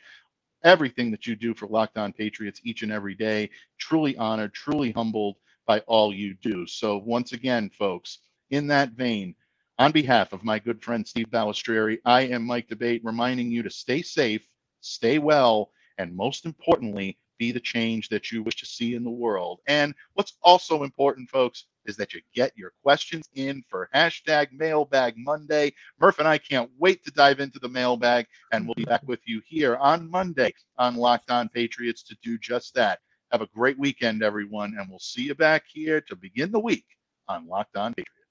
everything 0.63 1.09
that 1.11 1.25
you 1.25 1.37
do 1.37 1.53
for 1.53 1.67
Locked 1.67 1.97
On 1.97 2.11
Patriots 2.11 2.59
each 2.63 2.83
and 2.83 2.91
every 2.91 3.15
day. 3.15 3.49
Truly 3.77 4.17
honored, 4.17 4.53
truly 4.53 4.91
humbled 4.91 5.37
by 5.65 5.79
all 5.81 6.13
you 6.13 6.35
do. 6.41 6.67
So, 6.67 6.97
once 6.97 7.31
again, 7.31 7.69
folks, 7.69 8.19
in 8.49 8.67
that 8.67 8.91
vein, 8.91 9.35
on 9.79 9.93
behalf 9.93 10.33
of 10.33 10.43
my 10.43 10.59
good 10.59 10.83
friend 10.83 11.07
Steve 11.07 11.27
Balestrieri, 11.31 11.99
I 12.03 12.23
am 12.23 12.45
Mike 12.45 12.67
D'Abate 12.67 13.01
reminding 13.05 13.51
you 13.51 13.63
to 13.63 13.69
stay 13.69 14.01
safe, 14.01 14.45
stay 14.81 15.17
well, 15.17 15.71
and 15.97 16.13
most 16.13 16.45
importantly, 16.45 17.17
be 17.43 17.51
the 17.51 17.59
change 17.59 18.07
that 18.07 18.31
you 18.31 18.41
wish 18.41 18.55
to 18.55 18.65
see 18.65 18.95
in 18.95 19.03
the 19.03 19.09
world. 19.09 19.59
And 19.67 19.93
what's 20.13 20.37
also 20.41 20.83
important, 20.83 21.29
folks, 21.29 21.65
is 21.85 21.97
that 21.97 22.13
you 22.13 22.21
get 22.33 22.53
your 22.55 22.71
questions 22.81 23.27
in 23.35 23.61
for 23.69 23.89
hashtag 23.93 24.47
mailbag 24.53 25.15
Monday. 25.17 25.73
Murph 25.99 26.19
and 26.19 26.27
I 26.27 26.37
can't 26.37 26.71
wait 26.79 27.03
to 27.03 27.11
dive 27.11 27.41
into 27.41 27.59
the 27.59 27.67
mailbag, 27.67 28.27
and 28.53 28.65
we'll 28.65 28.75
be 28.75 28.85
back 28.85 29.05
with 29.05 29.19
you 29.25 29.41
here 29.45 29.75
on 29.75 30.09
Monday 30.09 30.53
on 30.77 30.95
Locked 30.95 31.31
On 31.31 31.49
Patriots 31.49 32.01
to 32.03 32.15
do 32.23 32.37
just 32.37 32.73
that. 32.75 32.99
Have 33.33 33.41
a 33.41 33.47
great 33.47 33.77
weekend, 33.77 34.23
everyone, 34.23 34.77
and 34.79 34.89
we'll 34.89 34.99
see 34.99 35.23
you 35.23 35.35
back 35.35 35.63
here 35.67 35.99
to 35.99 36.15
begin 36.15 36.49
the 36.49 36.59
week 36.59 36.85
on 37.27 37.45
Locked 37.45 37.75
On 37.75 37.93
Patriots. 37.93 38.22